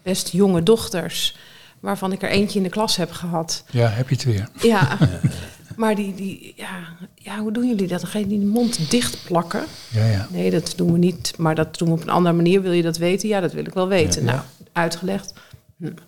best 0.04 0.30
jonge 0.30 0.64
dochters. 0.64 1.38
waarvan 1.80 2.12
ik 2.12 2.22
er 2.22 2.30
eentje 2.30 2.58
in 2.58 2.64
de 2.64 2.70
klas 2.70 2.96
heb 2.96 3.12
gehad. 3.12 3.64
Ja, 3.72 3.88
heb 3.88 4.10
je 4.10 4.16
het 4.16 4.24
weer. 4.24 4.48
Ja, 4.62 4.98
maar 5.78 5.96
die, 5.96 6.16
die 6.16 6.54
ja, 6.56 6.80
ja, 7.16 7.40
hoe 7.40 7.52
doen 7.52 7.68
jullie 7.68 7.88
dat? 7.88 8.02
Dan 8.02 8.10
ga 8.10 8.20
je 8.20 8.28
die 8.28 8.40
mond 8.40 8.90
dicht 8.92 9.24
plakken. 9.26 9.64
Ja, 9.90 10.06
ja. 10.06 10.28
Nee, 10.32 10.52
dat 10.52 10.74
doen 10.76 10.92
we 10.92 10.98
niet, 10.98 11.34
maar 11.38 11.56
dat 11.56 11.78
doen 11.78 11.88
we 11.88 11.94
op 11.94 12.02
een 12.02 12.10
andere 12.10 12.36
manier. 12.36 12.62
Wil 12.62 12.72
je 12.72 12.82
dat 12.82 12.98
weten? 12.98 13.30
Ja, 13.30 13.40
dat 13.40 13.54
wil 13.54 13.66
ik 13.66 13.74
wel 13.74 13.88
weten. 13.88 14.26
Ja. 14.26 14.32
Nou, 14.32 14.42
uitgelegd. 14.74 15.34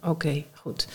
Oké, 0.03 0.43
goed. 0.53 0.87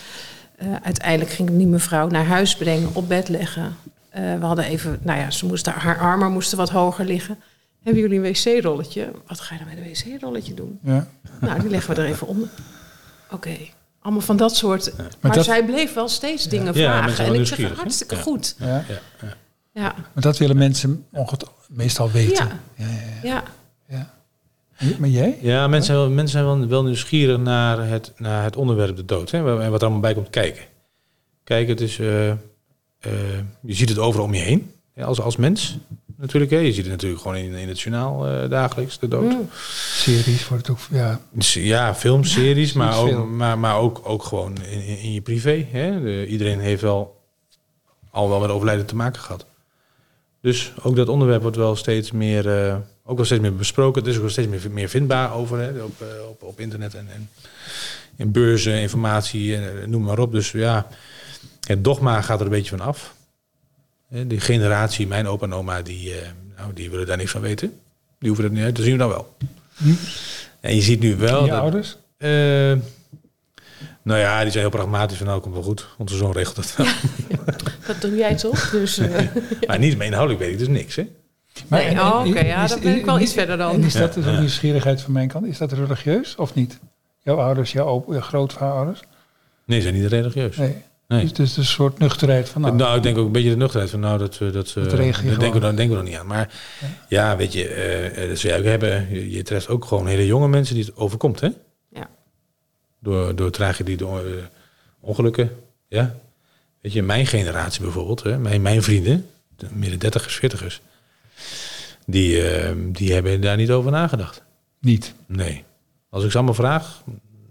Eh, 0.56 0.74
uiteindelijk 0.82 1.30
ging 1.30 1.48
ik 1.50 1.56
die 1.58 1.66
mevrouw 1.66 2.08
naar 2.08 2.24
huis 2.24 2.56
brengen, 2.56 2.88
op 2.94 3.08
bed 3.08 3.28
leggen. 3.28 3.76
Eh, 4.08 4.38
we 4.38 4.44
hadden 4.44 4.64
even, 4.64 4.98
nou 5.02 5.18
ja, 5.20 5.30
ze 5.30 5.46
moest, 5.46 5.66
haar 5.66 5.98
armen 5.98 6.32
moesten 6.32 6.58
wat 6.58 6.70
hoger 6.70 7.04
liggen. 7.04 7.38
Hebben 7.82 8.02
jullie 8.02 8.18
een 8.18 8.32
wc-rolletje? 8.54 9.10
Wat 9.26 9.40
ga 9.40 9.54
je 9.54 9.64
dan 9.64 9.74
met 9.74 9.84
een 10.06 10.12
wc-rolletje 10.14 10.54
doen? 10.54 10.78
ja. 10.82 11.06
Nou, 11.40 11.60
die 11.60 11.70
leggen 11.70 11.94
we 11.94 12.02
er 12.02 12.08
even 12.08 12.26
onder. 12.26 12.48
Oké, 13.30 13.56
allemaal 14.00 14.22
van 14.22 14.36
dat 14.36 14.56
soort. 14.56 14.92
Maar, 15.20 15.32
dat- 15.32 15.44
zij 15.44 15.64
bleef 15.64 15.94
wel 15.94 16.08
steeds 16.08 16.48
dingen 16.48 16.74
Ja, 16.74 17.02
vragen. 17.02 17.24
En 17.24 17.34
ik 17.34 17.46
zeg, 17.46 17.72
hartstikke 17.76 18.14
Ja. 18.14 18.20
goed. 18.22 18.54
ja. 18.58 18.66
Ja, 18.66 18.84
ja. 19.22 19.34
Ja, 19.72 19.94
Maar 20.12 20.22
dat 20.22 20.38
willen 20.38 20.56
mensen 20.56 21.06
onget- 21.12 21.44
meestal 21.68 22.10
weten. 22.10 22.46
Ja. 22.46 22.58
Ja, 22.74 22.86
ja, 22.86 22.92
ja. 23.22 23.30
ja. 23.30 23.42
ja. 23.88 24.10
Maar 24.98 25.08
jij? 25.08 25.38
Ja, 25.40 25.66
mensen 25.66 25.86
zijn, 25.86 25.98
wel, 25.98 26.08
mensen 26.10 26.28
zijn 26.28 26.44
wel, 26.44 26.66
wel 26.66 26.84
nieuwsgierig 26.84 27.38
naar 27.38 27.88
het, 27.88 28.12
naar 28.16 28.42
het 28.42 28.56
onderwerp 28.56 28.96
de 28.96 29.04
dood. 29.04 29.30
Hè, 29.30 29.38
en 29.38 29.70
wat 29.70 29.80
er 29.80 29.86
allemaal 29.86 30.00
bij 30.00 30.14
komt 30.14 30.30
kijken. 30.30 30.64
Kijk, 31.44 31.68
het 31.68 31.80
is, 31.80 31.98
eh, 31.98 32.30
eh, 32.30 32.38
je 33.60 33.74
ziet 33.74 33.88
het 33.88 33.98
overal 33.98 34.26
om 34.26 34.34
je 34.34 34.40
heen. 34.40 34.70
Ja, 34.94 35.04
als, 35.04 35.20
als 35.20 35.36
mens 35.36 35.78
natuurlijk. 36.16 36.52
Hè. 36.52 36.58
Je 36.58 36.72
ziet 36.72 36.82
het 36.82 36.92
natuurlijk 36.92 37.22
gewoon 37.22 37.36
in, 37.36 37.52
in 37.52 37.68
het 37.68 37.80
journaal 37.80 38.26
eh, 38.26 38.50
dagelijks, 38.50 38.98
de 38.98 39.08
dood. 39.08 39.32
Mm. 39.32 39.48
Series 39.92 40.48
wordt 40.48 40.66
het 40.66 40.76
ook, 40.76 40.82
ja. 40.90 41.20
Ja, 41.52 41.94
films, 41.94 42.32
series, 42.32 42.72
maar, 42.72 42.98
ook, 42.98 43.28
maar, 43.28 43.58
maar 43.58 43.76
ook, 43.76 44.00
ook 44.04 44.24
gewoon 44.24 44.56
in, 44.70 44.84
in 44.84 44.98
in 44.98 45.12
je 45.12 45.20
privé. 45.20 45.66
Hè. 45.70 46.00
De, 46.02 46.26
iedereen 46.26 46.60
heeft 46.60 46.82
wel 46.82 47.16
al 48.10 48.28
wel 48.28 48.40
met 48.40 48.50
overlijden 48.50 48.86
te 48.86 48.96
maken 48.96 49.20
gehad. 49.20 49.46
Dus 50.40 50.72
ook 50.82 50.96
dat 50.96 51.08
onderwerp 51.08 51.42
wordt 51.42 51.56
wel 51.56 51.76
steeds 51.76 52.12
meer, 52.12 52.66
eh, 52.66 52.76
ook 53.06 53.16
wel 53.16 53.24
steeds 53.26 53.40
meer 53.40 53.54
besproken. 53.54 54.00
Het 54.00 54.10
is 54.10 54.14
ook 54.16 54.22
wel 54.22 54.30
steeds 54.30 54.48
meer, 54.48 54.60
meer 54.70 54.88
vindbaar 54.88 55.32
over 55.34 55.58
hè, 55.58 55.82
op, 55.82 56.00
eh, 56.00 56.28
op, 56.28 56.42
op 56.42 56.60
internet 56.60 56.94
en, 56.94 57.08
en 57.14 57.30
in 58.16 58.32
beurzen, 58.32 58.80
informatie, 58.80 59.56
en, 59.56 59.90
noem 59.90 60.02
maar 60.02 60.18
op. 60.18 60.32
Dus 60.32 60.50
ja, 60.50 60.86
het 61.66 61.84
dogma 61.84 62.20
gaat 62.20 62.38
er 62.40 62.46
een 62.46 62.52
beetje 62.52 62.76
van 62.76 62.86
af. 62.86 63.14
Hè, 64.08 64.26
Die 64.26 64.40
generatie, 64.40 65.06
mijn 65.06 65.26
opa 65.26 65.46
en 65.46 65.54
oma, 65.54 65.82
die, 65.82 66.14
eh, 66.14 66.28
nou, 66.56 66.72
die 66.72 66.90
willen 66.90 67.06
daar 67.06 67.16
niks 67.16 67.30
van 67.30 67.40
weten. 67.40 67.80
Die 68.18 68.28
hoeven 68.28 68.44
dat 68.44 68.54
niet 68.54 68.64
uit 68.64 68.74
te 68.74 68.82
zien, 68.82 68.98
dan 68.98 69.08
wel. 69.08 69.36
En 70.60 70.74
je 70.74 70.82
ziet 70.82 71.00
nu 71.00 71.16
wel 71.16 71.44
je 71.44 71.50
dat, 71.50 71.60
ouders? 71.60 71.96
eh, 72.18 72.28
nou 74.02 74.20
ja, 74.20 74.42
die 74.42 74.50
zijn 74.50 74.62
heel 74.62 74.70
pragmatisch 74.70 75.16
van 75.16 75.26
nou 75.26 75.40
komt 75.40 75.54
wel 75.54 75.62
goed. 75.62 75.86
Onze 75.98 76.16
zoon 76.16 76.32
regelt 76.32 76.56
het 76.56 76.76
wel. 76.76 76.86
Dat 77.86 78.00
doe 78.00 78.16
jij 78.16 78.34
toch? 78.36 78.70
Dus, 78.70 78.98
eh, 78.98 79.26
Maar 79.66 79.78
niet 79.78 79.96
meer 79.96 80.06
inhoudelijk 80.06 80.44
weet 80.44 80.52
ik 80.52 80.58
dus 80.58 80.68
niks. 80.68 80.96
Hè? 80.96 81.06
Maar 81.68 81.84
Nee, 81.84 82.00
oh, 82.00 82.22
oké, 82.26 82.40
ja, 82.40 82.66
dan 82.66 82.80
ben 82.80 82.96
ik 82.96 83.04
wel 83.04 83.20
iets 83.20 83.32
verder 83.32 83.56
dan. 83.56 83.72
En 83.74 83.82
is 83.82 83.92
dat 83.92 84.08
Ja, 84.08 84.14
dus 84.14 84.24
een 84.26 84.32
ja. 84.32 84.38
nieuwsgierigheid 84.38 85.00
van 85.00 85.12
mijn 85.12 85.28
kant? 85.28 85.46
Is 85.46 85.58
dat 85.58 85.72
religieus 85.72 86.34
of 86.36 86.54
niet? 86.54 86.78
Jouw 87.22 87.36
ouders, 87.40 87.72
jouw 87.72 87.86
op- 87.94 88.06
jouw 88.10 88.20
grootouders? 88.20 89.00
Nee, 89.64 89.80
ze 89.80 89.88
zijn 89.88 90.00
niet 90.00 90.10
religieus. 90.10 90.56
Nee. 90.56 90.76
Nee. 91.08 91.20
Dus, 91.20 91.32
dus 91.32 91.56
een 91.56 91.64
soort 91.64 91.98
nuchterheid 91.98 92.48
van... 92.48 92.60
Nou, 92.62 92.76
Nou, 92.76 92.96
ik 92.96 93.02
denk 93.02 93.18
ook 93.18 93.26
een 93.26 93.32
beetje 93.32 93.50
de 93.50 93.56
nuchterheid 93.56 93.90
van 93.90 94.00
nou, 94.00 94.18
dat, 94.18 94.32
eh, 94.40 94.52
dat, 94.52 94.68
eh, 94.68 94.74
Dat 94.74 94.96
denken 94.96 95.52
we, 95.52 95.60
dan, 95.60 95.76
denken 95.76 95.88
we 95.96 96.02
nog 96.02 96.10
niet 96.10 96.18
aan. 96.18 96.26
Maar 96.26 96.52
ja, 97.08 97.36
weet 97.36 97.52
je, 97.52 98.26
dat 98.28 98.38
zul 98.38 98.50
je 98.52 98.58
ook 98.58 98.64
hebben. 98.64 99.06
Je, 99.10 99.30
je 99.30 99.42
treft 99.42 99.68
ook 99.68 99.84
gewoon 99.84 100.06
hele 100.06 100.26
jonge 100.26 100.48
mensen 100.48 100.74
die 100.74 100.84
het 100.84 100.96
overkomt, 100.96 101.40
hè? 101.40 101.48
Ja. 101.88 102.08
Door, 103.00 103.36
door 103.36 103.50
tragedie, 103.50 103.96
door 103.96 104.18
eh, 104.18 104.32
ongelukken. 105.00 105.50
Ja. 105.88 106.14
Weet 106.80 106.92
je, 106.92 107.02
mijn 107.02 107.26
generatie 107.26 107.82
bijvoorbeeld, 107.82 108.22
hè, 108.22 108.38
mijn, 108.38 108.62
mijn 108.62 108.82
vrienden, 108.82 109.26
de 109.56 109.66
midden 109.72 109.98
dertigers, 109.98 110.34
veertigers, 110.34 110.80
die, 112.06 112.48
eh, 112.48 112.74
die 112.86 113.12
hebben 113.12 113.40
daar 113.40 113.56
niet 113.56 113.70
over 113.70 113.90
nagedacht. 113.90 114.42
niet. 114.80 115.14
Nee. 115.26 115.64
Als 116.10 116.24
ik 116.24 116.30
ze 116.30 116.36
allemaal 116.36 116.54
vraag, 116.54 117.02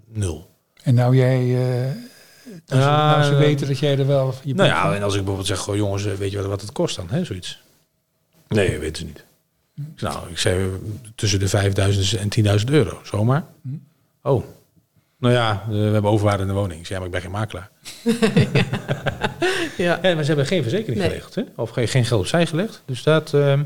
nul. 0.08 0.50
En 0.84 0.93
nou 0.93 1.15
jij... 1.15 1.56
eh 1.56 1.95
als, 2.67 2.80
Ja, 2.80 3.12
nou 3.12 3.24
ze 3.24 3.32
eh, 3.32 3.38
weten 3.38 3.67
dat 3.67 3.80
jij 3.80 3.98
er 3.98 4.08
wel... 4.08 4.34
Je 4.43 4.54
Nou 4.54 4.69
ja, 4.69 4.95
en 4.95 5.04
als 5.04 5.13
ik 5.13 5.19
bijvoorbeeld 5.19 5.48
zeg, 5.48 5.58
goh, 5.58 5.76
jongens, 5.76 6.06
eh, 6.06 6.13
weet 6.13 6.32
je 6.32 6.38
wat, 6.38 6.45
wat 6.45 6.62
het 6.62 6.71
kost 6.71 6.95
dan, 6.95 7.10
hè, 7.10 7.26
zoiets? 7.26 7.62
Nee, 8.48 8.80
weten 8.80 8.95
ze 8.95 9.06
niet. 9.06 9.26
Zeg, 9.95 10.13
Nou, 10.13 10.30
ik 10.30 10.38
zei 10.38 10.63
eh, 10.63 10.69
tussen 11.15 11.39
de 11.39 11.48
5000 11.48 12.36
en 12.36 12.60
10.000 12.60 12.65
euro, 12.65 13.00
zomaar. 13.04 13.45
Oh, 14.21 14.43
nou 15.17 15.34
ja, 15.34 15.63
eh, 15.63 15.69
we 15.69 15.75
hebben 15.78 16.12
overwaarde 16.12 16.41
in 16.41 16.47
de 16.49 16.54
woning. 16.56 16.80
Ik 16.80 16.86
zei, 16.86 16.99
ja, 16.99 17.06
maar 17.06 17.15
ik 17.15 17.23
ben 17.23 17.32
geen 17.32 17.39
makelaar. 17.39 17.69
ja. 19.78 19.99
Ja, 20.01 20.13
maar 20.13 20.21
ze 20.23 20.28
hebben 20.28 20.45
geen 20.45 20.62
verzekering 20.62 20.97
Nee. 20.99 21.08
geregeld, 21.10 21.36
hè? 21.36 21.43
of 21.56 21.69
geen, 21.69 21.88
geen 21.88 22.06
geld 22.06 22.19
opzij 22.21 22.45
gelegd. 22.45 22.82
Dus 22.86 23.04
dat, 23.04 23.34
ehm, 23.34 23.63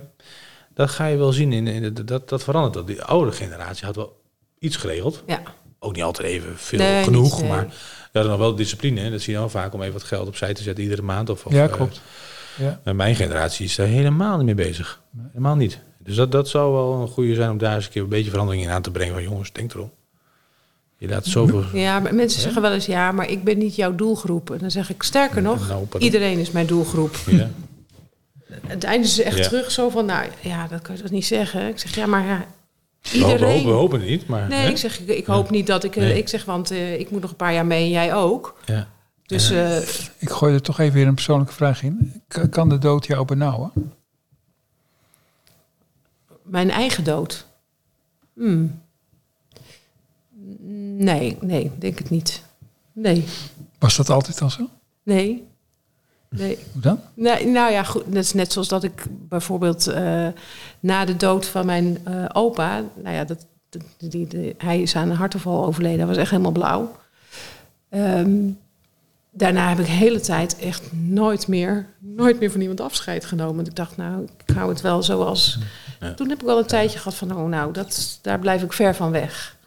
dat 0.74 0.90
ga 0.90 1.06
je 1.06 1.18
wel 1.18 1.32
zien. 1.32 1.54
In, 1.54 1.68
in, 1.68 1.94
de- 1.94 2.04
dat, 2.04 2.30
dat 2.30 2.44
verandert. 2.44 2.74
Dat. 2.74 2.88
Die 2.88 3.04
oude 3.04 3.32
generatie 3.32 3.86
had 3.86 3.96
wel 3.96 4.22
iets 4.60 4.76
geregeld. 4.76 5.24
ja. 5.28 5.42
Ook 5.82 5.96
niet 5.96 6.04
altijd 6.04 6.28
even 6.28 6.58
veel 6.58 6.80
Nee, 6.80 7.04
genoeg, 7.04 7.32
niet, 7.32 7.42
nee. 7.42 7.50
maar 7.50 7.68
je 8.12 8.20
had 8.20 8.28
nog 8.28 8.38
wel 8.38 8.56
discipline. 8.56 9.02
Hè? 9.02 9.12
Dat 9.12 9.22
zie 9.22 9.34
je 9.34 9.40
dan 9.40 9.50
vaak 9.50 9.74
om 9.74 9.82
even 9.82 9.94
wat 9.94 10.04
geld 10.04 10.28
opzij 10.28 10.54
te 10.54 10.64
zetten 10.64 10.84
iedere 10.84 11.02
maand. 11.02 11.30
Of, 11.30 11.46
of, 11.46 11.54
ja, 11.54 11.64
eh, 11.66 11.72
klopt. 11.72 12.02
Ja. 12.58 12.80
Maar 12.84 12.96
mijn 12.96 13.16
generatie 13.16 13.66
is 13.66 13.76
daar 13.76 13.88
helemaal 13.88 14.38
niet 14.38 14.46
mee 14.46 14.56
bezig. 14.68 15.02
Helemaal 15.28 15.56
niet. 15.56 15.80
Dus 15.98 16.16
dat, 16.16 16.32
dat 16.32 16.48
zou 16.50 16.74
wel 16.74 16.94
een 17.02 17.08
goede 17.08 17.34
zijn 17.36 17.50
om 17.50 17.58
daar 17.58 17.76
eens 17.76 17.86
een 17.86 17.92
keer 17.92 18.02
een 18.02 18.10
beetje 18.10 18.30
verandering 18.32 18.64
in 18.64 18.70
aan 18.70 18.82
te 18.82 18.92
brengen. 18.92 19.14
Van 19.14 19.24
jongens, 19.24 19.52
denk 19.52 19.74
erom. 19.74 19.92
Je 21.00 21.08
laat 21.08 21.26
zoveel... 21.26 21.64
ja, 21.74 22.00
maar 22.00 22.16
mensen 22.16 22.42
zeggen 22.42 22.62
wel 22.62 22.74
eens 22.74 22.86
ja, 22.86 23.12
maar 23.12 23.30
ik 23.30 23.44
ben 23.44 23.58
niet 23.58 23.76
jouw 23.76 23.96
doelgroep. 23.96 24.52
En 24.52 24.58
dan 24.58 24.72
zeg 24.72 24.90
ik 24.90 25.04
sterker 25.04 25.42
nog, 25.42 25.68
Nou, 25.68 25.86
iedereen 25.98 26.40
is 26.40 26.52
mijn 26.52 26.66
doelgroep. 26.66 27.16
Ja. 27.26 27.50
Het 28.68 28.84
einde 28.84 29.08
is 29.08 29.20
echt 29.22 29.38
Ja. 29.38 29.44
terug 29.44 29.72
zo 29.72 29.90
van, 29.90 30.06
nou 30.06 30.28
ja, 30.42 30.68
dat 30.68 30.82
kan 30.82 30.96
je 30.96 31.02
toch 31.02 31.12
niet 31.12 31.26
zeggen. 31.26 31.68
Ik 31.68 31.80
zeg 31.80 31.96
ja, 31.96 32.06
maar 32.06 32.26
ja, 32.26 32.38
We, 32.38 33.10
we, 33.12 33.18
iedereen. 33.18 33.52
hopen, 33.56 33.66
we 33.66 33.72
hopen 33.78 34.00
het 34.00 34.10
niet, 34.10 34.28
maar... 34.28 34.48
Nee, 34.50 34.60
hè? 34.60 34.70
ik 34.70 34.78
zeg, 34.78 35.00
ik, 35.00 35.08
ik 35.08 35.26
hoop 35.26 35.50
niet 35.50 35.68
dat 35.68 35.84
ik... 35.84 35.96
eh, 35.96 36.04
Nee. 36.04 36.18
Ik 36.18 36.28
zeg, 36.28 36.46
want 36.46 36.72
eh, 36.72 37.00
ik 37.00 37.12
moet 37.12 37.22
nog 37.22 37.30
een 37.30 37.36
paar 37.36 37.54
jaar 37.54 37.66
mee 37.66 37.84
en 37.84 37.90
jij 37.90 38.14
ook. 38.14 38.58
Ja. 38.66 38.88
Dus 39.26 39.50
eh, 39.52 39.78
Ik 40.18 40.30
gooi 40.30 40.54
er 40.54 40.62
toch 40.62 40.80
even 40.80 40.94
weer 40.94 41.08
een 41.08 41.14
persoonlijke 41.14 41.54
vraag 41.54 41.84
in. 41.84 42.22
K- 42.28 42.48
Kan 42.52 42.70
de 42.70 42.78
dood 42.78 43.06
jou 43.06 43.26
benauwen? 43.26 43.72
mijn 46.44 46.70
eigen 46.72 47.04
dood. 47.04 47.46
Hmm. 48.34 48.82
Nee, 51.04 51.38
nee, 51.42 51.72
denk 51.78 51.98
het 51.98 52.10
niet. 52.10 52.42
Nee, 52.94 53.26
Was 53.80 53.96
dat 53.96 54.10
altijd 54.10 54.42
al 54.42 54.50
zo? 54.50 54.70
nee, 55.04 55.48
nee. 56.30 56.58
Hoe 56.74 56.82
dan? 56.82 57.00
Nee, 57.14 57.48
nou 57.48 57.72
ja, 57.72 57.84
goed. 57.84 58.04
Dat 58.06 58.24
is 58.24 58.34
net 58.34 58.52
zoals 58.52 58.68
dat 58.68 58.84
ik 58.84 59.04
bijvoorbeeld 59.10 59.88
eh, 59.88 60.28
na 60.80 61.06
de 61.06 61.16
dood 61.18 61.46
van 61.46 61.66
mijn 61.66 61.98
eh, 62.04 62.26
opa, 62.34 62.84
nou 63.04 63.16
ja, 63.16 63.24
dat, 63.24 63.46
die, 63.98 64.28
die- 64.28 64.56
hij 64.58 64.82
is 64.82 64.96
aan 64.96 65.10
een 65.10 65.16
hartaanval 65.16 65.66
overleden. 65.66 65.98
Hij 65.98 66.08
was 66.08 66.18
echt 66.18 66.30
helemaal 66.30 66.52
blauw. 66.52 66.96
Ehm, 67.90 68.38
daarna 69.32 69.70
heb 69.70 69.80
ik 69.80 69.86
de 69.86 69.92
hele 69.92 70.20
tijd 70.20 70.58
echt 70.60 70.84
nooit 70.94 71.48
meer, 71.48 71.88
nooit 72.00 72.40
meer 72.40 72.52
van 72.52 72.62
iemand 72.62 72.82
afscheid 72.82 73.26
genomen. 73.26 73.56
Want 73.56 73.68
ik 73.68 73.76
dacht, 73.76 73.98
nou, 73.98 74.28
ik 74.46 74.56
hou 74.56 74.70
het 74.70 74.82
wel 74.82 75.04
zoals. 75.04 75.58
Ja. 76.00 76.14
Toen 76.14 76.30
heb 76.30 76.40
ik 76.40 76.46
wel 76.46 76.58
een 76.58 76.66
tijdje 76.66 76.98
gehad 76.98 77.16
van, 77.18 77.36
oh, 77.38 77.48
nou, 77.48 77.74
dat, 77.74 78.20
daar 78.22 78.40
blijf 78.40 78.64
ik 78.64 78.74
ver 78.74 78.96
van 78.96 79.12
weg. 79.12 79.58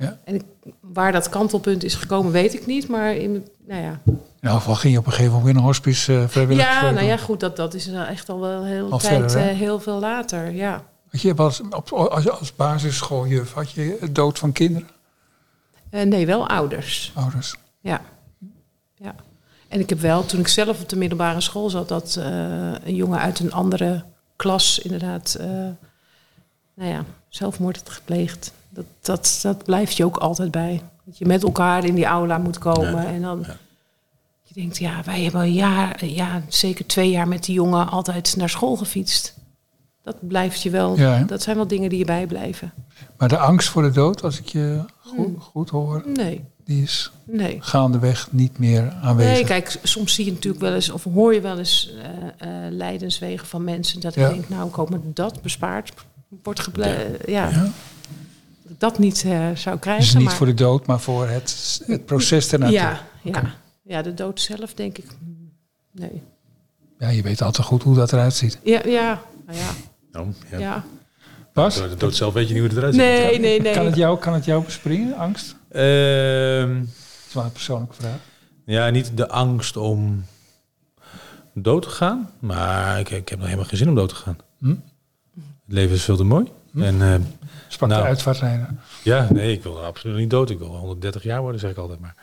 Ja. 0.00 0.18
En 0.24 0.34
ik, 0.34 0.42
waar 0.80 1.12
dat 1.12 1.28
kantelpunt 1.28 1.84
is 1.84 1.94
gekomen, 1.94 2.32
weet 2.32 2.54
ik 2.54 2.66
niet. 2.66 2.88
Maar 2.88 3.14
in, 3.14 3.46
nou 3.66 3.82
ja, 3.82 4.00
In 4.04 4.18
elk 4.40 4.56
geval 4.56 4.74
ging 4.74 4.92
je 4.92 4.98
op 4.98 5.06
een 5.06 5.12
gegeven 5.12 5.32
moment 5.32 5.52
weer 5.52 5.60
een 5.60 5.66
hospice 5.68 6.24
vrijwillig. 6.28 6.64
ja, 6.64 6.90
nou 6.90 7.06
ja, 7.06 7.16
goed, 7.16 7.40
dat, 7.40 7.56
dat 7.56 7.74
is 7.74 7.86
nou 7.86 8.06
echt 8.08 8.28
al 8.28 8.40
wel 8.40 8.64
heel 8.64 8.90
Al 8.90 8.98
tijd, 8.98 9.32
verder, 9.32 9.50
eh, 9.50 9.56
heel 9.56 9.80
veel 9.80 9.98
later, 9.98 10.50
ja. 10.52 10.84
Had 11.10 11.20
je 11.20 11.34
was 11.34 11.60
op, 11.70 11.92
als, 11.92 12.30
als 12.30 12.54
basisschooljuf, 12.56 13.52
had 13.52 13.70
je 13.70 13.98
dood 14.12 14.38
van 14.38 14.52
kinderen, 14.52 14.88
Eh, 15.90 16.02
nee, 16.02 16.26
wel 16.26 16.48
ouders, 16.48 17.12
ouders? 17.14 17.54
ja. 17.80 18.00
ja. 18.94 19.14
En 19.68 19.80
ik 19.80 19.88
heb 19.88 20.00
wel, 20.00 20.26
toen 20.26 20.40
ik 20.40 20.48
zelf 20.48 20.80
op 20.80 20.88
de 20.88 20.96
middelbare 20.96 21.40
school 21.40 21.70
zat, 21.70 21.88
dat 21.88 22.14
een 22.84 22.94
jongen 22.94 23.18
uit 23.18 23.38
een 23.38 23.52
andere 23.52 24.04
klas 24.36 24.78
inderdaad, 24.78 25.36
nou 26.74 26.90
ja, 26.90 27.04
zelfmoord 27.28 27.76
had 27.76 27.90
gepleegd. 27.90 28.52
Dat, 28.70 28.84
dat, 29.00 29.38
dat 29.42 29.64
blijft 29.64 29.96
je 29.96 30.04
ook 30.04 30.16
altijd 30.16 30.50
bij. 30.50 30.82
Dat 31.04 31.18
je 31.18 31.26
met 31.26 31.42
elkaar 31.42 31.84
in 31.84 31.94
die 31.94 32.04
aula 32.04 32.38
moet 32.38 32.58
komen 32.58 33.02
Ja, 33.02 33.06
en 33.06 33.22
dan... 33.22 33.44
ja. 33.46 33.56
Je 34.42 34.60
denkt, 34.60 34.78
ja, 34.78 35.02
wij 35.04 35.22
hebben 35.22 35.40
een 35.40 35.52
jaar, 35.52 36.04
ja, 36.04 36.42
zeker 36.48 36.86
twee 36.86 37.10
jaar 37.10 37.28
met 37.28 37.44
die 37.44 37.54
jongen 37.54 37.88
altijd 37.88 38.36
naar 38.36 38.48
school 38.48 38.76
gefietst. 38.76 39.34
Dat 40.02 40.16
blijft 40.28 40.62
je 40.62 40.70
wel, 40.70 40.96
Ja, 40.96 41.22
dat 41.22 41.42
zijn 41.42 41.56
wel 41.56 41.66
dingen 41.66 41.88
die 41.88 41.98
je 41.98 42.04
bijblijven. 42.04 42.72
Maar 43.18 43.28
de 43.28 43.38
angst 43.38 43.68
voor 43.68 43.82
de 43.82 43.90
dood, 43.90 44.22
als 44.22 44.38
ik 44.38 44.46
je 44.48 44.84
goed, 44.98 45.16
Hmm. 45.26 45.40
goed 45.40 45.70
hoor, 45.70 46.02
Nee, 46.14 46.44
die 46.64 46.82
is 46.82 47.10
nee. 47.24 47.56
gaandeweg 47.60 48.28
niet 48.32 48.58
meer 48.58 48.92
aanwezig. 49.02 49.32
Nee, 49.32 49.44
kijk, 49.44 49.78
soms 49.82 50.14
zie 50.14 50.24
je 50.24 50.32
natuurlijk 50.32 50.62
wel 50.62 50.74
eens, 50.74 50.90
of 50.90 51.04
hoor 51.04 51.34
je 51.34 51.40
wel 51.40 51.58
eens 51.58 51.92
eh 52.38 52.64
eh 52.66 52.72
lijdenswegen 52.72 53.46
van 53.46 53.64
mensen. 53.64 54.00
Dat 54.00 54.14
Ja. 54.14 54.28
ik 54.28 54.34
denk, 54.34 54.48
nou, 54.48 54.68
ik 54.68 54.74
hoop 54.74 54.90
dat 54.90 55.16
dat 55.16 55.42
bespaard 55.42 55.92
wordt 56.42 56.60
gebleven. 56.60 57.16
Ja. 57.26 57.70
Ja. 58.70 58.74
ik 58.74 58.80
dat 58.80 58.98
niet 58.98 59.24
eh, 59.24 59.48
zou 59.54 59.78
krijgen. 59.78 60.04
Dus 60.04 60.14
niet 60.14 60.24
maar, 60.24 60.34
voor 60.34 60.46
de 60.46 60.54
dood, 60.54 60.86
maar 60.86 61.00
voor 61.00 61.28
het, 61.28 61.80
het 61.86 62.06
proces 62.06 62.52
ernaartoe. 62.52 62.78
ja, 62.78 63.00
ja. 63.22 63.54
Ja, 63.82 64.02
de 64.02 64.14
dood 64.14 64.40
zelf 64.40 64.74
denk 64.74 64.98
ik. 64.98 65.06
Nee. 65.92 66.22
Ja, 66.98 67.08
je 67.08 67.22
weet 67.22 67.42
altijd 67.42 67.66
goed 67.66 67.82
hoe 67.82 67.94
dat 67.94 68.12
eruit 68.12 68.34
ziet. 68.34 68.58
Ja, 68.62 68.80
ja, 68.86 69.22
nou 69.46 69.58
ja, 69.58 69.70
Nou, 70.12 70.32
ja. 70.50 70.58
ja. 70.58 70.84
Bas, 71.52 71.76
Door 71.76 71.88
de 71.88 71.96
dood 71.96 72.14
zelf 72.14 72.34
weet 72.34 72.48
je 72.48 72.54
niet 72.54 72.62
hoe 72.62 72.68
het 72.68 72.78
eruit 72.78 72.94
ziet. 72.94 73.02
Nee, 73.02 73.38
nee, 73.38 73.60
nee. 73.60 73.74
kan, 73.74 73.86
het 73.86 73.96
jou, 73.96 74.18
kan 74.18 74.34
het 74.34 74.44
jou 74.44 74.64
bespringen, 74.64 75.16
angst? 75.16 75.56
Ehm, 75.68 76.78
Dat 76.78 76.88
is 77.28 77.34
wel 77.34 77.44
een 77.44 77.52
persoonlijke 77.52 77.94
vraag. 77.94 78.18
ja, 78.64 78.90
niet 78.90 79.10
de 79.14 79.28
angst 79.28 79.76
om 79.76 80.24
dood 81.54 81.82
te 81.82 81.88
gaan. 81.90 82.30
Maar 82.38 82.98
ik, 83.00 83.10
ik 83.10 83.28
heb 83.28 83.38
nog 83.38 83.46
helemaal 83.46 83.68
geen 83.68 83.78
zin 83.78 83.88
om 83.88 83.94
dood 83.94 84.08
te 84.08 84.14
gaan. 84.14 84.36
Hm? 84.58 84.68
Het 84.68 84.78
leven 85.66 85.94
is 85.94 86.02
veel 86.04 86.16
te 86.16 86.24
mooi. 86.24 86.46
En 86.74 87.02
eh, 87.02 87.14
Sprak 87.68 87.88
Nou. 87.90 88.02
de 88.02 88.08
uitvaartrijder. 88.08 88.68
ja, 89.02 89.28
nee, 89.32 89.52
ik 89.52 89.62
wil 89.62 89.84
absoluut 89.84 90.16
niet 90.16 90.30
dood. 90.30 90.50
Ik 90.50 90.58
wil 90.58 90.68
130 90.68 91.22
jaar 91.22 91.40
worden, 91.40 91.60
zeg 91.60 91.70
ik 91.70 91.76
altijd 91.76 92.00
maar. 92.00 92.14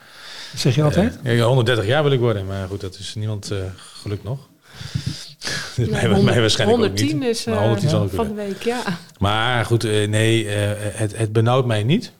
Dat 0.51 0.61
zeg 0.61 0.75
je 0.75 0.83
altijd? 0.83 1.19
Eh, 1.23 1.37
ja, 1.37 1.45
130 1.45 1.85
jaar 1.85 2.03
wil 2.03 2.11
ik 2.11 2.19
worden, 2.19 2.45
maar 2.45 2.67
goed, 2.67 2.81
dat 2.81 2.97
is 2.99 3.15
niemand 3.15 3.51
eh 3.51 3.57
gelukt 3.75 4.23
nog. 4.23 4.39
Dus 5.75 5.89
mij, 5.89 6.07
Nou, 6.07 6.23
mij 6.23 6.39
waarschijnlijk 6.39 6.79
ook 6.79 6.85
110 6.87 7.17
niet. 7.19 7.27
is 7.27 7.45
Maar 7.45 7.55
eh, 7.55 7.61
110 7.61 7.89
zal 7.89 8.01
ook 8.01 8.09
van 8.09 8.27
de 8.27 8.33
week, 8.33 8.61
ja. 8.61 8.81
Maar 9.19 9.65
goed, 9.65 9.83
eh, 9.83 10.07
nee, 10.07 10.47
eh, 10.49 10.71
het, 10.99 11.17
het 11.17 11.31
benauwt 11.31 11.65
mij 11.65 11.83
niet. 11.83 12.11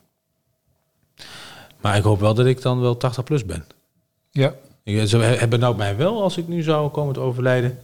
Maar 1.82 1.98
ik 1.98 2.04
hoop 2.04 2.20
wel 2.20 2.34
dat 2.34 2.46
ik 2.46 2.62
dan 2.62 2.82
wel 2.82 2.98
80 2.98 3.24
plus 3.24 3.46
ben. 3.46 3.66
Ja. 4.32 4.54
Ik, 4.84 5.08
zo, 5.08 5.20
het 5.20 5.50
benauwt 5.50 5.78
mij 5.78 5.96
wel 5.98 6.22
als 6.22 6.38
ik 6.38 6.48
nu 6.48 6.62
zou 6.62 6.90
komen 6.90 7.14
te 7.14 7.20
overlijden. 7.20 7.80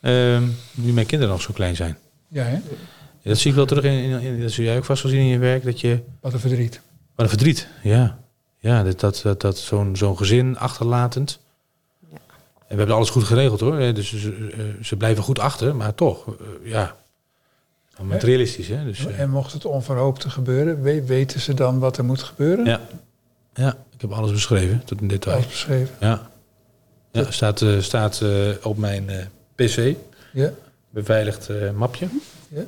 Ehm, 0.00 0.42
nu 0.74 0.92
mijn 0.92 1.06
kinderen 1.06 1.34
nog 1.34 1.42
zo 1.42 1.52
klein 1.52 1.76
zijn. 1.76 1.98
Ja, 2.28 2.42
hè? 2.44 2.58
Dat 3.28 3.38
zie 3.38 3.50
ik 3.50 3.56
wel 3.56 3.66
terug 3.66 3.84
in, 3.84 3.92
in, 3.92 4.20
in- 4.20 4.40
dat 4.42 4.50
zul 4.50 4.64
jij 4.64 4.76
ook 4.76 4.84
vast 4.84 5.02
wel 5.02 5.12
zien 5.12 5.20
in 5.20 5.26
je 5.26 5.38
werk. 5.38 5.64
Dat 5.64 5.80
je, 5.80 5.98
Wat 6.20 6.32
een 6.32 6.40
verdriet. 6.40 6.80
wat 7.14 7.24
een 7.24 7.28
verdriet, 7.30 7.68
ja. 7.82 8.18
Ja, 8.58 8.82
dat, 8.82 9.00
dat, 9.00 9.20
dat, 9.22 9.40
dat 9.40 9.58
zo'n 9.58 9.96
zo'n 9.96 10.16
gezin 10.16 10.58
achterlatend. 10.58 11.38
Ja. 12.10 12.16
En 12.16 12.20
we 12.68 12.76
hebben 12.76 12.96
alles 12.96 13.10
goed 13.10 13.24
geregeld 13.24 13.60
hoor. 13.60 13.78
Eh, 13.78 13.94
Dus 13.94 14.08
ze, 14.16 14.48
eh, 14.56 14.84
ze 14.84 14.96
blijven 14.96 15.22
goed 15.22 15.38
achter, 15.38 15.76
maar 15.76 15.94
toch, 15.94 16.26
eh, 16.26 16.70
ja. 16.70 16.96
Materialistisch, 18.02 18.68
hè. 18.68 18.84
Dus, 18.84 19.06
eh, 19.06 19.20
En 19.20 19.30
mocht 19.30 19.52
het 19.52 19.64
onverhoopte 19.64 20.30
gebeuren, 20.30 20.82
we- 20.82 21.04
weten 21.04 21.40
ze 21.40 21.54
dan 21.54 21.78
wat 21.78 21.96
er 21.98 22.04
moet 22.04 22.22
gebeuren? 22.22 22.64
ja. 22.64 22.80
ja, 23.54 23.76
ik 23.94 24.00
heb 24.00 24.12
alles 24.12 24.30
beschreven 24.32 24.82
tot 24.84 25.00
in 25.00 25.08
detail. 25.08 25.36
Alles 25.36 25.48
beschreven. 25.48 25.94
Ja, 26.00 26.30
ja 27.12 27.30
staat, 27.30 27.62
eh, 27.62 27.80
staat 27.80 28.20
eh, 28.20 28.48
op 28.62 28.76
mijn 28.78 29.08
eh, 29.10 29.24
pc, 29.54 29.96
Ja. 30.32 30.50
beveiligd 30.90 31.48
eh, 31.48 31.70
mapje. 31.70 32.08
Ja. 32.48 32.62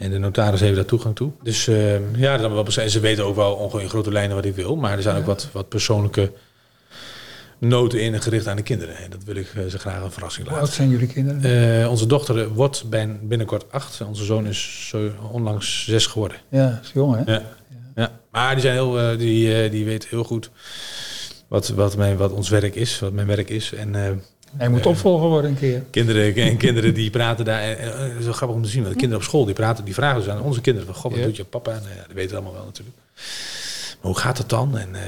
En 0.00 0.10
de 0.10 0.18
notaris 0.18 0.60
heeft 0.60 0.74
daar 0.74 0.84
toegang 0.84 1.16
toe. 1.16 1.30
Dus 1.42 1.68
eh, 1.68 2.16
ja, 2.16 2.36
dan 2.36 2.52
wel 2.54 2.62
beschreven. 2.62 2.90
ze 2.90 3.00
weten 3.00 3.24
ook 3.24 3.36
wel 3.36 3.54
ongeveer 3.54 3.80
in 3.80 3.88
grote 3.88 4.12
lijnen 4.12 4.36
wat 4.36 4.44
ik 4.44 4.54
wil. 4.54 4.76
Maar 4.76 4.96
er 4.96 5.02
zijn 5.02 5.16
ook 5.16 5.26
wat, 5.26 5.48
wat 5.52 5.68
persoonlijke 5.68 6.32
noten 7.58 8.00
in 8.02 8.22
gericht 8.22 8.46
aan 8.46 8.56
de 8.56 8.62
kinderen. 8.62 8.96
En 8.96 9.10
dat 9.10 9.24
wil 9.24 9.36
ik 9.36 9.52
eh, 9.56 9.64
ze 9.66 9.78
graag 9.78 10.02
een 10.02 10.12
verrassing 10.12 10.46
Hoe 10.46 10.56
oud 10.56 10.62
laten. 10.64 10.76
zijn 10.76 10.88
jullie 10.90 11.06
kinderen? 11.06 11.80
Eh, 11.82 11.90
onze 11.90 12.06
dochter 12.06 12.48
wordt 12.48 12.84
bij- 12.90 13.18
binnenkort 13.22 13.72
acht. 13.72 14.00
Onze 14.00 14.24
zoon 14.24 14.46
is 14.46 14.86
zo 14.88 15.10
onlangs 15.32 15.84
zes 15.84 16.06
geworden. 16.06 16.36
ja, 16.48 16.68
dat 16.70 16.78
is 16.84 16.90
jong, 16.94 17.24
hè? 17.24 17.32
Ja. 17.32 17.42
Ja. 17.94 18.18
Maar 18.30 18.52
die, 18.52 18.60
zijn 18.62 18.74
heel, 18.74 18.98
eh, 18.98 19.18
die, 19.18 19.62
eh, 19.62 19.70
die 19.70 19.84
weten 19.84 20.08
heel 20.08 20.24
goed 20.24 20.50
wat, 21.48 21.68
wat, 21.68 21.96
mijn, 21.96 22.16
wat 22.16 22.32
ons 22.32 22.48
werk 22.48 22.74
is, 22.74 22.98
wat 22.98 23.12
mijn 23.12 23.26
werk 23.26 23.50
is. 23.50 23.72
En 23.72 23.94
eh, 24.04 24.10
Hij 24.56 24.68
moet 24.68 24.86
opvolger 24.86 25.28
worden 25.28 25.50
een 25.50 25.58
keer. 25.58 25.82
kinderen, 25.90 26.34
en 26.50 26.56
kinderen 26.56 26.94
die 26.94 27.10
praten 27.10 27.44
daar. 27.44 27.60
En, 27.62 28.10
het 28.10 28.18
is 28.18 28.24
wel 28.24 28.32
grappig 28.34 28.56
om 28.56 28.62
te 28.62 28.68
zien, 28.68 28.80
want 28.82 28.92
de 28.94 28.98
kinderen 29.00 29.24
op 29.24 29.28
school 29.30 29.44
die 29.44 29.54
praten, 29.54 29.84
die 29.84 29.94
vragen 29.94 30.18
dus 30.20 30.28
aan 30.28 30.40
onze 30.42 30.60
kinderen 30.60 30.88
van, 30.92 30.96
god, 31.00 31.10
wat 31.10 31.20
Ja. 31.20 31.26
doet 31.26 31.36
je 31.36 31.44
papa? 31.44 31.70
En, 31.70 31.82
ja, 31.96 32.02
dat 32.06 32.14
weten 32.14 32.30
we 32.30 32.36
allemaal 32.36 32.54
wel 32.54 32.64
natuurlijk. 32.64 32.96
Maar 34.02 34.10
hoe 34.12 34.18
gaat 34.20 34.38
het 34.38 34.48
dan? 34.48 34.78
En, 34.78 34.94
eh, 34.94 35.00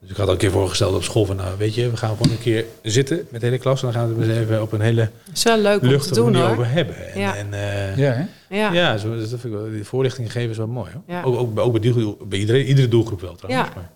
dus 0.00 0.10
ik 0.10 0.16
had 0.16 0.26
al 0.26 0.32
een 0.32 0.38
keer 0.38 0.50
voorgesteld 0.50 0.94
op 0.94 1.02
school 1.02 1.24
van, 1.24 1.36
nou 1.36 1.58
weet 1.58 1.74
je, 1.74 1.90
we 1.90 1.96
gaan 1.96 2.16
gewoon 2.16 2.32
een 2.32 2.38
keer 2.42 2.64
zitten 2.82 3.26
met 3.30 3.40
de 3.40 3.46
hele 3.46 3.58
klas. 3.58 3.82
En 3.82 3.84
dan 3.92 4.00
gaan 4.00 4.14
we 4.14 4.20
het 4.20 4.28
eens 4.30 4.38
even 4.38 4.62
op 4.62 4.72
een 4.72 4.80
hele 4.80 5.10
is 5.32 5.42
wel 5.42 5.58
leuk 5.58 5.74
om 5.74 5.80
te 5.80 5.86
luchtige 5.86 6.14
doen 6.14 6.24
manier 6.24 6.40
hoor. 6.42 6.50
over 6.50 6.70
hebben. 6.70 7.12
En, 7.12 7.20
Ja. 7.20 7.36
en, 7.36 7.46
eh, 7.54 7.96
Ja, 7.96 8.12
hè? 8.12 8.24
Ja. 8.56 8.72
ja, 8.72 8.96
zo, 8.96 9.16
dat 9.16 9.28
vind 9.28 9.44
ik 9.44 9.50
wel, 9.50 9.70
die 9.70 9.84
voorlichting 9.84 10.32
geven 10.32 10.50
is 10.50 10.56
wel 10.56 10.66
mooi. 10.66 10.90
Hoor. 10.92 11.02
Ja. 11.06 11.22
Ook, 11.22 11.36
ook, 11.36 11.58
ook 11.58 11.72
bij, 11.72 11.80
die, 11.80 12.16
bij 12.28 12.38
iedereen, 12.38 12.64
iedere 12.66 12.88
doelgroep 12.88 13.20
wel 13.20 13.34
trouwens. 13.34 13.68
Ja. 13.68 13.74
Maar, 13.74 13.90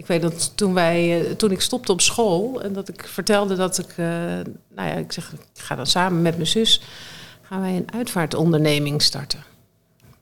Ik 0.00 0.06
weet 0.06 0.22
dat 0.22 0.52
toen, 0.54 0.74
wij, 0.74 1.20
eh, 1.20 1.30
toen 1.30 1.50
ik 1.50 1.60
stopte 1.60 1.92
op 1.92 2.00
school 2.00 2.62
en 2.62 2.72
dat 2.72 2.88
ik 2.88 3.06
vertelde 3.06 3.56
dat 3.56 3.78
ik, 3.78 3.88
eh, 3.88 4.06
nou 4.74 4.88
ja, 4.88 4.92
ik 4.92 5.12
zeg, 5.12 5.32
ik 5.32 5.62
ga 5.62 5.74
dan 5.74 5.86
samen 5.86 6.22
met 6.22 6.34
mijn 6.34 6.46
zus, 6.46 6.80
gaan 7.42 7.60
wij 7.60 7.76
een 7.76 7.92
uitvaartonderneming 7.94 9.02
starten. 9.02 9.44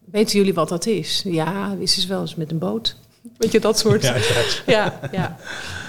Weten 0.05 0.39
jullie 0.39 0.55
wat 0.55 0.69
dat 0.69 0.87
is? 0.87 1.23
Ja, 1.25 1.77
wist 1.77 1.97
eens 1.97 2.07
wel 2.07 2.21
eens 2.21 2.35
met 2.35 2.51
een 2.51 2.59
boot. 2.59 2.97
Weet 3.37 3.53
je, 3.53 3.61
dat 3.61 3.79
soort. 3.79 4.03
ja, 4.03 4.15
Ja, 4.17 4.25
ja. 4.67 5.09
ja. 5.13 5.37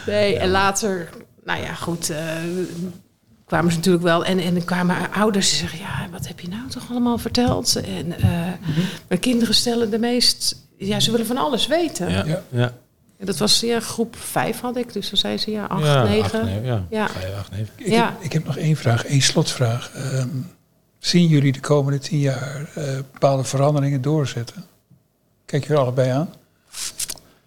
Nee, 0.06 0.38
en 0.38 0.50
later, 0.50 1.10
nou 1.44 1.62
ja, 1.62 1.74
goed, 1.74 2.10
eh, 2.10 2.36
kwamen 3.46 3.72
ze 3.72 3.78
natuurlijk 3.78 4.04
wel. 4.04 4.26
En, 4.26 4.40
en 4.40 4.54
dan 4.54 4.66
kwamen 4.66 5.12
ouders 5.12 5.50
die 5.50 5.58
zeggen, 5.58 5.80
ja, 5.80 6.08
wat 6.12 6.28
heb 6.28 6.40
je 6.40 6.48
nou 6.48 6.70
toch 6.70 6.90
allemaal 6.90 7.18
verteld? 7.18 7.76
En 7.76 8.20
eh, 8.20 8.30
mijn 9.08 9.20
kinderen 9.20 9.56
stellen 9.56 9.90
de 9.90 10.00
meest, 10.00 10.56
ja, 10.78 11.00
ze 11.00 11.12
willen 11.12 11.26
van 11.26 11.38
alles 11.38 11.68
weten. 11.68 12.12
Ja, 12.12 12.44
Ja. 12.50 12.74
Ja. 13.20 13.26
Dat 13.26 13.38
was 13.38 13.60
ja, 13.60 13.80
groep 13.80 14.16
5 14.16 14.60
had 14.60 14.78
ik, 14.78 14.94
dus 14.94 15.10
dan 15.10 15.20
zei 15.20 15.38
ze 15.38 15.52
ja, 15.52 15.66
8, 15.66 15.84
ja, 15.84 16.04
9. 16.04 16.24
acht, 16.24 16.34
negen, 16.34 16.64
ja. 16.64 16.86
Ja. 16.90 17.10
Vijf, 17.10 17.36
acht, 17.38 17.52
negen. 17.52 17.68
Ik, 17.76 17.88
Ja. 17.88 18.06
heb, 18.06 18.22
ik 18.24 18.34
heb 18.34 18.46
nog 18.46 18.58
één 18.58 18.76
vraag, 18.76 19.06
één 19.06 19.22
slotvraag. 19.22 19.92
Ehm, 19.96 20.28
zien 21.00 21.28
jullie 21.28 21.52
de 21.52 21.60
komende 21.60 22.00
tien 22.00 22.20
jaar 22.20 22.70
eh, 22.76 22.84
bepaalde 23.12 23.44
veranderingen 23.44 24.02
doorzetten? 24.02 24.66
Kijk 25.46 25.68
je 25.68 25.74
er 25.74 25.80
allebei 25.80 26.10
aan? 26.10 26.30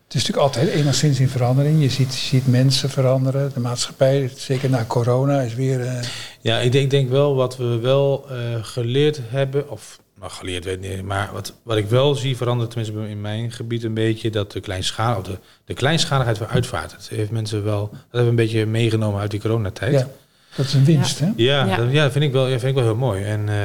Het 0.07 0.21
is 0.21 0.27
natuurlijk 0.27 0.57
altijd 0.57 0.69
enigszins 0.69 1.21
in 1.21 1.29
verandering. 1.29 1.83
Je 1.83 1.89
ziet, 1.91 2.13
je 2.15 2.21
ziet 2.27 2.47
mensen 2.47 2.91
veranderen. 2.91 3.51
De 3.55 3.61
maatschappij, 3.61 4.31
zeker 4.37 4.71
na 4.71 4.85
corona, 4.85 5.41
is 5.41 5.55
weer... 5.55 5.81
eh, 5.87 6.03
Ja, 6.41 6.59
ik 6.59 6.73
denk, 6.73 6.91
denk 6.91 7.09
wel 7.11 7.35
wat 7.35 7.57
we 7.57 7.79
wel 7.79 8.27
eh, 8.31 8.37
geleerd 8.65 9.21
hebben, 9.29 9.71
of 9.71 10.01
geleerd 10.31 10.65
weet 10.65 10.85
ik 10.85 10.91
niet, 10.91 11.03
maar 11.05 11.31
wat, 11.33 11.55
wat 11.63 11.77
ik 11.77 11.87
wel 11.89 12.15
zie 12.15 12.37
veranderen, 12.37 12.71
tenminste 12.73 13.09
in 13.11 13.21
mijn 13.21 13.51
gebied 13.53 13.85
een 13.85 13.95
beetje, 13.95 14.31
dat 14.31 14.53
de, 14.53 14.61
kleinschalig, 14.61 15.23
de, 15.27 15.39
de 15.65 15.75
kleinschaligheid 15.75 16.39
van 16.39 16.47
uitvaart, 16.47 16.91
dat 16.91 17.09
heeft 17.09 17.31
mensen 17.31 17.65
wel, 17.65 17.89
dat 17.91 17.99
hebben 18.03 18.23
we 18.23 18.29
een 18.29 18.35
beetje 18.35 18.67
meegenomen 18.67 19.21
uit 19.21 19.31
die 19.31 19.41
coronatijd. 19.41 19.93
ja, 19.93 20.09
dat 20.57 20.67
is 20.67 20.75
een 20.75 20.85
winst, 20.85 21.19
hè? 21.19 21.33
Ja, 21.37 21.65
Ja. 21.65 21.77
Dat, 21.77 21.93
ja, 21.93 22.03
dat 22.03 22.13
vind 22.13 22.25
ik 22.25 22.33
wel, 22.33 22.47
ja, 22.47 22.59
vind 22.59 22.71
ik 22.71 22.75
wel 22.75 22.85
heel 22.85 22.97
mooi. 22.97 23.23
En 23.25 23.49
eh, 23.49 23.57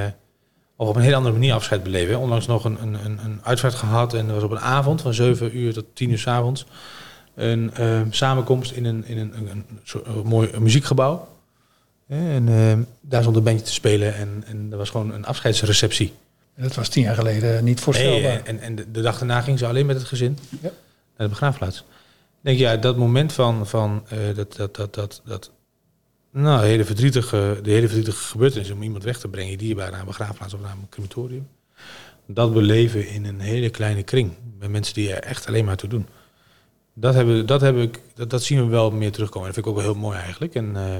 of 0.75 0.87
op 0.87 0.95
een 0.95 1.01
hele 1.01 1.15
andere 1.15 1.33
manier 1.33 1.53
afscheid 1.53 1.83
beleven. 1.83 2.13
hè. 2.13 2.19
Onlangs 2.19 2.47
nog 2.47 2.63
een, 2.65 2.77
een, 2.81 2.93
een, 3.05 3.19
een 3.25 3.39
uitvaart 3.43 3.73
gehad 3.75 4.13
en 4.13 4.25
dat 4.25 4.35
was 4.35 4.43
op 4.43 4.51
een 4.51 4.59
avond 4.59 5.01
van 5.01 5.13
7 5.13 5.57
uur 5.57 5.73
tot 5.73 5.85
10 5.93 6.09
uur 6.09 6.17
s 6.19 6.27
avonds. 6.27 6.65
Een 7.35 7.73
eh, 7.73 8.01
samenkomst 8.09 8.71
in 8.71 8.85
een, 8.85 9.05
in 9.05 9.17
een, 9.17 9.33
een, 9.37 9.47
een, 9.49 9.65
soort- 9.83 10.05
een 10.07 10.21
mooi 10.27 10.49
muziekgebouw. 10.59 11.27
En 12.07 12.43
eh, 12.47 12.73
daar 13.01 13.21
stond 13.21 13.35
een 13.35 13.43
bandje 13.43 13.65
te 13.65 13.73
spelen 13.73 14.15
en, 14.15 14.43
en 14.47 14.67
er 14.71 14.77
was 14.77 14.89
gewoon 14.89 15.13
een 15.13 15.25
afscheidsreceptie. 15.25 16.13
Dat 16.57 16.75
was 16.75 16.89
tien 16.89 17.03
jaar 17.03 17.15
geleden 17.15 17.63
niet 17.63 17.79
voorstelbaar. 17.79 18.21
Nee, 18.21 18.41
en 18.41 18.59
en 18.59 18.75
de, 18.75 19.01
dag 19.01 19.17
daarna 19.17 19.41
ging 19.41 19.59
ze 19.59 19.65
alleen 19.67 19.85
met 19.85 19.97
het 19.97 20.07
gezin 20.07 20.37
Ja. 20.49 20.59
naar 21.17 21.27
de 21.27 21.27
begraafplaats. 21.27 21.77
Ik 21.77 21.85
denk, 22.41 22.57
ja, 22.57 22.77
dat 22.77 22.97
moment 22.97 23.33
van, 23.33 23.67
van 23.67 24.03
eh, 24.09 24.17
dat, 24.35 24.55
dat, 24.55 24.75
dat, 24.75 24.93
dat, 24.93 25.21
dat 25.25 25.51
nou, 26.31 26.65
hele 26.65 26.85
verdrietige, 26.85 27.59
de 27.63 27.71
hele 27.71 27.87
verdrietige 27.87 28.23
gebeurtenis 28.23 28.71
om 28.71 28.83
iemand 28.83 29.03
weg 29.03 29.19
te 29.19 29.27
brengen, 29.27 29.57
dierbaar 29.57 29.91
naar 29.91 29.99
een 29.99 30.05
begraafplaats 30.05 30.53
of 30.53 30.61
naar 30.61 30.71
een 30.71 30.89
crematorium. 30.89 31.47
Dat 32.25 32.53
beleven 32.53 33.07
in 33.07 33.25
een 33.25 33.39
hele 33.39 33.69
kleine 33.69 34.03
kring, 34.03 34.31
bij 34.59 34.67
mensen 34.67 34.93
die 34.93 35.13
er 35.13 35.23
echt 35.23 35.47
alleen 35.47 35.65
maar 35.65 35.77
toe 35.77 35.89
doen. 35.89 36.07
Dat, 36.93 37.13
hebben, 37.13 37.45
dat, 37.45 37.61
heb 37.61 37.77
ik, 37.77 38.01
dat, 38.15 38.29
dat 38.29 38.43
zien 38.43 38.63
we 38.63 38.65
wel 38.65 38.91
meer 38.91 39.11
terugkomen. 39.11 39.45
Dat 39.45 39.55
vind 39.55 39.65
ik 39.67 39.71
ook 39.71 39.83
wel 39.83 39.93
heel 39.93 40.01
mooi 40.01 40.17
eigenlijk. 40.17 40.55
En 40.55 40.75
eh 40.75 40.97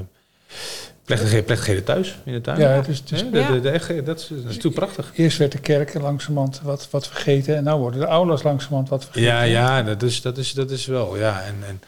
plechtigheden, 1.08 1.44
plechtigheden 1.44 1.84
thuis, 1.84 2.18
in 2.24 2.32
de 2.32 2.40
tuin. 2.40 2.58
ja, 2.60 2.68
het 2.68 2.88
is, 2.88 2.98
het 2.98 3.12
is- 3.12 3.20
de, 3.20 3.30
de, 3.30 3.60
de, 3.60 3.70
echt- 3.70 4.06
dat, 4.06 4.18
is, 4.20 4.26
dat 4.28 4.38
is 4.38 4.44
natuurlijk 4.44 4.74
prachtig. 4.74 5.10
Eerst 5.14 5.38
werd 5.38 5.52
de 5.52 5.58
kerk 5.58 5.94
langzamerhand 5.94 6.60
wat, 6.62 6.88
wat 6.90 7.06
vergeten. 7.08 7.56
En 7.56 7.64
nu 7.64 7.70
worden 7.72 8.00
de 8.00 8.06
aulas 8.06 8.42
langzamerhand 8.42 8.88
wat 8.88 9.04
vergeten. 9.04 9.28
Ja, 9.28 9.42
ja, 9.42 9.82
dat 9.82 10.02
is, 10.02 10.22
dat 10.22 10.38
is, 10.38 10.52
dat 10.52 10.70
is 10.70 10.86
wel. 10.86 11.16
Ja, 11.18 11.42
en, 11.42 11.54
en 11.68 11.82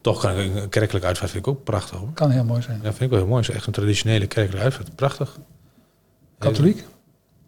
toch 0.00 0.20
kan 0.20 0.38
ik 0.38 0.54
een 0.54 0.68
kerkelijk 0.68 1.04
uitvaart 1.04 1.30
vind 1.30 1.46
ik 1.46 1.52
ook 1.52 1.64
prachtig 1.64 1.98
hoor. 1.98 2.12
Kan 2.14 2.30
heel 2.30 2.44
mooi 2.44 2.62
zijn. 2.62 2.76
Ja, 2.82 2.88
vind 2.88 3.00
ik 3.00 3.08
wel 3.10 3.18
heel 3.18 3.28
mooi. 3.28 3.40
Het 3.40 3.50
is 3.50 3.56
echt 3.56 3.66
een 3.66 3.72
traditionele 3.72 4.26
kerkelijke 4.26 4.64
uitvaart. 4.64 4.94
Prachtig. 4.96 5.36
Katholiek? 6.38 6.84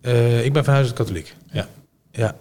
Eh, 0.00 0.44
ik 0.44 0.52
ben 0.52 0.64
van 0.64 0.74
huis 0.74 0.86
uit 0.86 0.96
katholiek. 0.96 1.34
Ja. 1.50 1.66
ja. 2.10 2.34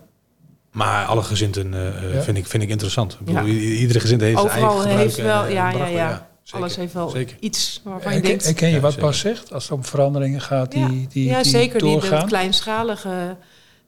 Maar 0.72 1.06
alle 1.06 1.24
gezinten 1.24 1.74
eh, 1.74 1.88
eh, 1.88 2.14
Ja. 2.14 2.22
vind, 2.22 2.38
ik, 2.38 2.48
vind 2.48 2.64
ik 2.64 2.70
interessant. 2.70 3.14
Ik 3.14 3.26
bedoel, 3.26 3.46
Ja. 3.46 3.54
iedere 3.54 4.00
gezin 4.00 4.22
heeft 4.22 4.38
zijn 4.40 4.52
eigen 4.52 4.70
Overal 4.70 4.96
heeft 4.98 5.18
en, 5.18 5.24
wel, 5.26 5.48
ja, 5.48 5.70
ja, 5.72 5.86
ja. 5.88 6.30
Zeker. 6.52 6.66
Alles 6.66 6.76
heeft 6.76 6.94
wel 6.94 7.10
Zeker. 7.10 7.38
iets 7.40 7.82
waarvan 7.84 8.02
je 8.02 8.10
Herken, 8.10 8.30
denkt... 8.30 8.44
herken 8.44 8.70
je 8.70 8.80
wat. 8.80 8.98
Bas 8.98 9.20
zegt? 9.20 9.54
Als 9.54 9.64
het 9.64 9.72
om 9.72 9.86
veranderingen 9.86 10.42
gaat 10.42 10.72
die, 10.72 10.88
die, 10.88 11.08
die, 11.08 11.26
ja, 11.26 11.44
zeker. 11.44 11.80
Die, 11.80 11.92
doorgaan? 11.92 12.20
dat 12.20 12.28
kleinschalige, 12.28 13.38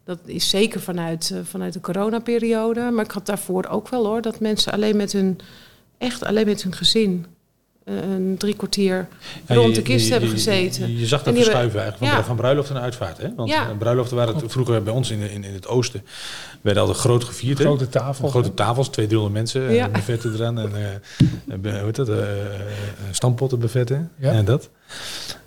dat 0.04 0.20
is 0.26 0.50
zeker 0.50 0.82
vanuit, 0.82 1.32
eh, 1.34 1.40
vanuit 1.44 1.74
de 1.74 1.82
coronaperiode. 1.82 2.92
Maar 2.92 3.06
ik 3.06 3.12
had 3.12 3.26
daarvoor 3.26 3.66
ook 3.66 3.90
wel 3.90 4.06
hoor, 4.06 4.22
dat 4.22 4.40
mensen 4.40 4.74
alleen 4.74 4.98
met 4.98 5.12
hun, 5.12 5.40
echt 5.98 6.24
alleen 6.24 6.46
met 6.46 6.64
hun 6.64 6.76
gezin 6.76 7.26
een 7.86 8.36
drie 8.38 8.56
kwartier 8.56 9.08
Ja, 9.48 9.56
rond 9.56 9.70
je- 9.70 9.74
de 9.76 9.82
kist 9.82 10.06
je- 10.06 10.12
hebben 10.12 10.30
gezeten. 10.30 10.88
Je, 10.92 11.00
je 11.00 11.06
zag 11.08 11.24
dat 11.24 11.34
verschuiven 11.34 11.80
eigenlijk 11.82 12.12
van, 12.12 12.20
ja. 12.22 12.26
van 12.28 12.36
bruiloft 12.36 12.74
naar 12.74 12.82
uitvaart. 12.82 13.18
Hè? 13.18 13.36
Want 13.36 13.50
Ja. 13.50 13.70
eh, 13.70 13.78
bruiloften 13.78 14.18
waren 14.18 14.36
het 14.36 14.52
vroeger 14.52 14.84
bij 14.84 14.94
ons 14.94 15.12
in, 15.12 15.20
in, 15.20 15.44
in 15.44 15.54
het 15.54 15.68
oosten. 15.68 16.02
werden 16.62 16.82
altijd 16.84 17.00
groot 17.02 17.24
gevierd. 17.24 17.58
hè? 17.58 17.64
Grote 17.64 17.90
tafel. 17.90 18.28
Grote 18.30 18.54
tafels, 18.54 18.90
200, 18.90 19.10
300 19.10 19.34
mensen. 19.34 19.62
Ja. 19.62 19.86
Ja. 19.86 19.90
Buffetten 19.92 20.34
eraan. 20.34 20.60
En, 20.60 20.76
eh, 20.76 20.94
eh, 20.94 21.60
be- 21.60 21.70
hoe 21.70 21.80
heet 21.86 21.96
dat? 21.96 22.10
eh 22.10 22.22
eh, 22.22 22.60
stampotten 23.12 23.60
buffetten. 23.60 24.12
Ja. 24.20 24.32
En 24.32 24.46
dat. 24.46 24.70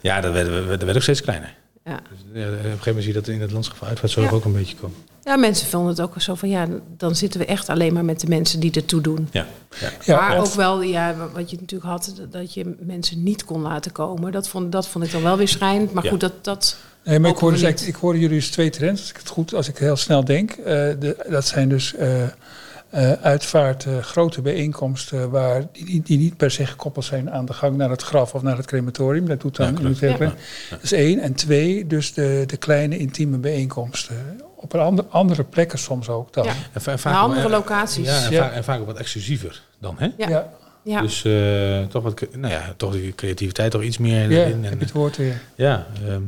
Ja, 0.01 0.21
dat 0.21 0.33
werd, 0.33 0.69
dat 0.69 0.83
werd 0.83 0.97
ook 0.97 1.03
steeds 1.03 1.23
kleiner. 1.23 1.55
Ja. 1.87 2.01
Dus, 2.11 2.43
ja, 2.43 2.49
op 2.49 2.53
een 2.53 2.59
gegeven 2.59 2.79
moment 2.87 3.05
zie 3.05 3.13
je 3.13 3.21
dat 3.21 3.29
in 3.29 3.41
het 3.41 3.51
landschap 3.53 3.89
uitvaartzorg 3.89 4.27
Ja. 4.31 4.37
ook 4.37 4.45
een 4.45 4.53
beetje 4.53 4.77
komen. 4.77 4.97
ja, 5.23 5.37
mensen 5.37 5.67
vonden 5.67 5.91
het 5.91 6.01
ook 6.01 6.15
zo 6.23 6.35
van 6.35 6.49
ja, 6.49 6.67
dan 6.97 7.17
zitten 7.17 7.41
we 7.41 7.47
echt 7.47 7.69
alleen 7.69 7.93
maar 7.93 8.05
met 8.05 8.21
de 8.21 8.27
mensen 8.29 8.61
die 8.61 8.71
ertoe 8.73 9.01
doen. 9.01 9.29
Ja. 9.31 9.47
ja. 9.81 9.91
Ja, 10.05 10.17
maar 10.29 10.39
ook 10.39 10.53
wel, 10.55 10.83
ja, 10.83 11.15
wat 11.33 11.51
je 11.51 11.57
natuurlijk 11.61 11.91
had, 11.91 12.15
dat 12.31 12.55
je 12.55 12.75
mensen 12.79 13.23
niet 13.23 13.45
kon 13.45 13.61
laten 13.61 13.93
komen. 13.93 14.33
Dat 14.33 14.49
vond, 14.49 14.73
dat 14.73 14.89
vond 14.89 15.05
ik 15.05 15.11
dan 15.13 15.23
wel 15.23 15.37
weer 15.37 15.49
schrijnend. 15.49 15.93
Maar 15.93 16.05
Ja. 16.05 16.11
goed, 16.11 16.21
dat, 16.21 16.33
dat 16.45 16.77
Nee, 17.05 17.19
maar 17.19 17.31
ik 17.31 17.37
hoorde, 17.37 17.59
dus 17.61 17.87
ik 17.87 17.95
hoorde 17.95 18.19
jullie 18.19 18.37
dus 18.37 18.51
twee 18.51 18.71
trends, 18.71 19.01
als 19.01 19.11
ik 19.11 19.17
het 19.17 19.29
goed, 19.29 19.55
als 19.55 19.69
ik 19.69 19.79
heel 19.79 19.97
snel 19.97 20.25
denk. 20.25 20.51
Eh, 20.51 20.65
de, 20.65 21.25
dat 21.29 21.47
zijn 21.47 21.69
dus 21.69 21.95
eh, 21.95 22.23
eh, 22.91 23.13
uitvaart, 23.13 23.85
eh, 23.87 23.99
grote 23.99 24.43
bijeenkomsten 24.43 25.31
waar, 25.31 25.63
die, 25.73 25.85
niet- 25.85 26.07
die 26.07 26.19
niet 26.19 26.37
per 26.37 26.51
se 26.51 26.67
gekoppeld 26.67 27.05
zijn 27.05 27.31
aan 27.31 27.45
de 27.47 27.53
gang 27.53 27.77
naar 27.77 27.91
het 27.91 28.03
graf 28.03 28.35
of 28.35 28.43
naar 28.43 28.57
het 28.57 28.67
crematorium. 28.67 29.27
Dat 29.29 29.41
doet 29.41 29.57
dan 29.57 29.77
Ja, 29.83 30.07
in. 30.09 30.17
Ja. 30.19 30.35
Dat 30.71 30.83
is 30.83 30.93
één. 30.93 31.19
En 31.21 31.35
twee, 31.35 31.87
dus 31.87 32.15
de, 32.15 32.45
de 32.47 32.57
kleine 32.57 32.99
intieme 32.99 33.39
bijeenkomsten. 33.39 34.41
Op 34.57 34.73
een 34.73 34.81
ander, 34.81 35.05
andere 35.09 35.45
plekken 35.45 35.79
soms 35.79 36.09
ook 36.09 36.33
dan. 36.33 36.45
Ja. 36.45 36.53
En, 36.73 36.81
va- 36.81 36.99
vaak 36.99 37.13
naar 37.13 37.23
andere 37.23 37.49
locaties. 37.49 38.07
Ja, 38.07 38.25
en, 38.25 38.31
Ja. 38.31 38.43
Vaak, 38.43 38.53
en 38.53 38.65
vaak 38.65 38.81
ook 38.81 38.87
wat 38.87 38.97
exclusiever 38.99 39.63
dan. 39.81 39.95
Hè? 39.99 40.09
Ja. 40.17 40.29
ja, 40.29 40.51
Ja. 40.83 41.01
Dus 41.01 41.25
eh, 41.25 41.83
toch, 41.89 42.03
wat, 42.03 42.27
nou 42.37 42.53
ja, 42.53 42.75
toch 42.77 42.93
die 42.93 43.15
creativiteit 43.15 43.71
toch 43.71 43.83
iets 43.83 43.99
meer 43.99 44.31
ja, 44.31 44.39
erin. 44.45 44.63
heb 44.65 44.73
En, 44.73 44.79
je 44.79 44.85
het 44.85 44.93
woord 44.95 45.17
weer. 45.17 45.41
ja, 45.55 45.87
ehm, 46.07 46.21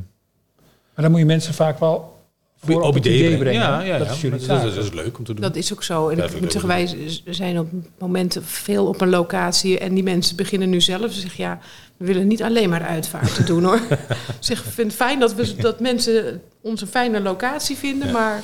Maar 0.94 1.04
dan 1.06 1.10
moet 1.10 1.20
je 1.20 1.26
mensen 1.26 1.54
vaak 1.54 1.78
wel 1.78 2.17
voor 2.60 2.80
op, 2.82 2.96
idee 2.96 3.36
brengen. 3.38 3.60
Ja, 3.60 3.80
ja, 3.80 3.98
dat 3.98 4.06
ja. 4.06 4.12
is 4.12 4.20
jullie 4.20 4.46
dat, 4.46 4.64
is, 4.64 4.74
dat 4.74 4.84
is 4.84 4.92
leuk 4.92 5.18
om 5.18 5.24
te 5.24 5.32
doen. 5.32 5.42
Dat 5.42 5.56
is 5.56 5.72
ook 5.72 5.82
zo. 5.82 6.08
En 6.08 6.16
Ja, 6.16 6.22
ik 6.22 6.28
vind 6.28 6.42
moet 6.42 6.52
zeggen, 6.52 6.70
wij 6.70 6.96
zijn 7.24 7.58
op 7.58 7.68
momenten 7.98 8.44
veel 8.44 8.86
op 8.86 9.00
een 9.00 9.08
locatie. 9.08 9.78
En 9.78 9.94
die 9.94 10.02
mensen 10.02 10.36
beginnen 10.36 10.70
nu 10.70 10.80
zelf. 10.80 11.12
Ze 11.12 11.20
zeggen, 11.20 11.44
ja, 11.44 11.58
we 11.96 12.06
willen 12.06 12.26
niet 12.26 12.42
alleen 12.42 12.68
maar 12.68 12.82
uitvaarten 12.82 13.46
doen 13.46 13.64
hoor. 13.64 13.80
zeg, 14.40 14.58
ik 14.58 14.72
vind 14.72 14.86
het 14.86 14.96
fijn 14.96 15.18
dat, 15.20 15.34
we, 15.34 15.54
dat 15.56 15.80
mensen 15.80 16.42
ons 16.60 16.80
een 16.80 16.86
fijne 16.88 17.20
locatie 17.20 17.76
vinden. 17.76 18.06
Ja, 18.06 18.12
maar 18.12 18.42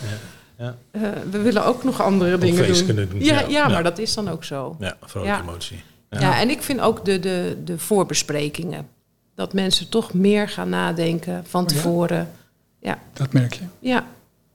ja. 0.59 0.77
eh, 0.91 1.01
we 1.31 1.39
willen 1.39 1.65
ook 1.65 1.85
nog 1.85 2.03
andere 2.03 2.39
dingen 2.39 2.65
feest 2.65 2.77
doen. 2.79 2.87
kunnen 2.87 3.09
doen, 3.11 3.25
Ja, 3.25 3.41
ja. 3.49 3.69
maar 3.69 3.83
dat 3.83 3.99
is 3.99 4.15
dan 4.15 4.29
ook 4.29 4.45
zo. 4.45 4.77
ja, 4.79 4.97
vooral 5.01 5.27
Ja. 5.29 5.41
emotie. 5.41 5.83
Ja. 6.11 6.21
Ja. 6.21 6.41
en 6.41 6.51
ik 6.51 6.63
vind 6.63 6.81
ook 6.81 7.05
de, 7.05 7.21
de, 7.21 7.57
de 7.65 7.79
voorbesprekingen. 7.79 8.87
Dat 9.35 9.53
mensen 9.53 9.89
toch 9.89 10.13
meer 10.15 10.49
gaan 10.49 10.69
nadenken 10.69 11.45
van 11.49 11.67
Oh 11.87 12.21
ja? 12.85 12.99
Dat 13.13 13.33
merk 13.33 13.53
je. 13.55 13.63
Ja, 13.79 14.07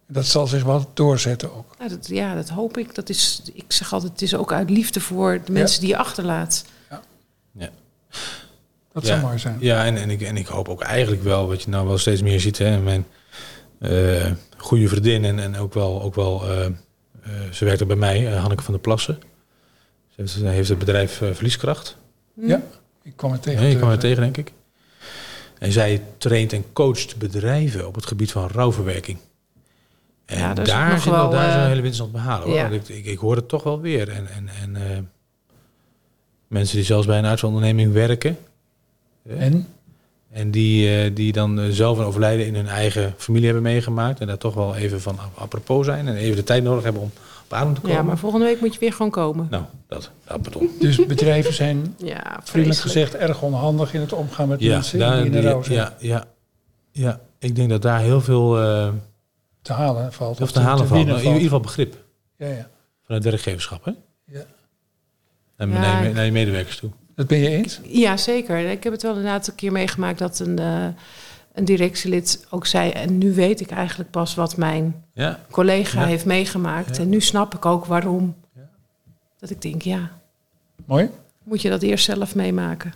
Dat 0.08 0.26
zal 0.26 0.48
zich 0.48 0.64
wel 0.64 0.92
doorzetten 0.94 1.56
ook. 1.56 1.76
Nou, 1.78 1.90
dat, 1.90 2.08
ja, 2.08 2.36
dat 2.36 2.50
hoop 2.50 2.78
ik. 2.78 2.96
Dat 2.96 3.10
is, 3.10 3.42
ik 3.54 3.66
zeg 3.68 3.94
altijd, 3.94 4.12
het 4.12 4.22
is 4.22 4.36
ook 4.36 4.52
uit 4.54 4.70
liefde 4.70 5.00
voor 5.00 5.42
de 5.46 5.52
mensen 5.52 5.80
die 5.80 5.90
je 5.90 5.98
achterlaat. 5.98 6.66
Dat 8.94 9.04
Ja. 9.04 9.10
zou 9.10 9.22
mooi 9.22 9.40
zijn. 9.40 9.58
Ja, 9.60 9.86
en, 9.86 9.98
en, 9.98 10.10
ik, 10.10 10.22
en 10.22 10.38
ik 10.38 10.48
hoop 10.48 10.70
ook 10.70 10.82
eigenlijk 10.82 11.24
wel, 11.24 11.48
wat 11.48 11.62
je 11.64 11.70
nou 11.70 11.88
wel 11.88 11.98
steeds 11.98 12.22
meer 12.22 12.40
ziet, 12.40 12.58
hè, 12.58 12.80
mijn 12.80 13.06
eh, 13.80 14.32
goede 14.58 14.88
vriendin 14.88 15.26
en, 15.26 15.40
en 15.40 15.58
ook 15.58 15.74
wel, 15.74 16.02
ook 16.02 16.16
wel 16.16 16.44
eh, 16.50 16.66
eh, 16.66 16.72
ze 17.52 17.66
werkt 17.66 17.82
ook 17.82 17.88
bij 17.88 17.98
mij, 17.98 18.26
Hanneke 18.26 18.64
van 18.64 18.74
der 18.74 18.82
Plassen. 18.82 19.20
Ze 20.10 20.22
heeft, 20.22 20.36
heeft 20.36 20.70
het 20.70 20.78
bedrijf 20.80 21.22
Verlieskracht. 21.32 21.98
Ja, 22.34 22.62
ik 23.04 23.14
kwam 23.16 23.32
het 23.32 23.42
tegen. 23.42 23.62
Ja, 23.62 23.68
je 23.68 23.74
op 23.74 23.80
kwam 23.80 23.92
er 23.92 24.00
tegen, 24.00 24.22
denk 24.22 24.38
ik. 24.38 24.52
En 25.60 25.72
zij 25.72 26.02
traint 26.18 26.54
en 26.54 26.64
coacht 26.74 27.18
bedrijven 27.18 27.88
op 27.88 27.96
het 27.96 28.06
gebied 28.06 28.32
van 28.32 28.48
rouwverwerking. 28.48 29.18
En 30.26 30.38
Ja, 30.38 30.54
dat 30.54 30.68
is 30.68 30.74
ook 30.74 30.80
daar, 30.80 30.90
nog 30.90 31.02
zit 31.02 31.12
wel, 31.12 31.30
daar 31.30 31.42
is 31.48 31.48
wel 31.48 31.56
eh, 31.56 31.64
een 31.64 31.70
hele 31.70 31.82
winst 31.82 32.00
aan 32.00 32.06
het 32.06 32.16
behalen. 32.16 32.48
Hoor. 32.48 32.56
ja. 32.56 32.70
Want 32.70 32.90
ik, 32.90 32.96
ik, 32.98 33.06
ik 33.06 33.18
hoor 33.18 33.36
het 33.36 33.48
toch 33.48 33.64
wel 33.64 33.82
weer. 33.82 34.10
En, 34.10 34.28
en, 34.28 34.50
en 34.62 34.76
eh, 34.76 34.98
mensen 36.48 36.76
die 36.76 36.86
zelfs 36.86 37.06
bij 37.08 37.18
een 37.18 37.26
uitzonderneming 37.26 37.94
werken. 37.94 38.38
En? 39.38 39.68
En 40.32 40.52
die, 40.52 41.02
eh, 41.04 41.12
die 41.16 41.32
dan 41.32 41.72
zelf 41.72 41.98
een 41.98 42.06
overlijden 42.06 42.46
in 42.46 42.56
hun 42.56 42.68
eigen 42.68 43.14
familie 43.18 43.46
hebben 43.46 43.64
meegemaakt. 43.64 44.20
En 44.20 44.28
daar 44.28 44.38
toch 44.38 44.54
wel 44.54 44.76
even 44.76 45.02
van 45.02 45.20
ap- 45.20 45.38
apropos 45.38 45.86
zijn. 45.86 46.08
En 46.08 46.16
even 46.16 46.36
de 46.36 46.44
tijd 46.44 46.64
nodig 46.64 46.84
hebben 46.84 47.02
om 47.02 47.12
adem 47.54 47.74
te 47.74 47.82
komen. 47.82 47.96
Ja, 47.96 48.04
maar 48.04 48.18
volgende 48.18 48.46
week 48.46 48.60
moet 48.62 48.74
je 48.74 48.80
weer 48.80 48.94
gewoon 48.94 49.12
komen. 49.12 49.48
Nou, 49.50 49.64
dat. 49.88 50.12
Ja, 50.28 50.38
pardon. 50.38 50.70
Dus 50.80 51.06
bedrijven 51.06 51.54
zijn 51.54 51.96
Ja, 51.98 52.40
vriendelijk 52.44 52.80
gezegd 52.82 53.16
erg 53.16 53.42
onhandig 53.42 53.94
in 53.94 54.02
het 54.02 54.14
omgaan 54.14 54.48
met 54.48 54.60
Ja, 54.60 54.74
mensen 54.74 55.00
daar, 55.00 55.16
die 55.16 55.26
in 55.26 55.32
de 55.32 55.40
die- 55.40 55.50
rouw 55.50 55.64
zijn. 55.64 55.78
ja, 55.78 55.94
ja, 56.00 56.26
ja, 56.92 57.20
ik 57.40 57.56
denk 57.56 57.70
dat 57.70 57.82
daar 57.82 58.00
heel 58.00 58.22
veel 58.22 58.60
eh 58.62 58.90
Te 59.62 59.74
halen 59.74 60.14
valt. 60.14 60.42
of 60.42 60.52
te 60.52 60.60
halen 60.60 60.88
valt. 60.88 61.06
Nou, 61.06 61.18
in 61.20 61.26
ieder 61.26 61.42
geval 61.42 61.60
begrip 61.60 61.96
Ja, 62.38 62.48
ja. 62.48 62.68
vanuit 63.06 63.24
werkgeverschap. 63.24 63.86
Hè? 63.86 63.92
Ja. 64.26 64.44
En 65.56 65.70
Ja, 65.70 65.80
naar, 65.80 66.04
je, 66.04 66.10
ik- 66.10 66.16
naar 66.16 66.26
je 66.26 66.32
medewerkers 66.32 66.78
toe. 66.78 66.90
Dat 67.16 67.28
ben 67.28 67.38
je 67.38 67.50
eens? 67.50 67.80
Ja, 67.84 68.18
zeker. 68.18 68.58
Ik 68.70 68.84
heb 68.84 68.94
het 68.94 69.02
wel 69.02 69.16
inderdaad 69.16 69.48
een 69.48 69.56
keer 69.56 69.72
meegemaakt 69.72 70.20
dat 70.20 70.40
een, 70.40 70.60
eh, 70.60 70.86
een 71.54 71.66
directielid 71.66 72.46
ook 72.50 72.66
zei... 72.66 72.90
en 72.92 73.18
nu 73.18 73.34
weet 73.34 73.60
ik 73.60 73.72
eigenlijk 73.72 74.12
pas 74.12 74.36
wat 74.36 74.58
mijn 74.58 75.04
Ja, 75.14 75.40
collega 75.52 76.00
Ja. 76.02 76.06
heeft 76.06 76.26
meegemaakt. 76.26 76.96
Ja. 76.96 77.02
En 77.02 77.10
nu 77.10 77.22
snap 77.22 77.54
ik 77.54 77.66
ook 77.66 77.86
waarom. 77.86 78.36
Ja. 78.56 78.70
Dat 79.40 79.50
ik 79.50 79.62
denk, 79.62 79.82
ja, 79.82 80.12
Mooi. 80.86 81.10
moet 81.44 81.62
je 81.62 81.70
dat 81.70 81.82
eerst 81.82 82.06
zelf 82.06 82.36
meemaken. 82.36 82.94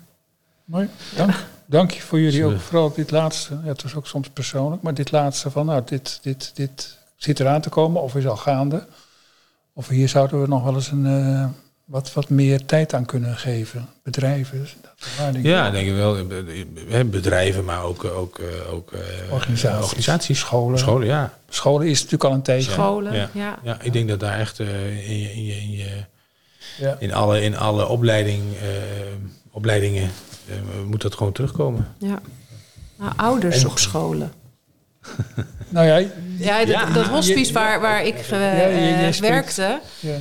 Mooi. 0.66 0.90
Dank. 1.16 1.34
Dank 1.66 1.92
je 1.92 2.02
voor 2.02 2.20
jullie 2.20 2.46
ook. 2.46 2.60
Vooral 2.60 2.86
op 2.86 2.96
dit 2.96 3.12
laatste. 3.12 3.60
Ja, 3.64 3.68
het 3.70 3.84
was 3.84 3.96
ook 3.96 4.08
soms 4.08 4.30
persoonlijk. 4.30 4.82
Maar 4.82 4.94
dit 4.94 5.12
laatste 5.12 5.52
van, 5.52 5.66
nou, 5.66 5.82
dit, 5.86 6.20
dit, 6.22 6.52
dit 6.56 6.98
zit 7.16 7.40
eraan 7.40 7.62
te 7.62 7.70
komen. 7.70 8.02
Of 8.02 8.16
is 8.16 8.28
al 8.28 8.38
gaande. 8.38 8.86
Of 9.74 9.88
hier 9.88 10.10
zouden 10.10 10.42
we 10.42 10.48
nog 10.48 10.64
wel 10.64 10.74
eens 10.74 10.92
een, 10.92 11.06
eh, 11.06 11.46
wat, 11.86 12.14
wat 12.14 12.30
meer 12.30 12.66
tijd 12.66 12.94
aan 12.94 13.06
kunnen 13.06 13.38
geven. 13.38 13.90
Bedrijven. 14.04 14.68
Dat 15.18 15.36
ja 15.42 15.72
denk 15.72 15.88
ik 15.88 15.94
wel. 15.96 16.18
eh, 16.18 17.04
Bedrijven, 17.06 17.64
maar 17.66 17.84
ook, 17.84 18.04
eh, 18.04 18.18
ook, 18.18 18.40
eh, 18.40 18.74
ook 18.74 18.92
eh, 18.92 19.00
Organisaties. 19.34 19.84
organisaties. 19.86 20.40
Scholen. 20.40 20.80
Scholen, 20.80 21.08
ja. 21.08 21.34
Scholen 21.50 21.88
is 21.88 21.96
natuurlijk 21.98 22.24
al 22.24 22.32
een 22.34 22.42
tijdje. 22.42 22.72
Scholen, 22.72 23.14
Ja. 23.14 23.30
ja. 23.34 23.60
ja. 23.64 23.78
Ik 23.82 23.94
denk 23.94 24.10
dat 24.10 24.20
daar 24.20 24.40
echt 24.40 24.60
eh, 24.60 25.10
in, 25.10 25.20
je, 25.20 25.32
in, 25.34 25.46
je, 25.46 25.54
in, 25.56 25.72
je, 25.72 26.04
Ja. 26.78 26.96
in 27.00 27.14
alle, 27.14 27.42
in 27.42 27.58
alle 27.58 27.88
opleiding, 27.88 28.44
eh, 28.62 28.68
opleidingen 29.52 30.12
eh, 30.50 30.56
moet 30.88 31.02
dat 31.02 31.16
gewoon 31.16 31.34
terugkomen. 31.34 31.88
ja. 31.98 32.22
Nou, 32.98 33.12
ouders 33.16 33.64
En 33.64 33.70
op 33.70 33.80
scholen. 33.80 34.32
Nou 35.70 35.88
ja, 35.88 35.98
Ja, 36.38 36.58
dat, 36.60 36.68
Ja, 36.68 36.86
dat 36.94 37.06
hospice 37.06 37.54
waar, 37.54 37.82
waar 37.82 38.06
ik 38.06 38.18
Ja, 38.30 38.38
je- 38.68 39.06
je 39.06 39.12
spreekt- 39.12 39.34
werkte, 39.56 39.80
ja. 40.00 40.18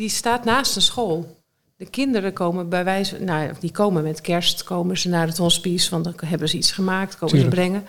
Die 0.00 0.08
staat 0.08 0.44
naast 0.44 0.76
een 0.76 0.82
school. 0.82 1.36
De 1.76 1.86
kinderen 1.86 2.32
komen 2.32 2.68
bij 2.68 2.84
wijze, 2.84 3.18
nou, 3.18 3.52
die 3.60 3.70
komen 3.70 4.02
met 4.02 4.20
kerst, 4.20 4.64
komen 4.64 4.98
ze 4.98 5.08
naar 5.08 5.26
het 5.26 5.36
hospice, 5.36 5.90
want 5.90 6.04
dan 6.04 6.14
hebben 6.24 6.48
ze 6.48 6.56
iets 6.56 6.72
gemaakt, 6.72 7.18
komen 7.18 7.34
Tuurlijk. 7.34 7.54
ze 7.54 7.60
brengen. 7.60 7.86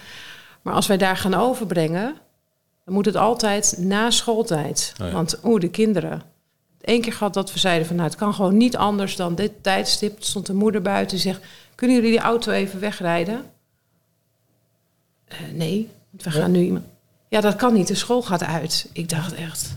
Maar 0.61 0.73
als 0.73 0.87
wij 0.87 0.97
daar 0.97 1.17
gaan 1.17 1.33
overbrengen, 1.33 2.15
dan 2.85 2.93
moet 2.93 3.05
het 3.05 3.15
altijd 3.15 3.75
na 3.77 4.09
schooltijd. 4.09 4.93
Oh 5.01 5.07
ja. 5.07 5.13
Want 5.13 5.39
oeh, 5.43 5.59
de 5.61 5.69
kinderen. 5.69 6.21
Eén 6.81 7.01
keer 7.01 7.13
gehad 7.13 7.33
dat 7.33 7.53
we 7.53 7.59
zeiden 7.59 7.87
van, 7.87 7.95
nou, 7.95 8.07
het 8.09 8.17
kan 8.17 8.33
gewoon 8.33 8.57
niet 8.57 8.77
anders 8.77 9.15
dan 9.15 9.35
dit 9.35 9.51
tijdstip. 9.63 10.23
Stond 10.23 10.47
een 10.47 10.55
moeder 10.55 10.81
buiten 10.81 11.15
die 11.17 11.25
zegt, 11.25 11.41
kunnen 11.75 11.95
jullie 11.95 12.11
die 12.11 12.19
auto 12.19 12.51
even 12.51 12.79
wegrijden? 12.79 13.43
Eh, 15.27 15.37
nee, 15.53 15.89
we 16.09 16.17
Ja. 16.23 16.31
gaan 16.31 16.51
nu 16.51 16.59
iemand. 16.59 16.85
Ja, 17.29 17.41
dat 17.41 17.55
kan 17.55 17.73
niet. 17.73 17.87
De 17.87 17.95
school 17.95 18.21
gaat 18.21 18.43
uit. 18.43 18.89
Ik 18.93 19.09
dacht 19.09 19.33
echt. 19.33 19.75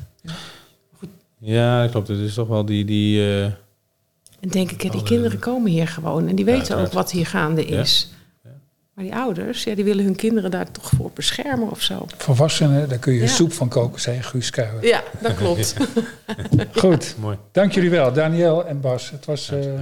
Ja, 1.44 1.82
dat 1.82 1.90
klopt. 1.90 2.08
Het 2.08 2.18
is 2.18 2.34
toch 2.34 2.48
wel 2.48 2.64
die... 2.64 2.84
die 2.84 3.20
eh, 3.20 3.44
En 3.44 4.48
denk 4.48 4.70
ik, 4.70 4.82
ja, 4.82 4.90
die 4.90 4.98
Alle- 5.00 5.08
kinderen 5.08 5.38
komen 5.38 5.70
hier 5.70 5.88
gewoon 5.88 6.28
en 6.28 6.34
die 6.36 6.44
weten 6.44 6.58
uiteraard. 6.60 6.86
ook 6.86 6.92
wat 6.92 7.10
hier 7.10 7.26
gaande 7.26 7.64
is. 7.66 8.10
Ja. 8.44 8.50
Maar 8.94 9.04
die 9.04 9.14
ouders, 9.14 9.64
ja, 9.64 9.74
die 9.74 9.84
willen 9.84 10.04
hun 10.04 10.16
kinderen 10.16 10.50
daar 10.50 10.70
toch 10.70 10.88
voor 10.96 11.10
beschermen 11.14 11.70
of 11.70 11.82
zo. 11.82 12.06
Volwassenen, 12.16 12.88
daar 12.88 12.98
kun 12.98 13.12
je 13.12 13.20
Ja. 13.20 13.26
soep 13.26 13.52
van 13.52 13.68
koken, 13.68 14.00
zei 14.00 14.22
Guus 14.22 14.50
Kuijer. 14.50 14.86
Ja, 14.86 15.02
dat 15.20 15.34
klopt. 15.34 15.76
Goed. 16.74 17.14
mooi. 17.20 17.36
Dank 17.52 17.72
jullie 17.72 17.90
wel, 17.90 18.12
Daniel 18.12 18.64
en 18.66 18.80
Bas. 18.80 19.10
Het 19.10 19.24
was, 19.24 19.50
eh, 19.50 19.58
nou, 19.58 19.76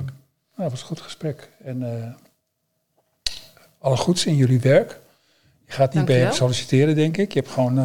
het 0.56 0.70
was 0.70 0.80
een 0.80 0.86
goed 0.86 1.00
gesprek. 1.00 1.48
En 1.64 1.82
eh, 1.82 2.08
alle 3.78 3.96
goeds 3.96 4.26
in 4.26 4.36
jullie 4.36 4.60
werk. 4.60 5.00
Je 5.72 5.78
gaat 5.78 5.94
niet 5.94 6.06
Dank 6.06 6.06
bij 6.06 6.18
hem 6.18 6.32
solliciteren, 6.32 6.94
denk 6.94 7.16
ik. 7.16 7.32
Je 7.32 7.38
hebt 7.40 7.52
gewoon, 7.52 7.78
eh, 7.78 7.84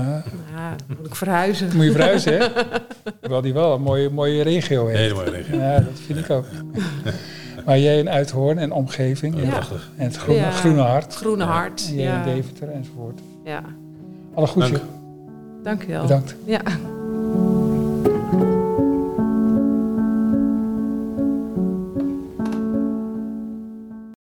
Ja, 0.55 0.75
moet 0.97 1.05
ik 1.07 1.15
verhuizen. 1.15 1.69
moet 1.75 1.85
je 1.85 1.91
verhuizen, 1.91 2.37
hè? 2.37 2.47
Terwijl 3.21 3.41
die 3.41 3.53
wel 3.53 3.73
een 3.73 3.81
mooie, 3.81 4.09
mooie 4.09 4.43
regio 4.43 4.85
heeft. 4.85 4.99
Hele 4.99 5.13
mooie 5.13 5.29
regio. 5.29 5.57
Ja, 5.57 5.75
dat 5.79 5.99
vind 6.05 6.19
ik 6.19 6.29
ook. 6.29 6.45
maar 7.65 7.79
jij 7.79 7.99
in 7.99 8.09
Uithoorn 8.09 8.57
en 8.57 8.71
omgeving. 8.71 9.35
Ja. 9.35 9.41
En, 9.41 9.49
Prachtig. 9.49 9.89
en 9.97 10.03
het 10.05 10.17
groene, 10.17 10.39
Ja. 10.41 10.51
groene 10.51 10.81
hart. 10.81 11.15
Groene 11.15 11.43
hart. 11.43 11.85
En 11.87 11.95
jij 11.95 12.03
Ja, 12.03 12.23
in 12.25 12.35
Deventer 12.35 12.69
enzovoort. 12.71 13.19
ja. 13.45 13.63
Alle 14.33 14.47
goeds, 14.47 14.71
Dank. 14.71 14.83
dank 15.63 15.81
je 15.81 15.87
wel. 15.87 16.01
bedankt. 16.01 16.35
Ja. 16.45 16.61